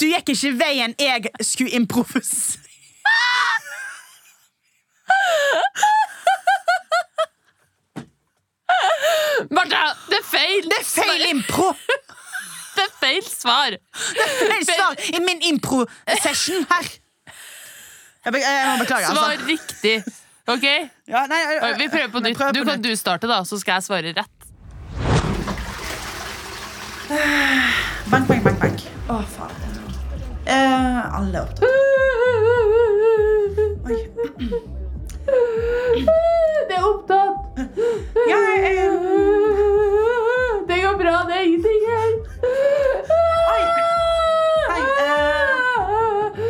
du 0.00 0.06
gikk 0.06 0.32
ikke 0.34 0.52
veien 0.60 0.94
jeg 1.00 1.30
skulle 1.40 1.70
improvisere. 1.78 2.64
Martha, 9.54 9.82
det 10.10 10.18
er 10.18 10.26
feil! 10.26 10.64
Det 10.68 10.78
er 10.80 10.86
feil 10.88 11.26
impro! 11.30 11.68
Det 12.78 12.84
er 12.84 12.92
feil 13.00 13.24
svar. 13.26 13.74
Det 13.74 14.24
er 14.24 14.32
Feil 14.52 14.66
svar 14.68 15.00
i 15.16 15.20
min 15.24 15.40
impro-session 15.52 16.66
her. 16.70 16.90
Jeg, 18.24 18.32
be 18.34 18.38
jeg 18.42 18.66
må 18.68 18.76
beklage, 18.82 19.06
Svar 19.06 19.32
altså. 19.32 19.46
riktig. 19.48 19.96
Ok, 20.48 20.64
Ja, 21.08 21.24
nei, 21.28 21.40
Oi, 21.62 21.72
Vi 21.78 21.88
prøver 21.92 22.08
på 22.12 22.20
nytt. 22.24 22.38
Du 22.54 22.64
kan 22.64 22.82
du 22.82 22.90
starte, 22.96 23.28
da, 23.30 23.42
så 23.44 23.58
skal 23.60 23.78
jeg 23.78 23.82
svare 23.88 24.14
rett. 24.16 24.36
Bank, 28.10 28.28
bank, 28.28 28.42
bank, 28.44 28.60
bank. 28.60 28.67
Å, 29.08 29.18
faen. 29.24 29.52
Eh, 30.48 31.16
alle 31.18 31.40
opp. 31.42 31.60
Oi. 33.88 33.96
Det 36.68 36.76
er 36.76 36.84
opptatt. 36.84 37.36
Ja, 38.28 38.38
eh, 38.68 38.92
Det 40.68 40.76
går 40.84 40.96
bra, 41.00 41.14
det 41.28 41.34
er 41.38 41.44
ingenting 41.48 41.80
her. 41.88 42.12
Oi. 43.54 43.62
Hei, 44.68 44.82
eh, 45.04 46.42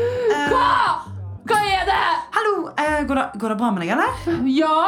Hva? 0.51 0.69
Hva 1.47 1.59
er 1.63 1.83
det? 1.93 2.03
hallo, 2.39 2.55
eh, 2.75 2.99
går, 3.07 3.15
det, 3.15 3.27
går 3.39 3.49
det 3.55 3.59
bra 3.63 3.71
med 3.71 3.81
deg, 3.87 3.91
eller? 3.95 4.13
Ja. 4.51 4.79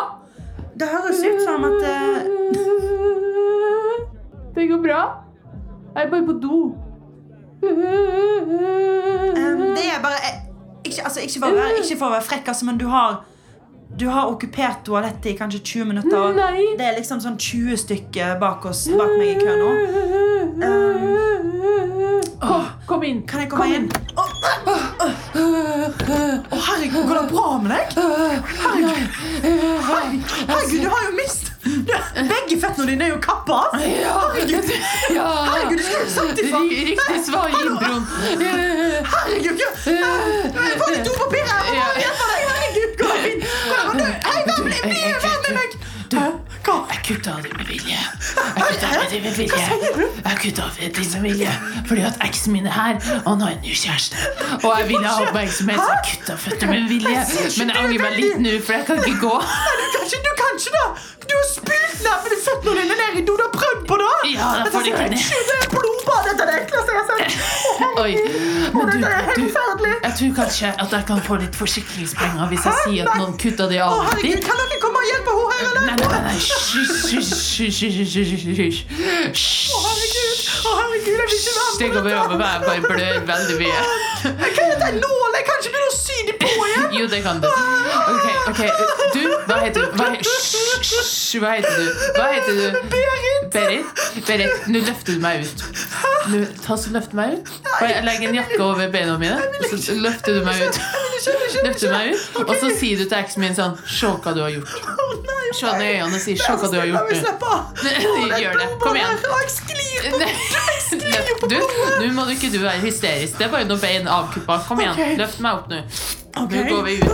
Det 0.81 0.87
høres 0.89 1.23
ut 1.23 1.41
som 1.45 1.65
at 1.69 1.83
eh, 1.85 2.19
Det 4.55 4.65
går 4.71 4.81
bra. 4.83 5.01
Jeg 5.95 6.07
er 6.07 6.11
bare 6.11 6.27
på 6.27 6.39
do. 6.43 6.61
Eh, 7.63 9.53
Det 9.77 9.85
er 9.87 10.01
bare 10.03 10.19
eh, 10.27 10.39
ikke, 10.85 11.05
altså, 11.05 11.21
ikke, 11.21 11.39
for 11.41 11.51
være, 11.55 11.79
ikke 11.83 11.99
for 11.99 12.07
å 12.07 12.15
være 12.17 12.27
frekk, 12.29 12.49
altså, 12.49 12.65
men 12.67 12.79
du 12.81 12.87
har 12.89 13.25
Du 14.01 14.07
har 14.09 14.31
okkupert 14.31 14.85
toalettet 14.87 15.33
i 15.33 15.37
kanskje 15.37 15.61
20 15.61 15.85
minutter. 15.85 16.33
Nei. 16.37 16.63
Det 16.79 16.85
er 16.87 16.95
liksom 16.97 17.19
sånn 17.21 17.35
20 17.43 17.77
stykker 17.83 18.39
bak, 18.39 18.65
oss, 18.71 18.87
bak 18.95 19.17
meg 19.19 19.29
i 19.35 19.39
kø 19.43 19.57
nå. 19.59 19.71
Kom, 22.41 22.65
kom 22.87 23.03
inn. 23.05 23.27
Kan 23.27 23.41
jeg 23.43 23.51
komme 23.51 23.67
inn? 23.75 23.91
Å, 24.15 24.23
oh, 26.55 26.63
herregud, 26.71 27.03
går 27.09 27.17
det 27.19 27.27
bra 27.35 27.59
med 27.61 27.75
deg? 27.75 27.85
Herregud, 28.63 29.07
herregud, 29.43 30.23
herregud 30.49 30.83
du 30.87 30.89
har 30.95 31.03
jo 31.09 31.13
mist 31.19 31.50
du, 31.50 31.50
Begge 31.87 32.57
føttene 32.63 32.87
dine 32.91 33.05
er 33.05 33.09
jo 33.15 33.19
kappa 33.25 33.53
av. 33.53 33.75
Herregud, 33.81 34.71
Ja. 35.15 35.27
herregud, 35.51 35.79
du 35.79 35.83
skulle 35.85 36.05
jo 36.05 36.11
sagt 36.15 36.39
ifra. 36.45 36.59
Ri- 36.59 36.85
Riktig 36.91 37.19
svar, 37.27 37.47
Inbroen. 37.49 38.07
Herregud, 39.15 39.59
ja. 39.65 39.71
Jeg 39.87 40.77
får 40.81 40.91
litt 40.95 41.05
dopapir 41.09 41.45
her. 41.47 41.63
Herregud, 42.21 42.91
går 42.99 43.13
det 43.15 43.23
fint? 43.27 43.43
Hei, 44.27 44.41
vær 44.47 44.61
med, 44.65 45.53
meg. 45.59 45.71
Hæ? 46.13 46.27
Jeg 46.67 47.01
kutta 47.07 47.31
det 47.43 47.53
med 47.59 47.67
vilje. 47.67 47.97
Jeg 47.97 48.65
kutta 48.69 48.89
det 49.11 49.23
med 49.23 49.35
vilje. 49.37 49.61
Jeg 50.25 50.37
kutta 50.43 50.63
det 50.77 51.07
med 51.15 51.23
vilje 51.23 51.53
Fordi 51.89 52.01
at 52.01 52.19
eksen 52.27 52.53
min 52.53 52.67
er 52.67 52.71
her, 52.73 52.95
og 53.25 53.31
han 53.33 53.41
har 53.41 53.51
en 53.51 53.63
ny 53.65 53.75
kjæreste. 53.75 54.17
Og 54.65 54.71
jeg 54.79 54.89
ville 54.89 55.07
ha 55.09 55.23
oppmerksomhet, 55.27 55.81
så 55.81 55.91
jeg 55.95 56.03
kutta 56.11 56.37
føtter 56.45 56.67
med 56.67 56.89
vilje. 56.93 57.23
Men 57.59 57.73
jeg 57.73 57.77
angrer 57.85 58.03
meg 58.05 58.19
litt 58.21 58.39
nå, 58.45 58.53
for 58.67 58.73
jeg 58.77 58.87
kan 58.91 59.01
ikke 59.05 59.21
gå. 59.27 59.35
Du 60.11 60.33
kan 60.43 60.53
ikke, 60.59 60.73
da. 60.77 60.85
Du 61.31 61.35
har 61.39 61.47
spylt 61.55 61.99
nærmere 62.05 62.37
føttene 62.45 62.81
dine 62.83 62.95
ned 63.01 63.19
i 63.21 63.25
do. 63.27 63.33
Du 63.41 63.45
har 63.47 63.53
prøvd 63.61 63.83
på 63.91 63.97
det. 64.03 64.13
Ja, 64.35 64.49
da 64.65 64.71
får 64.75 64.81
de 64.87 64.93
ikke 64.93 65.09
ned. 65.15 65.23
Det 65.51 65.57
er 65.57 65.69
blodbad. 65.75 66.21
Dette 66.29 66.43
er 66.45 66.51
det 66.51 66.57
ekleste 66.65 66.91
jeg 66.93 67.01
har 67.01 67.07
sett. 67.11 67.33
Oi. 68.05 68.13
Men 68.75 68.85
du, 68.91 68.97
Dette 69.01 69.65
du. 69.83 69.89
Jeg 70.05 70.13
tror 70.19 70.33
kanskje 70.41 70.73
at 70.85 70.93
jeg 70.97 71.05
kan 71.11 71.23
få 71.29 71.39
litt 71.43 71.57
forsikringspenger 71.63 72.51
hvis 72.53 72.67
jeg 72.69 72.75
sier 72.85 73.11
at 73.11 73.21
noen 73.21 73.37
kutta 73.41 73.69
det 73.71 73.81
av 73.85 73.95
herregud, 74.09 74.43
kan 74.47 74.63
dere 74.63 74.81
komme 74.83 75.03
og 75.03 75.07
hjelpe 75.11 75.31
henne 75.37 75.53
her, 75.55 75.63
eller? 75.71 75.83
Nei, 75.87 75.97
nei, 76.01 76.21
nei. 76.27 76.39
Hysj. 78.99 79.71
Å, 79.71 79.81
herregud. 79.85 80.39
Å, 80.61 80.75
herregud, 80.79 81.17
jeg 81.17 81.27
vil 81.31 81.37
ikke 81.89 82.03
være 82.05 82.39
bare 82.39 82.81
blør 82.85 83.21
veldig 83.31 83.57
mye. 83.61 83.83
Jeg 84.25 84.53
kan 84.57 84.65
ikke 84.67 84.79
ta 84.81 84.91
nål. 84.97 85.31
Jeg 85.39 85.45
kan 85.49 85.61
ikke 85.61 85.73
begynne 85.75 85.91
å 85.91 85.97
sy 85.97 86.19
de 86.29 86.35
på 86.43 86.51
igjen. 86.67 86.89
Jo, 86.99 87.07
det 87.15 87.21
kan 87.25 87.41
du. 87.43 87.49
Ok, 87.49 88.27
ok. 88.51 88.63
Du, 89.15 89.23
hva 89.49 89.61
heter 89.65 89.87
du? 89.87 89.97
Hva, 89.97 90.11
he 90.13 90.21
Hysj, 90.21 90.57
hysj, 90.91 91.41
hva 91.41 91.55
heter 91.57 91.75
du? 91.79 91.87
Hva 92.19 92.27
heter 92.35 92.53
du? 92.59 92.81
Berit. 92.93 93.49
Berit? 93.55 94.03
Berit, 94.27 94.67
nå 94.71 94.83
løfter 94.85 95.17
du 95.17 95.23
meg 95.25 95.47
ut. 95.47 95.65
Nå, 96.31 96.43
ta 96.65 96.77
så 96.79 96.93
løft 96.95 97.15
meg 97.17 97.39
ut. 97.39 97.53
Bare 97.67 97.93
jeg 97.95 98.05
legger 98.07 98.29
en 98.31 98.39
jakke 98.43 98.61
over 98.65 98.91
beina 98.93 99.17
mine, 99.21 99.39
og 99.61 99.79
så 99.81 99.97
løfter 99.99 100.39
du 100.39 100.45
meg 100.47 100.67
ut. 100.67 100.81
Løfter 101.65 101.87
du 101.87 101.93
meg 101.95 102.13
ut, 102.15 102.43
og 102.45 102.55
så 102.61 102.71
sier 102.79 103.01
du 103.01 103.07
til 103.07 103.19
eksen 103.19 103.43
min 103.45 103.57
sånn 103.57 103.75
Se 103.85 104.09
hva 104.09 104.33
du 104.37 104.41
har 104.45 104.53
gjort. 104.55 104.77
Å, 104.81 105.09
nei, 105.27 105.30
Se 105.53 105.67
i 105.67 105.91
øynene 105.91 106.15
og 106.17 106.21
si 106.23 106.37
Se 106.39 106.53
hva 106.55 106.69
du 106.71 106.79
har 106.79 106.87
gjort. 106.87 107.11
Gjør 108.43 108.59
det. 108.61 108.69
Kom 108.83 108.97
igjen. 108.97 109.19
Jeg 109.25 109.51
sklir 109.57 109.79
på 111.41 111.47
du, 111.51 111.57
nå 112.01 112.13
må 112.15 112.25
du 112.27 112.33
ikke 112.35 112.51
du 112.53 112.59
være 112.63 112.81
hysterisk. 112.85 113.39
Det 113.39 113.47
er 113.47 113.53
bare 113.53 113.67
noen 113.69 113.83
bein 113.83 114.09
avkuppa. 114.11 114.61
Kom 114.69 114.81
igjen, 114.83 115.17
løft 115.21 115.41
meg 115.45 115.61
opp 115.61 115.71
nå. 115.71 115.83
Okay. 116.41 116.63
Nå 116.63 116.71
går 116.71 116.83
vi 116.87 116.93
ut. 117.03 117.07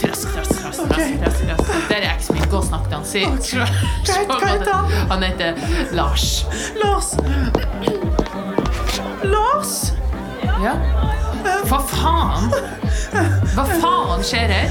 Trask, 0.00 0.26
trask, 0.34 0.60
trask. 0.60 0.80
Der 1.88 1.96
er 1.96 2.10
eksen 2.14 2.36
min. 2.36 2.44
Gå 2.52 2.60
og 2.60 2.66
snakk 2.68 2.84
til 2.88 2.96
han. 2.98 3.06
Si? 3.08 3.24
Han 5.12 5.24
heter 5.24 5.56
Lars. 5.96 6.26
Lars. 6.82 7.14
Lars. 9.24 9.74
Ja. 10.60 10.76
Hva 11.68 11.78
faen? 11.90 12.50
Hva 13.54 13.64
faen 13.80 14.22
skjer 14.24 14.52
her? 14.54 14.68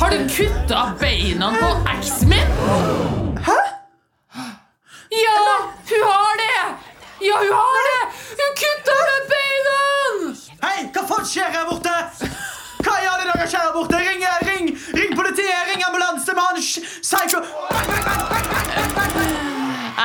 Har 0.00 0.10
du 0.14 0.24
kutta 0.32 0.82
beina 1.00 1.50
på 1.54 1.70
eksen 1.94 2.28
min? 2.32 2.52
Hæ? 3.46 3.56
Ja, 5.18 5.38
hun 5.90 6.04
har 6.10 6.34
det! 6.42 6.58
Ja, 7.26 7.38
hun 7.42 7.54
har 7.60 7.88
det! 7.88 8.02
Hun 8.40 8.52
kutta 8.62 8.96
med 9.08 9.30
beina! 9.32 9.78
Hei, 10.66 10.78
hva 10.94 11.06
faen 11.12 11.28
skjer 11.32 11.50
her 11.56 11.68
borte? 11.70 11.96
Hva 12.84 12.98
i 13.02 13.08
alle 13.12 13.30
dager 13.30 13.48
skjer 13.52 13.64
her 13.68 13.74
borte? 13.78 14.02
Ring, 14.08 14.26
ring, 14.50 14.72
ring 15.00 15.16
politiet, 15.18 15.72
ring 15.72 15.86
ambulanse 15.88 16.34
sj- 16.58 16.84
psycho... 17.02 17.44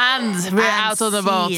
And 0.03 0.35
we're 0.55 0.61
And 0.67 0.91
out 0.91 1.01
on 1.01 1.11
the 1.11 1.21
boat. 1.21 1.51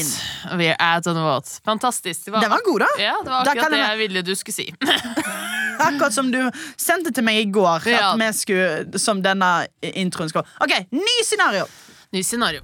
We're 0.60 0.76
out 0.78 1.06
on 1.06 1.14
the 1.14 1.22
boat. 1.30 1.48
Fantastisk. 1.64 2.24
Det 2.24 2.30
var, 2.30 2.40
Den 2.40 2.50
var 2.50 2.60
god, 2.64 2.80
da. 2.80 2.86
Ja, 3.02 3.14
det 3.24 3.30
var 3.30 3.44
Da 3.44 3.50
akkurat 3.50 3.62
kan 3.62 3.72
det 3.72 3.78
jeg- 3.78 3.90
jeg 3.90 3.98
ville 3.98 4.22
du 4.22 4.34
skulle 4.34 4.54
si. 4.54 4.74
Akkurat 5.88 6.14
som 6.14 6.30
du 6.32 6.50
sendte 6.76 7.12
til 7.12 7.24
meg 7.24 7.36
i 7.46 7.50
går. 7.52 7.86
Ja. 7.90 8.12
At 8.14 8.18
vi 8.20 8.32
skulle, 8.38 8.98
som 8.98 9.22
denne 9.22 9.66
introen 9.82 10.28
skal 10.28 10.44
Ok, 10.60 10.72
ny 10.92 11.16
scenario. 11.24 11.66
Ny 12.12 12.22
scenario. 12.22 12.60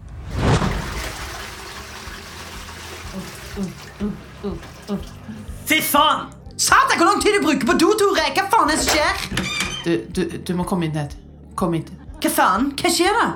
Fy 5.67 5.81
faen! 5.83 6.27
Satan, 6.57 6.99
hvor 6.99 7.07
lang 7.07 7.21
tid 7.23 7.33
du 7.39 7.43
bruker 7.47 7.67
på 7.67 7.77
do, 7.81 7.93
Tore? 7.99 8.25
Hva 8.37 8.45
faen 8.53 8.71
er 8.71 8.77
det 8.77 8.85
som 8.85 8.93
skjer? 8.93 9.15
Du, 9.85 9.93
du, 10.15 10.39
du 10.47 10.53
må 10.59 10.67
komme 10.69 10.87
inn 10.89 10.97
hit. 10.97 11.15
Kom 11.59 11.75
hit. 11.77 11.89
Hva 12.23 12.31
faen? 12.31 12.69
Hva 12.79 12.93
skjer 12.93 13.17
da? 13.19 13.29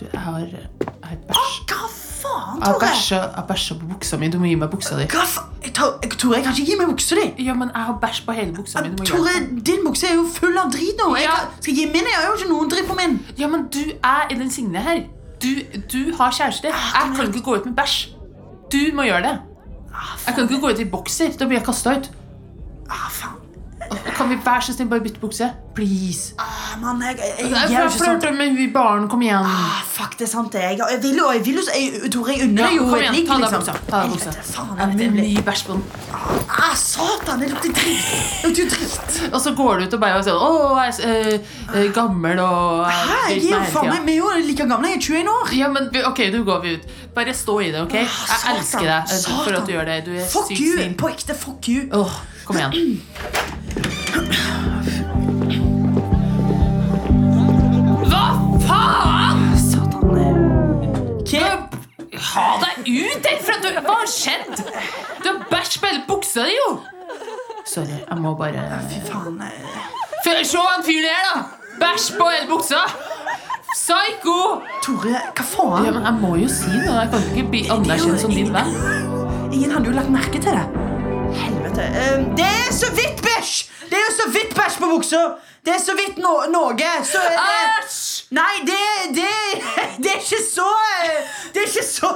Du, 0.00 0.04
jeg 0.12 0.20
har, 0.20 0.38
jeg 0.38 0.68
har 1.04 1.16
bæsj. 1.28 1.58
Hva 1.70 1.88
faen, 1.94 2.62
Tore? 2.64 2.88
jeg 3.10 3.20
har 3.34 3.44
bæsja 3.48 3.74
på 3.78 3.86
buksa 3.92 4.16
mi. 4.18 4.28
Du 4.32 4.38
må 4.42 4.48
gi 4.48 4.54
meg 4.58 4.70
buksa 4.72 4.96
di. 4.98 5.04
Hva 5.12 5.22
faen? 5.28 5.50
Tore, 5.74 6.36
jeg 6.36 6.44
kan 6.44 6.52
ikke 6.56 6.66
gi 6.70 6.76
meg 6.80 6.88
buksa 6.90 7.18
di. 7.20 7.26
Ja, 7.44 7.54
men 7.54 7.70
jeg 7.74 7.84
har 7.88 7.98
bæsj 8.02 8.24
på 8.26 8.32
hele 8.36 8.52
buksa 8.56 8.82
mi. 8.82 8.90
Tore, 9.06 9.34
din 9.68 9.84
bukse 9.86 10.08
er 10.10 10.16
jo 10.18 10.24
full 10.34 10.58
av 10.58 10.72
drit 10.74 10.98
nå. 11.00 11.12
Jeg 11.16 11.28
Ja. 11.28 11.36
kan, 11.36 11.54
skal 11.60 11.74
gi 11.78 11.86
min? 11.86 12.08
Jeg 12.10 12.18
har 12.18 12.26
jo 12.30 12.34
ikke 12.40 12.50
noen 12.50 12.70
dritt 12.72 12.88
på 12.90 12.96
min. 12.98 13.18
Ja, 13.38 13.46
men 13.48 13.66
du 13.74 13.80
er 14.02 14.26
i 14.30 14.34
den 14.40 14.50
Signe 14.50 14.78
her. 14.82 15.04
Du, 15.42 15.48
du 15.92 16.14
har 16.16 16.30
kjæreste. 16.32 16.66
Jeg 16.72 17.14
kan 17.16 17.26
ikke 17.28 17.42
gå 17.44 17.56
ut 17.60 17.66
med 17.66 17.74
bæsj. 17.76 18.08
Du 18.72 18.80
må 18.96 19.02
gjøre 19.06 19.22
det. 19.22 19.38
Jeg 20.26 20.34
kan 20.34 20.48
ikke 20.48 20.60
gå 20.60 20.70
ut 20.74 20.78
i 20.80 20.84
bokser. 20.90 21.32
Da 21.38 21.44
blir 21.46 21.58
jeg 21.60 21.66
kasta 21.66 21.96
ut. 21.98 22.10
Ah, 22.90 23.08
faen. 23.10 23.38
Kan 24.14 24.28
vi 24.30 24.36
vær 24.44 24.62
så 24.62 24.72
snill 24.74 24.88
bare 24.88 25.02
bytte 25.04 25.20
bukse? 25.20 25.48
Please. 25.74 26.34
Ah, 26.38 26.76
man, 26.80 27.00
jeg, 27.02 27.16
jeg, 27.18 27.32
jeg, 27.38 27.50
Jeg 27.50 27.70
jeg, 27.72 27.90
sånn. 27.90 27.98
flørter 27.98 28.34
med 28.36 28.60
barn. 28.72 29.08
Kom 29.10 29.22
igjen. 29.26 29.42
Ah, 29.42 29.80
fuck, 29.90 30.12
det 30.18 30.28
er 30.28 30.30
sant 30.30 30.52
det. 30.54 30.62
Jeg, 30.62 30.78
jeg 30.78 31.00
vil 31.02 31.16
jo, 31.18 31.30
jeg 31.34 31.42
vil 31.48 31.58
jo, 31.58 31.64
jeg, 31.74 32.10
Tore, 32.14 32.36
jeg 32.36 32.46
unner 32.48 32.76
jo 32.76 32.84
et 32.94 33.08
ligg, 33.16 33.32
liksom. 33.42 33.64
Ta 33.90 34.02
deg 34.04 34.12
buksa. 34.14 34.34
Faen, 34.52 34.92
Jeg 34.94 35.00
jeg 35.02 35.14
mye 35.16 35.42
bæsj 35.48 35.64
på 35.66 35.76
den. 35.78 35.82
Ah, 36.14 36.74
satan, 36.78 37.42
det 37.42 37.50
lukter 37.50 37.74
dritt. 37.74 38.12
Det 38.44 38.52
lukter 38.52 38.70
dritt. 38.76 39.18
Og 39.32 39.40
så 39.42 39.54
går 39.58 39.82
du 39.82 39.86
ut 39.88 39.96
og 39.98 40.04
bare 40.04 40.20
sier 40.26 40.38
Å, 40.38 40.50
jeg 40.78 40.94
er 41.08 41.32
eh, 41.34 41.56
eh, 41.74 41.88
gammel 41.96 42.38
og 42.44 42.84
Hæ, 42.86 43.18
jeg 43.34 43.40
jeg 43.48 43.56
er 43.58 43.64
jo 43.66 43.72
faen 43.74 43.90
meg, 43.90 44.04
vi 44.06 44.14
er 44.14 44.20
jo 44.22 44.30
like 44.46 44.68
gamle, 44.70 44.92
jeg 44.94 45.00
er 45.00 45.08
21 45.08 45.32
år. 45.34 45.54
Ja, 45.58 45.72
men 45.74 45.90
ok, 46.12 46.22
nå 46.34 46.44
går 46.46 46.62
vi 46.64 46.76
ut. 46.78 46.86
Bare 47.16 47.34
stå 47.34 47.58
i 47.66 47.72
det, 47.74 47.82
ok? 47.82 47.98
Jeg 47.98 48.12
satan, 48.14 48.60
elsker 48.60 48.86
deg 48.86 49.16
eh, 49.18 49.26
for 49.42 49.58
at 49.58 49.66
du 49.66 49.74
gjør 49.74 49.90
det. 49.90 49.98
Du 50.06 50.12
er 50.14 50.30
Fuck 50.30 50.54
you, 50.54 50.86
på 51.02 51.10
ekte, 51.10 51.34
fuck 51.38 51.68
you. 51.72 51.88
Åh, 51.98 52.14
kom 52.46 52.56
igjen. 52.60 52.74
Hva 58.08 58.24
faen?! 58.66 59.42
Satan. 59.58 60.02
Ha 62.34 62.44
deg 62.62 62.88
ut 62.88 63.24
derfra! 63.24 63.56
Du, 63.62 63.68
hva 63.84 63.96
har 64.00 64.10
skjedd? 64.10 64.60
Du 65.22 65.28
har 65.30 65.40
bæsj 65.50 65.78
på 65.82 65.88
hele 65.90 66.02
buksa 66.08 66.44
di, 66.48 66.54
jo! 66.58 66.68
Sorry, 67.66 67.96
jeg 68.04 68.18
må 68.20 68.34
bare 68.38 68.62
Faen, 69.08 69.40
eh. 69.42 69.82
Fy- 70.24 70.44
Se 70.46 70.60
han 70.60 70.84
fyren 70.86 71.08
der, 71.08 71.28
da! 71.30 71.34
Bæsj 71.82 72.10
på 72.18 72.28
hele 72.30 72.48
buksa! 72.50 72.84
Psycho! 73.74 74.36
Tore, 74.84 75.14
hva 75.34 75.44
faen? 75.50 75.88
Ja, 75.88 75.94
men 75.96 76.06
Jeg 76.06 76.18
må 76.22 76.34
jo 76.38 76.48
si 76.48 76.70
noe. 76.70 77.00
Jeg 77.02 77.10
kan 77.12 77.28
ikke 77.32 77.46
bli 77.52 77.64
anerkjent 77.74 78.20
som 78.22 78.30
din 78.34 78.52
venn. 78.54 78.70
Ingen 79.54 79.74
hadde 79.74 79.90
jo 79.90 79.96
lagt 79.98 80.12
merke 80.14 80.40
til 80.42 80.54
det. 80.54 80.66
Helvete. 81.42 81.82
Eh, 82.02 82.20
det 82.38 82.50
er 82.66 82.72
så 82.72 82.90
vidt 82.98 83.22
bæsj! 83.26 83.70
Det 83.90 83.98
er 83.98 84.04
jo 84.08 84.14
så 84.20 84.30
vidt 84.36 84.54
bæsj 84.58 84.78
på 84.82 84.86
buksa! 84.94 85.24
Det 85.64 85.72
er 85.74 85.80
så 85.80 85.94
vidt 85.96 86.18
no 86.20 86.32
noe. 86.52 86.88
Så 87.08 87.20
er 87.24 87.36
det! 87.36 87.84
Nei, 88.36 88.54
det, 88.68 88.80
det, 89.16 89.28
det 90.02 90.10
er 90.12 90.20
ikke 90.20 90.40
så 90.44 90.68
eh, 91.04 91.30
Det 91.54 91.62
er 91.62 91.68
ikke 91.70 91.86
så, 91.88 92.10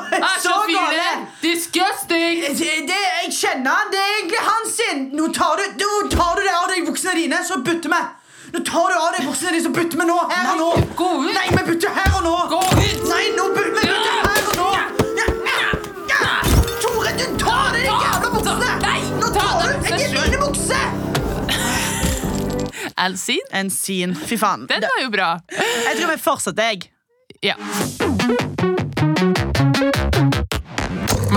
så 0.45 0.55
gale. 0.69 1.09
Disgusting! 1.43 2.43
Det, 2.59 2.71
det, 2.91 3.01
jeg 3.25 3.35
kjenner 3.41 3.71
han. 3.71 3.93
Det 3.93 4.01
er 4.05 4.15
egentlig 4.19 4.43
han 4.51 4.71
sin. 4.77 5.05
Nå 5.17 5.31
tar 5.39 5.61
du, 5.61 5.65
nå 5.85 6.09
tar 6.13 6.37
du 6.37 6.45
det 6.45 6.55
av 6.61 6.69
deg 6.73 6.89
buksene 6.91 7.17
dine, 7.23 7.41
så 7.49 7.61
bytter 7.65 7.95
vi. 7.95 8.03
Nå 8.53 8.65
tar 8.69 8.93
du 8.93 8.99
av 8.99 9.15
deg 9.17 9.31
buksene 9.31 9.55
dine, 9.57 9.65
så 9.65 9.73
bytter 9.81 10.03
vi 10.03 10.11
nå. 10.13 10.19
Her 10.35 10.53
og 10.53 10.61
nå. 10.61 10.69
Nei, 10.77 10.91
gå 11.01 11.13
ut! 11.23 11.33
Nei, 11.39 11.47
vi 11.55 11.65
bytter 11.73 11.97
her 12.01 12.19
og 12.21 12.29
nå. 12.29 12.37
Gå 12.53 12.61
ut! 12.75 13.09
Nei, 13.09 13.25
nå 13.39 13.49
bytter 13.57 13.81
vi 13.81 13.98
Scene. 23.71 24.15
Fy 24.29 24.39
faen. 24.41 24.67
Den 24.71 24.87
var 24.89 25.03
jo 25.05 25.11
bra. 25.15 25.31
Jeg 25.53 25.99
tror 26.01 26.13
vi 26.15 26.21
fortsetter, 26.23 26.73
jeg. 26.75 26.91
Ja. 27.43 27.55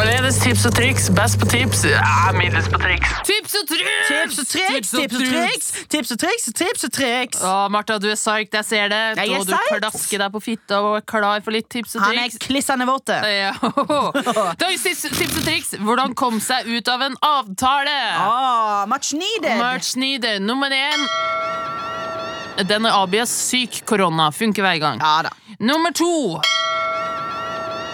Malene 0.01 0.31
tips 0.33 0.63
og 0.65 0.73
triks. 0.73 1.03
Best 1.13 1.37
på 1.37 1.45
tips. 1.45 1.83
Ja, 1.85 2.31
middels 2.33 2.65
på 2.73 2.79
triks. 2.81 3.09
Tips 3.27 3.51
og 3.59 3.67
triks! 3.69 4.07
Tips 4.07 4.39
og 4.41 4.47
triks, 4.49 4.89
tips 4.89 5.17
og 5.19 5.25
triks, 5.29 5.67
tips 5.93 6.13
og 6.15 6.19
triks, 6.23 6.45
tips 6.57 6.85
og 6.87 6.93
triks. 6.95 7.41
Å, 7.45 7.51
Martha, 7.69 7.99
du 8.01 8.07
er 8.09 8.17
psyched, 8.17 8.55
jeg 8.57 8.65
ser 8.65 8.89
det. 8.89 9.01
Jeg 9.19 9.29
er 9.29 9.43
og 9.43 9.45
du 9.45 9.53
klasker 9.53 10.23
deg 10.23 10.33
på 10.33 10.41
fitta 10.41 10.79
og 10.81 10.95
er 10.97 11.05
klar 11.05 11.43
for 11.45 11.53
litt 11.53 11.67
tips 11.69 11.93
og 11.99 12.01
triks. 12.01 12.17
Han 12.17 12.23
er 12.23 12.41
klissende 12.47 12.87
våte. 12.89 13.19
Ja. 13.29 13.51
Dagens 14.63 14.87
tips, 14.87 15.03
tips 15.19 15.37
og 15.37 15.45
triks. 15.45 15.69
Hvordan 15.85 16.15
komme 16.17 16.41
seg 16.41 16.65
ut 16.71 16.89
av 16.89 17.05
en 17.05 17.19
avtale. 17.29 17.99
Ah, 18.23 18.87
much 18.89 19.13
needed. 19.13 19.53
Much 19.61 19.93
needed. 20.01 20.41
Nummer 20.41 20.73
én. 20.73 21.05
Den 22.65 22.89
er 22.89 22.97
ABS 23.03 23.37
syk 23.51 23.83
korona. 23.85 24.31
Funker 24.33 24.65
hver 24.65 24.81
gang. 24.81 25.05
Ja 25.05 25.29
da. 25.29 25.35
Nummer 25.61 25.93
to. 25.93 26.41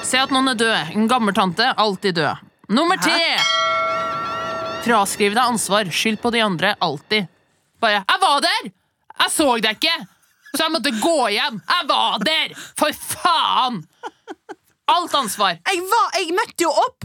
Se 0.07 0.19
at 0.21 0.31
noen 0.31 0.53
er 0.53 0.59
død. 0.59 0.93
En 0.95 1.07
gammeltante, 1.11 1.65
alltid 1.77 2.15
død. 2.15 2.43
Nummer 2.71 2.99
tre. 3.03 3.19
Fraskriv 4.85 5.35
deg 5.35 5.43
ansvar. 5.43 5.89
Skyld 5.91 6.21
på 6.23 6.31
de 6.35 6.43
andre, 6.43 6.75
alltid. 6.79 7.27
Bare 7.81 8.03
'Jeg 8.07 8.19
var 8.21 8.39
der! 8.41 8.71
Jeg 9.19 9.31
så 9.31 9.57
deg 9.61 9.75
ikke!' 9.75 10.07
Så 10.55 10.63
jeg 10.63 10.71
måtte 10.71 10.91
gå 11.01 11.27
hjem. 11.29 11.59
Jeg 11.69 11.87
var 11.89 12.17
der! 12.23 12.53
For 12.79 12.91
faen! 12.93 13.83
Alt 14.87 15.13
ansvar. 15.13 15.59
Jeg, 15.67 15.81
var, 15.91 16.07
jeg 16.15 16.31
møtte 16.31 16.63
jo 16.63 16.71
opp, 16.71 17.03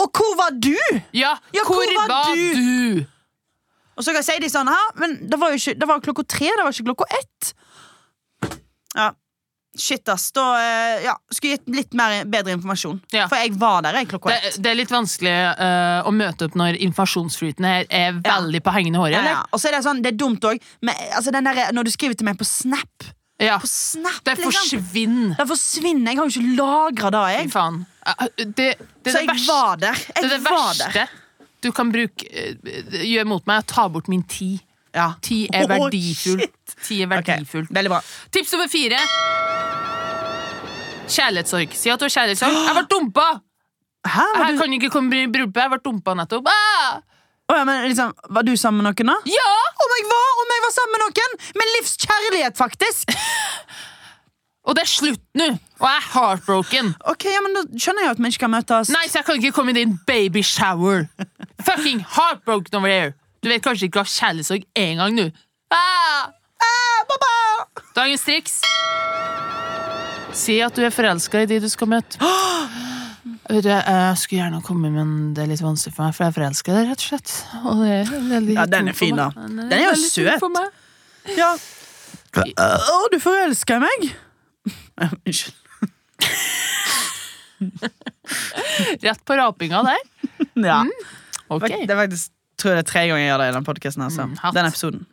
og 0.00 0.10
hvor 0.16 0.36
var 0.36 0.50
du? 0.56 0.74
Ja, 1.12 1.36
Ja, 1.52 1.62
hvor, 1.66 1.74
hvor 1.76 1.94
var 2.00 2.08
var 2.08 2.34
du? 2.34 2.54
du? 2.54 3.04
Og 3.96 4.04
så 4.04 4.10
kan 4.14 4.22
jeg 4.22 4.24
si 4.24 4.38
de 4.40 4.48
sånn, 4.48 4.68
her, 4.72 4.92
Men 4.96 5.28
det 5.28 5.38
var 5.40 5.50
jo 5.52 5.58
ikke, 5.60 5.74
det 5.78 5.88
var 5.88 6.00
klokka 6.00 6.24
tre, 6.24 6.46
det 6.56 6.64
var 6.64 6.72
ikke 6.72 6.88
klokka 6.88 7.04
ett. 7.20 7.54
Ja. 8.96 9.10
Shit, 9.78 10.08
ass. 10.10 10.28
Da 10.34 10.44
eh, 10.58 11.04
ja, 11.06 11.14
skulle 11.30 11.54
jeg 11.54 11.60
gitt 11.60 11.74
litt 11.76 11.98
mer, 11.98 12.24
bedre 12.28 12.56
informasjon. 12.56 12.98
Ja. 13.14 13.28
For 13.30 13.38
jeg 13.40 13.54
var 13.60 13.84
der 13.86 14.00
jeg 14.00 14.08
klokka 14.10 14.32
Det, 14.32 14.38
ett. 14.50 14.58
det 14.64 14.72
er 14.72 14.78
litt 14.80 14.92
vanskelig 14.92 15.34
uh, 15.60 16.08
å 16.08 16.14
møte 16.14 16.48
opp 16.48 16.56
når 16.58 16.80
informasjonsflyten 16.88 17.68
her 17.68 17.86
er 17.86 18.18
veldig 18.24 18.62
på 18.66 18.74
hengende 18.74 19.04
håret. 19.04 19.18
Ja, 19.20 19.36
ja. 19.38 19.44
Og 19.52 19.62
så 19.62 19.70
er 19.70 19.78
det 19.78 19.84
sånn, 19.86 20.02
det 20.02 20.12
er 20.14 20.18
dumt 20.18 20.44
òg, 20.48 20.58
altså, 21.14 21.32
når 21.32 21.86
du 21.86 21.94
skriver 21.94 22.18
til 22.18 22.28
meg 22.28 22.40
på 22.40 22.48
Snap. 22.48 23.08
Ja. 23.38 23.60
På 23.62 23.70
Snap 23.70 24.24
Det 24.26 24.34
liksom. 24.34 24.52
forsvinner. 24.52 25.36
Det 25.38 25.48
forsvinner. 25.48 26.10
Jeg 26.10 26.18
har 26.18 26.28
jo 26.28 26.40
ikke 26.40 26.56
lagra 26.58 27.10
det, 27.14 27.24
jeg. 27.36 27.50
Det, 28.36 28.54
det, 28.56 28.68
er 28.74 29.12
Så 29.12 29.18
jeg 29.22 29.28
verste, 29.30 29.52
var 29.52 29.76
der. 29.76 29.92
det, 30.06 30.16
er 30.16 30.28
det 30.32 30.40
verste 30.42 30.92
der. 30.94 31.12
du 31.62 31.70
kan 31.76 31.92
bruke 31.92 32.30
eh, 32.32 33.04
gjøre 33.04 33.28
mot 33.30 33.46
meg, 33.46 33.60
er 33.60 33.66
å 33.66 33.70
ta 33.74 33.86
bort 33.92 34.10
min 34.10 34.24
tid. 34.26 34.58
Ja. 34.96 35.12
Tid 35.22 35.54
er 35.54 35.68
verdifull. 35.70 36.40
shit. 36.42 36.57
Tid 36.84 37.02
er 37.04 37.10
verdifullt. 37.10 37.38
verdifull. 37.38 37.66
Veldig 37.78 37.90
bra. 37.94 38.00
Tips 38.34 38.52
nummer 38.54 38.68
fire. 38.72 39.00
Kjærlighetssorg. 41.08 41.72
Si 41.76 41.90
at 41.92 42.00
du 42.00 42.04
har 42.06 42.12
kjærlighetssorg. 42.14 42.56
Jeg 42.68 42.74
ble 42.78 42.86
dumpa! 42.92 43.28
Hæ? 44.08 44.24
Var 44.36 44.44
Jeg 44.46 44.54
du, 44.56 44.60
kan 44.62 44.72
ikke 44.76 44.90
komme 44.92 45.22
i 45.22 45.26
bryllupet. 45.26 45.62
Jeg 45.64 45.72
ble 45.72 45.80
dumpa 45.84 46.14
nettopp. 46.18 46.48
Ah! 46.52 46.98
Å, 47.48 47.56
ja, 47.56 47.62
men 47.64 47.86
liksom, 47.88 48.12
var 48.36 48.44
du 48.44 48.52
sammen 48.60 48.84
med 48.84 48.90
noen, 48.92 49.08
da? 49.08 49.16
Ja! 49.32 49.52
Om 49.84 49.94
jeg 49.96 50.04
var 50.10 50.40
om 50.42 50.50
jeg 50.52 50.64
var 50.66 50.74
sammen 50.76 50.96
med 50.98 51.04
noen! 51.06 51.36
Med 51.56 51.70
livs 51.78 51.94
kjærlighet, 52.04 52.58
faktisk! 52.60 53.14
Og 54.68 54.74
det 54.76 54.82
er 54.84 54.90
slutt 54.90 55.22
nå. 55.40 55.46
Og 55.80 55.86
jeg 55.88 55.96
er 55.96 56.08
heartbroken. 56.12 56.90
Ok, 57.08 57.24
ja, 57.32 57.40
men 57.40 57.54
Da 57.56 57.62
skjønner 57.80 58.04
jeg 58.04 58.12
at 58.12 58.18
vi 58.20 58.30
ikke 58.34 58.42
kan 58.42 58.52
møtes. 58.52 58.90
Nei, 58.92 59.06
så 59.08 59.22
jeg 59.22 59.28
kan 59.30 59.38
ikke 59.40 59.54
komme 59.56 59.72
i 59.72 59.78
din 59.78 59.94
baby 60.06 60.42
shower. 60.44 61.06
Fucking 61.70 62.02
heartbroken 62.04 62.76
over 62.82 62.92
here. 62.92 63.14
Du 63.40 63.48
vet 63.48 63.64
kanskje 63.64 63.88
ikke 63.88 64.02
hva 64.02 64.10
kjærlighetssorg 64.12 64.66
er 64.76 64.90
engang 64.92 65.16
nå. 65.16 65.24
Ah! 65.72 66.28
Baba! 67.08 67.30
Dagens 67.96 68.24
triks. 68.26 68.58
Si 70.38 70.58
at 70.62 70.76
du 70.76 70.84
er 70.86 70.94
forelska 70.94 71.42
i 71.42 71.48
de 71.50 71.58
du 71.62 71.68
skal 71.72 71.90
møte. 71.90 72.20
Vet 73.48 73.64
du, 73.64 73.70
Jeg 73.72 74.16
skulle 74.20 74.42
gjerne 74.42 74.60
komme, 74.64 74.90
men 74.92 75.12
det 75.36 75.46
er 75.46 75.48
litt 75.54 75.62
vanskelig 75.64 75.94
for 75.96 76.04
meg, 76.04 76.16
for 76.16 76.26
jeg 76.26 76.34
er 76.34 76.36
forelska 76.36 76.72
i 76.72 76.76
deg, 76.76 76.90
rett 76.90 77.00
og 77.00 77.06
slett. 77.08 77.34
Og 77.62 77.80
det 77.80 77.92
er 77.94 78.10
veldig 78.34 78.56
Ja, 78.58 78.66
den 78.68 78.90
er 78.92 78.96
fin, 78.96 79.16
da. 79.16 79.30
Den 79.34 79.72
er 79.72 79.86
jo 79.86 79.94
søt. 80.02 80.44
Ja. 81.38 81.54
Å, 82.36 82.98
du 83.12 83.16
forelsker 83.22 83.80
meg? 83.82 84.10
Unnskyld. 85.08 85.56
Rett 89.02 89.24
på 89.24 89.36
rapinga 89.36 89.82
der. 89.86 90.02
Ja. 90.68 90.82
Ok. 91.48 91.68
Det 91.68 91.90
er 91.90 91.96
faktisk 91.98 92.32
tror 92.58 92.72
jeg 92.74 92.80
det 92.80 92.82
er 92.82 92.90
tre 92.90 93.02
ganger 93.06 93.22
jeg 93.22 93.28
gjør 93.30 93.40
det 93.40 93.48
i 93.48 93.54
den 93.54 93.66
podcasten 93.66 94.02
Altså. 94.02 94.24
Mm. 94.26 94.38
Den 94.56 94.66
episoden. 94.68 95.04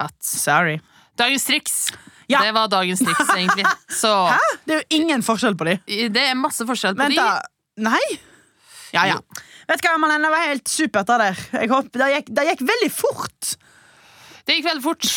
Hatt. 0.00 0.16
Sorry. 0.26 0.78
Dagens 1.18 1.44
triks. 1.48 1.76
Ja. 2.28 2.42
Det 2.44 2.52
var 2.54 2.68
dagens 2.68 3.00
triks, 3.00 3.30
egentlig. 3.34 3.64
Så 4.02 4.10
Hæ? 4.28 4.38
Det 4.68 4.74
er 4.74 4.82
jo 4.82 5.00
ingen 5.00 5.22
forskjell 5.24 5.56
på 5.58 5.64
de. 5.68 5.78
det 6.12 6.24
er 6.30 6.34
masse 6.38 6.66
forskjell 6.68 6.96
på 6.96 7.02
Men 7.06 7.14
de. 7.14 7.20
da. 7.22 7.38
Nei? 7.88 8.02
Ja, 8.92 9.06
ja. 9.08 9.16
Vet 9.68 9.82
du 9.82 9.88
hva, 9.88 9.96
Malene, 10.00 10.28
Det 10.28 10.32
var 10.32 10.44
helt 10.48 10.68
supert, 10.68 11.10
av 11.12 11.20
der. 11.22 11.40
Jeg 11.60 11.70
håper, 11.72 12.00
det, 12.04 12.10
gikk, 12.16 12.30
det 12.36 12.44
gikk 12.52 12.62
veldig 12.68 12.90
fort. 12.92 13.50
Det 14.48 14.56
gikk 14.56 14.64
veldig 14.70 14.84
fort. 14.84 15.08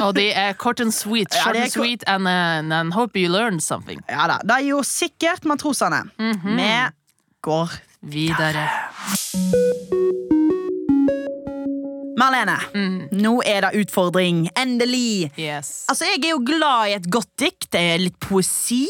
Og 0.00 0.14
de 0.16 0.26
er 0.32 0.54
kort 0.56 0.80
and 0.80 0.94
sweet. 0.96 1.32
Short 1.36 1.56
er 1.56 1.66
and 1.66 1.72
sweet, 1.74 2.04
and, 2.08 2.28
uh, 2.28 2.76
and 2.80 2.94
hope 2.96 3.18
you 3.20 3.28
learned 3.32 3.60
something. 3.64 4.00
Ja 4.08 4.26
da, 4.32 4.38
Det 4.48 4.62
gjorde 4.68 4.88
sikkert 4.88 5.44
matrosene. 5.44 6.04
Mhm. 6.18 6.56
Vi 6.56 6.72
går 7.42 7.80
Videre. 8.02 8.66
Marlene, 12.22 12.54
Mm. 12.74 13.08
nå 13.18 13.32
er 13.44 13.60
det 13.66 13.70
utfordring. 13.82 14.48
Endelig. 14.56 15.32
Yes. 15.36 15.86
Altså, 15.90 16.04
Jeg 16.06 16.24
er 16.24 16.30
jo 16.30 16.38
glad 16.44 16.88
i 16.88 16.94
et 16.94 17.08
godt 17.10 17.28
dikt. 17.36 17.70
Det 17.70 17.80
er 17.80 17.98
litt 17.98 18.18
poesi. 18.20 18.86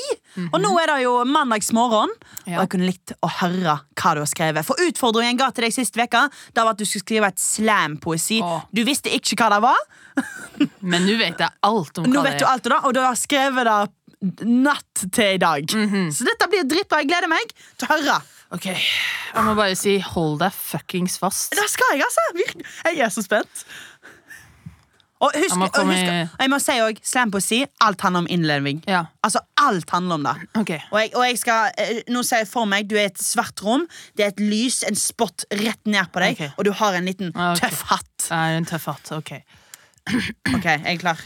Og 0.52 0.60
nå 0.60 0.72
er 0.82 0.86
det 0.86 1.02
jo 1.04 1.24
mandagsmorgen, 1.24 2.08
Ja. 2.46 2.58
og 2.60 2.62
jeg 2.62 2.68
kunne 2.70 2.86
likt 2.90 3.12
å 3.22 3.28
høre 3.40 3.80
hva 3.96 4.14
du 4.14 4.20
har 4.20 4.26
skrevet. 4.26 4.64
For 4.64 4.76
utfordringen 4.76 5.32
jeg 5.32 5.38
ga 5.38 5.50
til 5.50 5.64
deg 5.64 5.72
sist 5.72 5.96
uke, 5.96 6.28
var 6.54 6.68
at 6.70 6.76
du 6.78 6.84
skulle 6.84 7.04
skrive 7.04 7.26
et 7.28 7.36
slam-poesi. 7.38 8.40
Oh. 8.42 8.62
Du 8.72 8.84
visste 8.84 9.08
ikke 9.10 9.36
hva 9.36 9.48
det 9.50 9.62
var. 9.62 9.76
Men 10.82 11.06
nå 11.06 11.16
vet 11.18 11.38
jeg 11.38 11.50
alt 11.62 11.98
om 11.98 12.04
hva 12.04 12.12
Nå 12.12 12.22
vet 12.22 12.32
det 12.32 12.38
du 12.40 12.44
er. 12.44 12.50
alt, 12.52 12.66
og, 12.66 12.84
og 12.84 12.94
du 12.94 13.00
har 13.00 13.14
skrevet 13.14 13.64
det 13.64 14.46
natt 14.46 15.06
til 15.12 15.34
i 15.34 15.38
dag. 15.38 15.64
Mhm. 15.66 16.10
Så 16.14 16.24
dette 16.24 16.46
blir 16.48 16.62
dritbra. 16.68 17.00
Jeg 17.02 17.08
gleder 17.10 17.28
meg 17.32 17.52
til 17.78 17.88
å 17.88 17.96
høre. 17.96 18.20
Ok, 18.52 18.66
Jeg 18.68 19.44
må 19.46 19.54
bare 19.56 19.76
si 19.78 19.96
hold 20.04 20.36
deg 20.42 20.52
fuckings 20.52 21.16
fast. 21.20 21.54
Det 21.56 21.64
skal 21.72 21.96
jeg, 21.96 22.04
altså. 22.04 22.24
Virkelig. 22.36 22.66
Jeg 22.84 23.04
er 23.06 23.12
så 23.14 23.24
spent. 23.24 23.64
Og 25.22 25.30
husk, 25.38 25.54
Jeg 25.54 25.58
må 25.60 25.68
og 25.70 25.86
husk 25.86 26.08
jeg 26.42 26.50
må 26.50 26.58
si 26.58 26.74
også, 26.82 27.40
si, 27.46 27.58
alt 27.80 28.00
handler 28.02 28.24
om 28.24 28.28
innleving. 28.28 28.82
Ja, 28.90 29.04
Altså, 29.22 29.40
alt 29.56 29.90
handler 29.90 30.18
om 30.18 30.24
det. 30.26 30.34
Okay. 30.60 30.80
Og 30.90 31.00
jeg, 31.00 31.10
og 31.14 31.26
jeg 31.28 31.38
skal, 31.38 31.70
eh, 31.78 32.00
nå 32.10 32.24
ser 32.26 32.42
jeg 32.42 32.48
for 32.50 32.66
meg 32.66 32.88
Du 32.90 32.96
er 32.96 33.06
i 33.06 33.12
et 33.12 33.22
svart 33.22 33.62
rom, 33.62 33.86
det 34.18 34.26
er 34.26 34.34
et 34.34 34.42
lys, 34.42 34.82
en 34.88 34.98
spot 34.98 35.46
rett 35.62 35.86
ned 35.86 36.10
på 36.12 36.24
deg, 36.24 36.34
okay. 36.34 36.50
og 36.58 36.66
du 36.66 36.72
har 36.74 36.98
en 36.98 37.06
liten 37.06 37.30
okay. 37.30 37.62
tøff 37.62 37.84
hatt. 37.92 38.10
Det 38.26 38.40
er 38.40 38.58
en 38.58 38.66
tøff 38.66 38.90
hatt. 38.90 39.14
Ok. 39.14 39.36
Ok, 40.56 40.66
jeg 40.66 40.96
er 40.96 40.98
klar. 40.98 41.22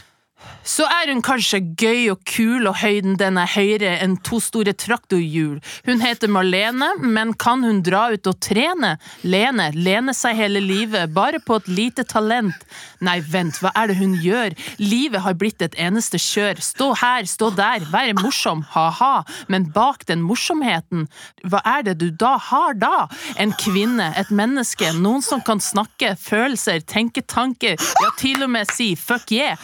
Så 0.67 0.83
er 0.83 1.09
hun 1.09 1.21
kanskje 1.23 1.61
gøy 1.79 2.09
og 2.11 2.21
kul, 2.27 2.67
og 2.67 2.75
høyden 2.81 3.15
den 3.19 3.39
er 3.39 3.49
høyere 3.49 3.93
enn 4.03 4.17
to 4.25 4.39
store 4.43 4.73
traktorhjul. 4.75 5.61
Hun 5.87 6.03
heter 6.03 6.29
Marlene, 6.31 6.89
men 6.99 7.31
kan 7.39 7.63
hun 7.63 7.79
dra 7.85 8.09
ut 8.11 8.27
og 8.27 8.35
trene? 8.43 8.97
Lene 9.23 9.69
lene 9.73 10.13
seg 10.15 10.35
hele 10.37 10.61
livet, 10.63 11.13
bare 11.15 11.39
på 11.43 11.57
et 11.61 11.69
lite 11.71 12.03
talent. 12.07 12.67
Nei, 12.99 13.19
vent, 13.23 13.61
hva 13.63 13.71
er 13.79 13.89
det 13.89 13.97
hun 14.01 14.17
gjør? 14.21 14.55
Livet 14.81 15.23
har 15.23 15.37
blitt 15.39 15.63
et 15.63 15.77
eneste 15.79 16.19
kjør. 16.21 16.59
Stå 16.63 16.91
her, 16.99 17.29
stå 17.29 17.49
der, 17.55 17.87
være 17.93 18.17
morsom, 18.19 18.65
ha-ha. 18.75 19.23
Men 19.47 19.69
bak 19.73 20.03
den 20.11 20.25
morsomheten, 20.27 21.07
hva 21.47 21.63
er 21.77 21.87
det 21.87 21.97
du 22.03 22.09
da 22.11 22.35
har 22.49 22.75
da? 22.77 23.07
En 23.39 23.55
kvinne, 23.63 24.11
et 24.19 24.29
menneske, 24.35 24.91
noen 24.99 25.23
som 25.23 25.41
kan 25.47 25.63
snakke, 25.63 26.13
følelser, 26.19 26.83
tenke 26.83 27.23
tanker, 27.23 27.79
ja, 27.79 28.13
til 28.19 28.43
og 28.43 28.51
med 28.51 28.67
si 28.75 28.91
fuck 28.99 29.31
yeah. 29.31 29.55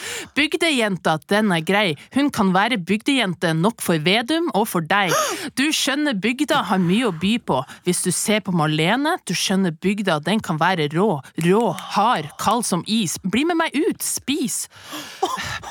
Bygdejenta, 0.64 1.18
den 1.28 1.52
er 1.52 1.60
grei. 1.60 1.96
Hun 2.16 2.30
kan 2.32 2.54
være 2.56 2.78
bygdejente 2.80 3.50
nok 3.58 3.82
for 3.84 4.00
Vedum 4.00 4.46
og 4.56 4.64
for 4.72 4.86
deg. 4.88 5.12
Du 5.60 5.66
skjønner 5.76 6.16
bygda 6.16 6.62
har 6.70 6.80
mye 6.80 7.10
å 7.10 7.12
by 7.12 7.34
på. 7.44 7.58
Hvis 7.84 8.00
du 8.06 8.14
ser 8.16 8.40
på 8.46 8.54
Malene, 8.56 9.18
du 9.28 9.34
skjønner 9.36 9.76
bygda, 9.84 10.22
den 10.24 10.40
kan 10.40 10.62
være 10.62 10.88
rå, 10.94 11.18
rå, 11.44 11.64
hard, 11.98 12.30
kald 12.40 12.64
som 12.64 12.86
is. 12.88 13.18
Bli 13.28 13.44
med 13.50 13.60
meg 13.60 13.76
ut, 13.76 14.00
spis. 14.00 14.70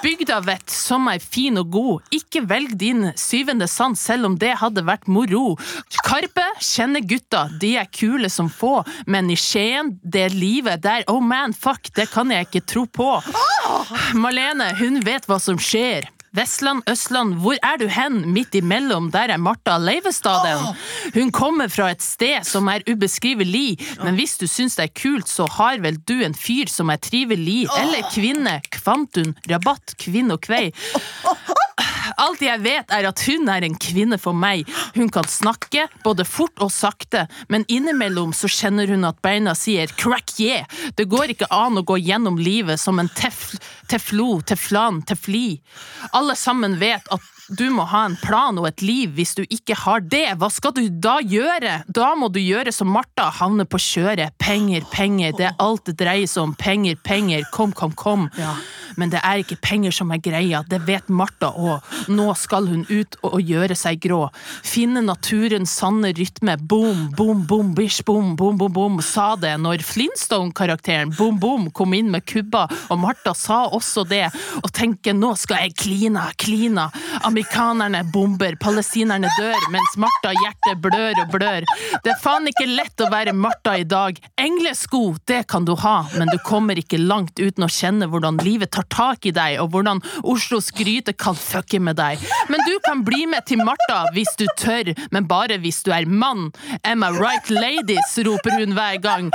Bygda 0.03 0.43
vet 0.45 0.69
som 0.69 1.09
er 1.09 1.25
fin 1.25 1.57
og 1.57 1.73
god, 1.73 2.13
ikke 2.13 2.45
velg 2.51 2.77
din 2.77 3.15
syvende 3.17 3.71
sans, 3.73 3.97
selv 3.97 4.29
om 4.29 4.37
det 4.37 4.59
hadde 4.61 4.85
vært 4.85 5.09
moro. 5.09 5.55
Karpe 6.05 6.45
kjenner 6.61 7.01
gutta, 7.01 7.47
de 7.65 7.79
er 7.81 7.89
kule 7.89 8.29
som 8.33 8.53
få, 8.53 8.83
men 9.09 9.33
i 9.33 9.41
Skien, 9.41 9.95
det 10.05 10.29
livet 10.37 10.85
der, 10.85 11.09
oh 11.09 11.25
man, 11.25 11.57
fuck, 11.57 11.89
det 11.97 12.11
kan 12.13 12.29
jeg 12.35 12.51
ikke 12.51 12.65
tro 12.75 12.85
på. 12.93 13.11
Marlene, 14.21 14.73
hun 14.83 14.99
vet 15.07 15.29
hva 15.31 15.39
som 15.43 15.61
skjer. 15.63 16.09
Vestland, 16.33 16.81
Østland, 16.89 17.35
hvor 17.45 17.59
er 17.61 17.77
du 17.77 17.85
hen? 17.93 18.23
Midt 18.33 18.55
imellom, 18.57 19.11
der 19.13 19.35
er 19.35 19.41
Martha 19.41 19.77
Leivestaden. 19.77 20.65
Hun 21.13 21.33
kommer 21.35 21.69
fra 21.69 21.91
et 21.93 22.01
sted 22.03 22.47
som 22.49 22.71
er 22.73 22.85
ubeskrivelig, 22.89 23.77
men 24.01 24.17
hvis 24.17 24.39
du 24.41 24.47
syns 24.49 24.79
det 24.79 24.87
er 24.89 24.95
kult, 24.97 25.29
så 25.29 25.45
har 25.59 25.83
vel 25.85 26.01
du 26.09 26.17
en 26.25 26.35
fyr 26.35 26.73
som 26.73 26.89
er 26.89 27.03
trivelig, 27.05 27.67
eller 27.77 28.09
kvinne, 28.15 28.57
kvantun, 28.73 29.37
rabatt, 29.53 29.93
kvinn 30.01 30.33
og 30.33 30.41
kvei. 30.49 30.71
Alt 32.23 32.43
jeg 32.45 32.61
vet, 32.65 32.91
er 32.93 33.07
at 33.09 33.23
hun 33.29 33.49
er 33.51 33.65
en 33.67 33.77
kvinne 33.81 34.19
for 34.21 34.37
meg. 34.37 34.69
Hun 34.97 35.11
kan 35.13 35.27
snakke, 35.29 35.87
både 36.05 36.27
fort 36.29 36.63
og 36.65 36.73
sakte, 36.75 37.27
men 37.53 37.67
innimellom 37.73 38.35
så 38.37 38.51
kjenner 38.51 38.91
hun 38.91 39.07
at 39.09 39.21
beina 39.25 39.55
sier 39.59 39.91
crack 40.01 40.35
yeah. 40.43 40.67
Det 40.99 41.09
går 41.11 41.35
ikke 41.35 41.51
an 41.55 41.81
å 41.81 41.87
gå 41.87 41.99
gjennom 42.03 42.41
livet 42.41 42.81
som 42.81 43.01
en 43.03 43.11
tef, 43.17 43.55
teflo, 43.91 44.41
teflan, 44.47 45.03
tefli. 45.07 45.61
Alle 46.13 46.37
sammen 46.39 46.79
vet 46.83 47.09
at 47.13 47.33
du 47.59 47.69
må 47.75 47.87
ha 47.91 48.05
en 48.09 48.17
plan 48.21 48.59
og 48.59 48.69
et 48.69 48.83
liv. 48.85 49.13
Hvis 49.17 49.35
du 49.39 49.43
ikke 49.45 49.77
har 49.85 50.05
det, 50.05 50.25
hva 50.41 50.51
skal 50.53 50.75
du 50.77 50.85
da 50.89 51.19
gjøre? 51.21 51.81
Da 51.87 52.13
må 52.19 52.31
du 52.33 52.41
gjøre 52.43 52.73
som 52.75 52.91
Martha, 52.93 53.29
havne 53.41 53.67
på 53.69 53.81
kjøret. 53.83 54.35
Penger, 54.43 54.87
penger, 54.93 55.35
det 55.39 55.51
er 55.51 55.59
alt 55.63 55.87
det 55.89 55.99
dreier 56.01 56.31
seg 56.31 56.47
om. 56.47 56.55
Penger, 56.59 56.99
penger, 57.05 57.45
kom, 57.55 57.75
kom, 57.77 57.95
kom. 57.99 58.29
Ja. 58.39 58.57
Men 58.97 59.13
det 59.13 59.23
er 59.25 59.41
ikke 59.41 59.57
penger 59.63 59.95
som 59.95 60.13
er 60.13 60.21
greia, 60.23 60.63
det 60.69 60.83
vet 60.87 61.09
Martha 61.13 61.53
òg. 61.57 61.87
Nå 62.13 62.29
skal 62.39 62.69
hun 62.69 62.85
ut 62.91 63.17
og 63.25 63.39
gjøre 63.41 63.77
seg 63.79 64.01
grå. 64.05 64.27
Finne 64.67 65.03
naturens 65.05 65.73
sanne 65.79 66.13
rytme. 66.17 66.59
Boom, 66.69 67.09
boom, 67.17 67.45
boom, 67.49 67.73
bish, 67.77 68.03
boom, 68.07 68.35
boom, 68.37 68.59
boom, 68.61 68.75
boom, 68.77 69.01
sa 69.05 69.33
det 69.41 69.55
når 69.63 69.85
Flintstone-karakteren 69.87 71.13
Boom 71.17 71.39
Boom 71.43 71.69
kom 71.75 71.95
inn 71.97 72.11
med 72.13 72.25
kubba, 72.29 72.67
og 72.93 73.01
Martha 73.03 73.33
sa 73.37 73.65
også 73.73 74.05
det, 74.09 74.25
og 74.61 74.69
tenker 74.75 75.17
nå 75.17 75.33
skal 75.41 75.65
jeg 75.65 75.77
klina, 75.81 76.29
klina. 76.39 76.89
Amerikanerne 77.43 78.05
bomber, 78.05 78.55
palestinerne 78.55 79.27
dør, 79.35 79.65
mens 79.75 79.97
Martha 79.99 80.31
hjertet 80.31 80.79
blør 80.79 81.19
og 81.25 81.33
blør. 81.33 81.65
Det 82.05 82.13
er 82.13 82.21
faen 82.23 82.47
ikke 82.47 82.69
lett 82.69 83.03
å 83.03 83.09
være 83.11 83.33
Martha 83.35 83.73
i 83.81 83.87
dag. 83.89 84.21
Englesko, 84.39 85.17
det 85.27 85.41
kan 85.51 85.67
du 85.67 85.73
ha, 85.83 86.05
men 86.15 86.31
du 86.31 86.37
kommer 86.47 86.79
ikke 86.79 87.01
langt 87.03 87.43
uten 87.43 87.67
å 87.67 87.71
kjenne 87.73 88.07
hvordan 88.13 88.39
livet 88.47 88.71
tar 88.77 88.87
tak 88.95 89.27
i 89.27 89.33
deg, 89.35 89.59
og 89.59 89.73
hvordan 89.75 90.05
Oslos 90.23 90.71
gryte 90.77 91.17
kan 91.19 91.35
fucke 91.35 91.81
med 91.83 91.99
deg. 91.99 92.23
Men 92.47 92.63
du 92.69 92.77
kan 92.87 93.03
bli 93.03 93.25
med 93.27 93.43
til 93.51 93.65
Martha 93.67 94.05
hvis 94.15 94.31
du 94.39 94.47
tør, 94.61 94.93
men 95.11 95.27
bare 95.27 95.59
hvis 95.65 95.83
du 95.83 95.91
er 95.91 96.07
mann. 96.07 96.53
Am 96.87 97.03
I 97.03 97.11
right, 97.19 97.51
ladies? 97.51 98.15
roper 98.23 98.55
hun 98.61 98.77
hver 98.79 99.03
gang. 99.03 99.33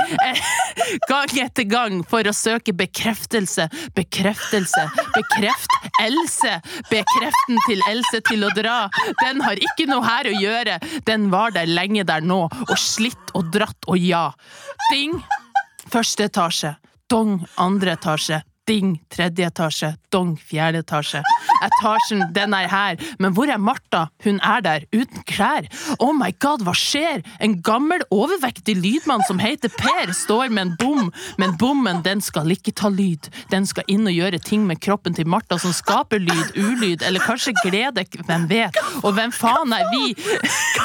Gang 1.10 1.36
etter 1.42 1.68
gang 1.68 2.00
for 2.08 2.24
å 2.24 2.32
søke 2.32 2.72
bekreftelse, 2.72 3.68
bekreftelse, 3.98 4.86
bekreft 5.12 5.78
Else. 5.98 6.52
Bekreften 6.90 7.58
til 7.66 7.82
Else 7.88 8.20
til 8.28 8.44
å 8.46 8.52
dra. 8.56 8.78
Den 9.22 9.42
har 9.44 9.60
ikke 9.60 9.88
noe 9.90 10.04
her 10.04 10.28
å 10.30 10.36
gjøre. 10.36 10.78
Den 11.08 11.28
var 11.32 11.54
der 11.56 11.70
lenge 11.70 12.04
der 12.08 12.24
nå, 12.24 12.44
og 12.48 12.76
slitt 12.78 13.34
og 13.38 13.50
dratt 13.54 13.88
og 13.88 13.98
ja. 14.00 14.28
Ding! 14.92 15.16
Første 15.88 16.28
etasje. 16.28 16.74
Dong, 17.08 17.38
andre 17.56 17.96
etasje. 17.96 18.42
Ding, 18.68 18.98
tredje 19.08 19.46
etasje. 19.48 19.94
Dong, 20.12 20.34
fjerde 20.36 20.82
etasje. 20.84 21.22
Etasjen, 21.64 22.26
den 22.36 22.52
er 22.52 22.68
her. 22.68 22.98
Men 23.18 23.32
hvor 23.32 23.48
er 23.48 23.60
Martha? 23.60 24.06
Hun 24.24 24.38
er 24.44 24.60
der, 24.64 24.84
uten 24.92 25.24
klær. 25.28 25.66
Oh 25.98 26.12
my 26.16 26.28
god, 26.42 26.62
hva 26.66 26.74
skjer? 26.76 27.22
En 27.44 27.56
gammel, 27.64 28.04
overvektig 28.14 28.76
lydmann 28.78 29.24
som 29.26 29.40
heter 29.40 29.72
Per, 29.72 30.12
står 30.12 30.52
med 30.52 30.66
en 30.66 30.74
bom. 30.80 31.08
Men 31.40 31.56
bommen, 31.60 32.02
den 32.04 32.20
skal 32.24 32.52
ikke 32.52 32.74
ta 32.76 32.90
lyd. 32.92 33.30
Den 33.52 33.66
skal 33.68 33.88
inn 33.88 34.06
og 34.08 34.14
gjøre 34.14 34.42
ting 34.44 34.66
med 34.68 34.82
kroppen 34.84 35.16
til 35.16 35.28
Martha 35.28 35.58
som 35.62 35.72
skaper 35.74 36.20
lyd, 36.22 36.52
ulyd, 36.58 37.02
eller 37.08 37.24
kanskje 37.24 37.56
glede, 37.62 38.04
hvem 38.28 38.46
vet. 38.52 38.76
Og 39.02 39.16
hvem 39.16 39.32
faen 39.34 39.72
er 39.74 39.88
vi 39.94 40.12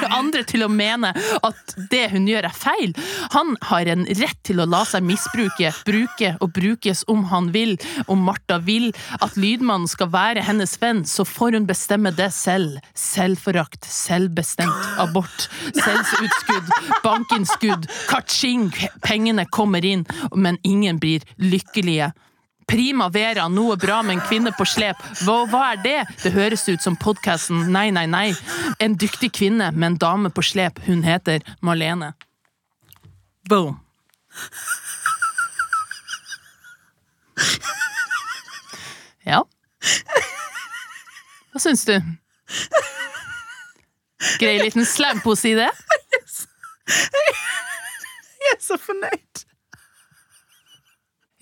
andre 0.08 0.46
til 0.48 0.64
å 0.66 0.72
mene 0.72 1.12
at 1.44 1.76
det 1.92 2.08
hun 2.16 2.30
gjør 2.32 2.48
er 2.48 2.56
feil? 2.56 2.96
Han 3.36 3.58
har 3.70 3.92
en 3.92 4.08
rett 4.24 4.40
til 4.48 4.64
å 4.64 4.70
la 4.70 4.84
seg 4.88 5.06
misbruke, 5.06 5.74
bruke 5.88 6.36
og 6.40 6.56
brukes 6.56 7.04
om 7.12 7.28
han 7.34 7.52
vil. 7.54 7.73
Om 8.08 8.26
Martha 8.28 8.60
vil 8.64 8.92
at 9.20 9.38
lydmannen 9.40 9.90
skal 9.90 10.12
være 10.14 10.44
hennes 10.46 10.76
venn, 10.82 11.04
så 11.08 11.26
får 11.28 11.58
hun 11.58 11.70
bestemme 11.70 12.14
det 12.16 12.32
selv. 12.36 12.80
Selvforakt, 12.98 13.86
selvbestemt 13.88 15.00
abort, 15.02 15.48
selvsutskudd, 15.78 16.74
bankinnskudd, 17.06 17.88
kaching, 18.12 18.70
pengene 19.06 19.48
kommer 19.52 19.86
inn, 19.86 20.06
men 20.36 20.60
ingen 20.64 21.02
blir 21.02 21.26
lykkelige. 21.42 22.14
Primavera, 22.68 23.48
noe 23.52 23.76
bra 23.78 24.00
med 24.06 24.18
en 24.18 24.24
kvinne 24.24 24.54
på 24.56 24.66
slep. 24.68 25.00
Hva, 25.26 25.44
hva 25.52 25.64
er 25.74 25.82
det? 25.84 25.98
Det 26.24 26.32
høres 26.36 26.64
ut 26.70 26.84
som 26.84 26.96
podkasten 27.00 27.68
Nei, 27.74 27.90
nei, 27.96 28.06
nei. 28.08 28.30
En 28.84 28.96
dyktig 29.00 29.34
kvinne 29.36 29.72
med 29.76 29.92
en 29.92 30.00
dame 30.00 30.32
på 30.34 30.46
slep. 30.46 30.80
Hun 30.88 31.04
heter 31.04 31.44
Marlene. 31.62 32.14
Boom. 33.50 33.82
Ja. 39.24 39.38
Hva 41.54 41.60
syns 41.64 41.86
du? 41.88 41.94
Grei 44.40 44.58
liten 44.60 44.84
slampoesi, 44.86 45.54
det? 45.56 45.70
Jeg 48.44 48.52
er 48.52 48.60
så 48.60 48.76
fornøyd. 48.82 49.46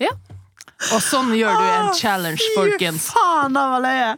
Ja. 0.02 0.12
Og 0.92 1.02
sånn 1.02 1.30
gjør 1.36 1.58
du 1.58 1.66
en 1.66 1.90
challenge, 1.98 2.42
folkens. 2.56 3.08
Fy 3.10 3.18
faen, 3.18 3.54
det 3.54 3.66
var 3.74 3.84
løye. 3.84 4.12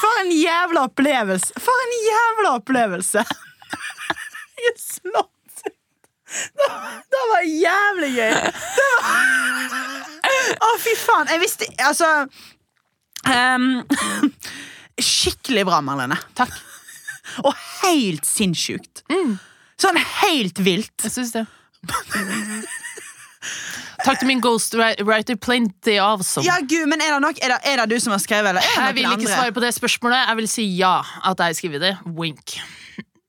For 0.00 0.22
en 0.22 0.32
jævla 0.34 0.86
opplevelse. 0.88 1.64
For 1.66 1.86
en 1.86 1.96
jævla 2.04 2.54
opplevelse. 2.60 3.26
Jeg 4.64 4.70
er 4.72 4.80
slått 4.80 5.66
ut. 5.66 5.76
Det, 6.58 6.70
det 7.14 7.26
var 7.30 7.46
jævlig 7.46 8.10
gøy. 8.16 8.38
Det 8.78 8.88
var... 8.94 9.93
Å, 10.60 10.70
fy 10.82 10.94
faen. 10.98 11.30
Jeg 11.32 11.40
visste 11.42 11.68
Altså 11.84 12.08
um, 13.26 13.66
Skikkelig 15.14 15.64
bra, 15.66 15.80
Marlene. 15.82 16.18
Takk. 16.38 16.54
Og 17.46 17.54
helt 17.82 18.26
sinnssykt. 18.28 19.02
Sånn 19.80 19.98
helt 20.22 20.60
vilt. 20.62 20.94
Jeg 21.02 21.12
syns 21.16 21.32
det. 21.34 21.46
Takk 24.04 24.20
til 24.20 24.28
min 24.28 24.40
ghostwriter 24.44 25.36
Plenty 25.40 25.96
Awesome. 25.98 26.26
som. 26.28 26.46
Ja, 26.46 26.58
gud, 26.60 26.86
men 26.90 27.00
Er 27.02 27.16
det 27.16 27.20
nok? 27.24 27.40
Er 27.42 27.54
det, 27.54 27.58
er 27.64 27.82
det 27.82 27.96
du 27.96 28.00
som 28.04 28.12
har 28.14 28.20
skrevet, 28.22 28.52
eller 28.52 28.60
er 28.60 28.74
det 28.76 28.84
Jeg 28.86 28.94
vil 28.98 29.06
ikke 29.08 29.18
andre? 29.18 29.32
svare 29.32 29.54
på 29.56 29.64
det 29.64 29.72
spørsmålet. 29.76 30.20
Jeg 30.28 30.36
vil 30.40 30.48
si 30.52 30.66
ja, 30.78 30.96
at 31.24 31.40
jeg 31.40 31.46
har 31.54 31.58
skrevet 31.58 31.80
det. 31.84 31.94
Wink. 32.18 32.56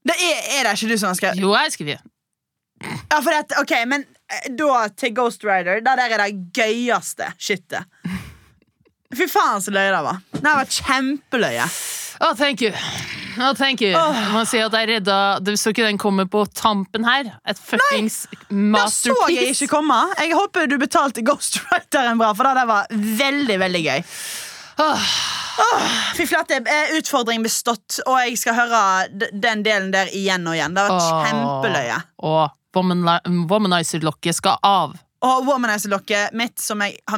Det 0.06 0.16
er, 0.22 0.42
er 0.60 0.68
det 0.68 0.76
ikke 0.78 0.92
du 0.92 0.98
som 1.02 1.10
har 1.10 1.18
skrevet? 1.18 1.42
Jo, 1.42 1.54
jeg 1.56 1.66
har 1.66 1.74
skrevet. 1.74 2.12
Ja, 2.84 3.22
for 3.22 3.32
det, 3.32 3.56
ok, 3.62 3.72
men 3.88 4.04
eh, 4.30 4.50
da 4.60 4.88
til 5.00 5.14
Ghost 5.16 5.44
Rider 5.48 5.80
Det 5.82 5.94
der 5.98 6.12
er 6.18 6.24
det 6.26 6.52
gøyeste 6.58 7.30
shitet 7.40 7.86
Fy 9.16 9.28
faen 9.32 9.62
så 9.64 9.72
løye 9.72 9.92
det 9.94 10.00
var. 10.04 10.18
Det 10.34 10.44
var 10.44 10.66
kjempeløye. 10.76 11.66
Oh, 12.26 12.34
thank 12.36 12.60
you. 12.66 12.72
Oh, 13.40 13.54
thank 13.56 13.80
you. 13.84 13.92
Jeg 13.94 14.32
må 14.34 14.42
si 14.48 14.60
at 14.64 14.74
jeg 14.76 14.88
redda 14.90 15.16
Du 15.46 15.54
så 15.60 15.72
ikke 15.72 15.86
den 15.86 16.00
komme 16.02 16.26
på 16.32 16.42
tampen 16.58 17.06
her? 17.08 17.30
Et 17.48 17.60
fuckings 17.60 18.26
Det 18.50 18.82
så 18.92 19.16
jeg 19.32 19.54
ikke 19.54 19.70
komme. 19.72 20.02
Jeg 20.20 20.36
håper 20.36 20.68
du 20.72 20.76
betalte 20.82 21.24
Ghost 21.28 21.62
Rideren 21.70 22.20
bra 22.20 22.34
For 22.36 22.48
det 22.50 22.56
der 22.60 22.70
var 22.74 22.92
veldig, 23.22 23.58
veldig 23.62 23.84
gøy. 23.86 24.04
Åh, 24.84 25.08
Fy 26.18 26.26
flate, 26.28 26.60
eh, 26.68 26.96
utfordring 26.98 27.44
bestått 27.46 28.02
Og 28.10 28.18
jeg 28.26 28.36
skal 28.42 28.58
høre 28.58 28.84
den 29.32 29.64
delen 29.64 29.94
der 29.96 30.12
igjen 30.12 30.44
og 30.50 30.58
igjen. 30.58 30.76
Det 30.76 30.88
var 30.90 31.00
kjempeløye. 31.30 32.02
Womani- 32.20 32.52
womanizer-lokket 32.76 34.36
skal 34.36 34.58
av. 34.64 34.96
Og 35.26 35.46
womanizer-lokket 35.48 36.34
mitt 36.38 36.60
som 36.62 36.82
jeg 36.86 37.00
har 37.10 37.18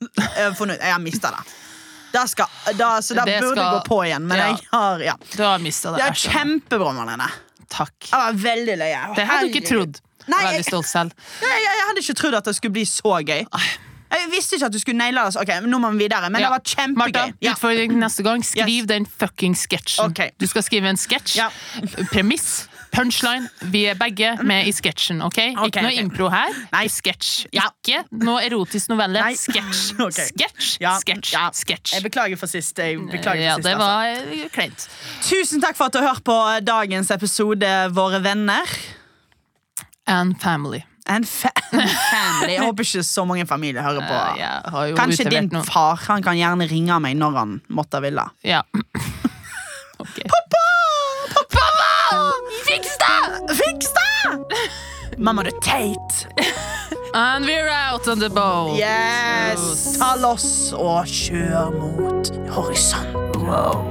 Jeg 0.00 0.44
har 0.44 0.54
funnet 0.58 0.80
jeg 0.80 0.92
har 0.92 1.00
mistet 1.00 1.30
det 1.30 1.44
da 2.12 2.24
skal, 2.26 2.46
da, 2.74 3.00
Så 3.00 3.14
da 3.14 3.22
burde 3.24 3.52
skal- 3.54 3.76
gå 3.76 3.84
på 3.86 3.98
igjen 4.04 4.24
Men 4.26 4.38
ja. 4.38 4.46
jeg 4.48 4.66
har, 4.72 4.98
ja 5.00 5.12
Du 5.36 5.42
har 5.44 5.58
mista 5.62 5.92
det. 5.92 6.00
Det 6.02 6.06
er 6.08 6.12
kjempebra, 6.32 6.92
Marlene 6.92 7.28
Takk. 7.70 7.94
Det 8.00 8.18
var 8.18 8.32
veldig 8.34 8.74
løye 8.80 9.02
Det 9.14 9.26
hadde 9.28 9.46
du 9.46 9.52
ikke 9.54 9.68
trodd. 9.68 10.00
Nei, 10.26 10.40
jeg, 10.42 10.64
jeg, 10.64 11.62
jeg 11.62 11.86
hadde 11.86 12.02
ikke 12.02 12.16
trodd 12.18 12.34
at 12.34 12.44
det 12.50 12.56
skulle 12.56 12.72
bli 12.72 12.82
så 12.84 13.14
gøy 13.22 13.44
Jeg 14.10 14.26
visste 14.32 14.56
ikke 14.58 14.66
at 14.66 14.74
du 14.74 14.80
skulle 14.82 14.98
naile 14.98 15.22
det 15.30 15.38
Ok, 15.38 15.52
nå 15.70 15.78
må 15.78 15.92
vi 15.94 16.02
videre 16.08 16.30
Men 16.34 16.42
Ja. 16.42 16.50
det 16.50 16.56
var 16.58 16.64
kjempegøy 16.66 16.98
Martha, 16.98 17.24
ja. 17.40 17.52
utfordring 17.54 17.94
neste 18.02 18.22
gang. 18.26 18.42
Skriv 18.42 18.82
Yes. 18.82 18.86
den 18.90 19.06
fucking 19.06 19.54
sketsjen. 19.54 20.10
Okay. 20.10 20.30
Du 20.38 20.46
skal 20.50 20.62
skrive 20.66 20.90
en 20.90 20.96
sketsj. 20.98 21.36
Ja. 21.38 21.48
Premiss. 22.10 22.66
Punchline. 22.92 23.48
Vi 23.70 23.84
er 23.86 23.94
begge 23.98 24.32
med 24.42 24.66
i 24.66 24.72
sketsjen. 24.74 25.20
ok? 25.22 25.38
okay 25.38 25.68
Ikke 25.68 25.82
noe 25.84 25.92
okay. 25.92 26.02
impro 26.02 26.28
her. 26.32 26.54
Nei. 26.72 26.84
Sketsj. 26.90 27.46
Ja. 27.54 27.68
Ikke 27.70 28.02
noe 28.24 28.42
erotisk 28.44 28.90
novelle. 28.92 29.22
Sketsj. 29.38 29.94
Okay. 30.10 30.26
Sketsj. 30.32 30.70
Ja, 30.82 30.94
Sketsj. 30.98 31.32
ja. 31.34 31.44
Sketsj. 31.54 31.94
Jeg 31.94 32.04
beklager 32.08 32.40
for 32.40 32.50
sist 32.50 32.78
jeg 32.80 32.98
beklager 33.12 33.42
Ja, 33.44 33.54
for 33.54 33.62
sist, 33.62 33.68
det 33.68 33.76
var 33.78 34.10
altså. 34.10 34.48
kleint. 34.54 34.86
Tusen 35.28 35.62
takk 35.62 35.78
for 35.78 35.86
at 35.90 35.94
du 35.94 36.00
har 36.00 36.14
hørt 36.14 36.24
på 36.26 36.36
dagens 36.66 37.10
episode 37.14 37.68
Våre 37.94 38.22
venner 38.24 38.74
And 40.10 40.34
family. 40.42 40.82
And 41.06 41.28
fa 41.28 41.50
family 42.12 42.56
Jeg 42.56 42.64
håper 42.64 42.86
ikke 42.86 43.04
så 43.06 43.24
mange 43.28 43.46
familier 43.46 43.82
hører 43.86 44.02
på 44.08 44.18
Uh, 44.20 44.40
yeah. 44.40 44.96
Kanskje 44.98 45.28
din 45.30 45.50
far 45.66 46.00
Han 46.08 46.22
kan 46.22 46.38
gjerne 46.38 46.66
ringe 46.70 46.98
meg 47.02 47.16
når 47.18 47.38
han 47.38 47.56
måtte 47.68 48.02
ville 48.04 48.26
Ja. 48.46 48.62
Mamma, 55.20 55.42
du 55.42 55.50
er 55.50 55.60
teit! 55.60 56.26
And 57.14 57.44
we're 57.44 57.68
out 57.68 58.08
on 58.08 58.20
the 58.20 58.30
boat. 58.30 58.78
Yes! 58.78 59.98
Ta 59.98 60.14
loss 60.16 60.72
og 60.72 61.04
kjør 61.04 61.74
mot 61.76 62.30
horisont. 62.48 63.36
Wow. 63.36 63.84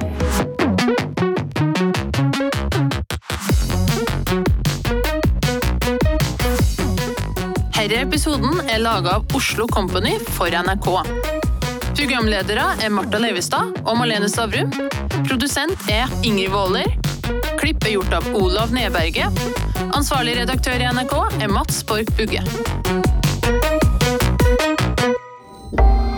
Denne 7.89 8.05
episoden 8.05 8.63
er 8.65 8.81
laga 8.81 9.19
av 9.19 9.37
Oslo 9.37 9.67
Company 9.69 10.15
for 10.33 10.49
NRK. 10.49 10.89
Programledere 11.93 12.71
er 12.81 12.89
Marta 12.93 13.21
Leivestad 13.21 13.83
og 13.83 14.01
Malene 14.01 14.29
Stavrum. 14.33 14.73
Produsent 15.29 15.89
er 15.93 16.09
Ingrid 16.23 16.49
Waaler. 16.53 17.18
Klipp 17.59 17.83
er 17.85 17.93
gjort 17.93 18.13
av 18.13 18.25
Olav 18.35 18.73
Nedberget. 18.73 19.41
Ansvarlig 19.93 20.35
redaktør 20.39 20.81
i 20.81 20.87
NRK 20.89 21.15
er 21.43 21.51
Mats 21.53 21.83
Borg 21.85 22.09
Bugge. 22.17 22.41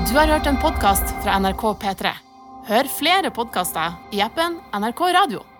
Du 0.07 0.18
har 0.18 0.32
hørt 0.32 0.47
en 0.47 0.59
podkast 0.64 1.16
fra 1.24 1.39
NRK 1.43 1.68
P3. 1.84 2.16
Hør 2.72 2.91
flere 2.99 3.32
podkaster 3.36 3.99
i 4.16 4.24
appen 4.24 4.59
NRK 4.72 5.07
Radio. 5.20 5.50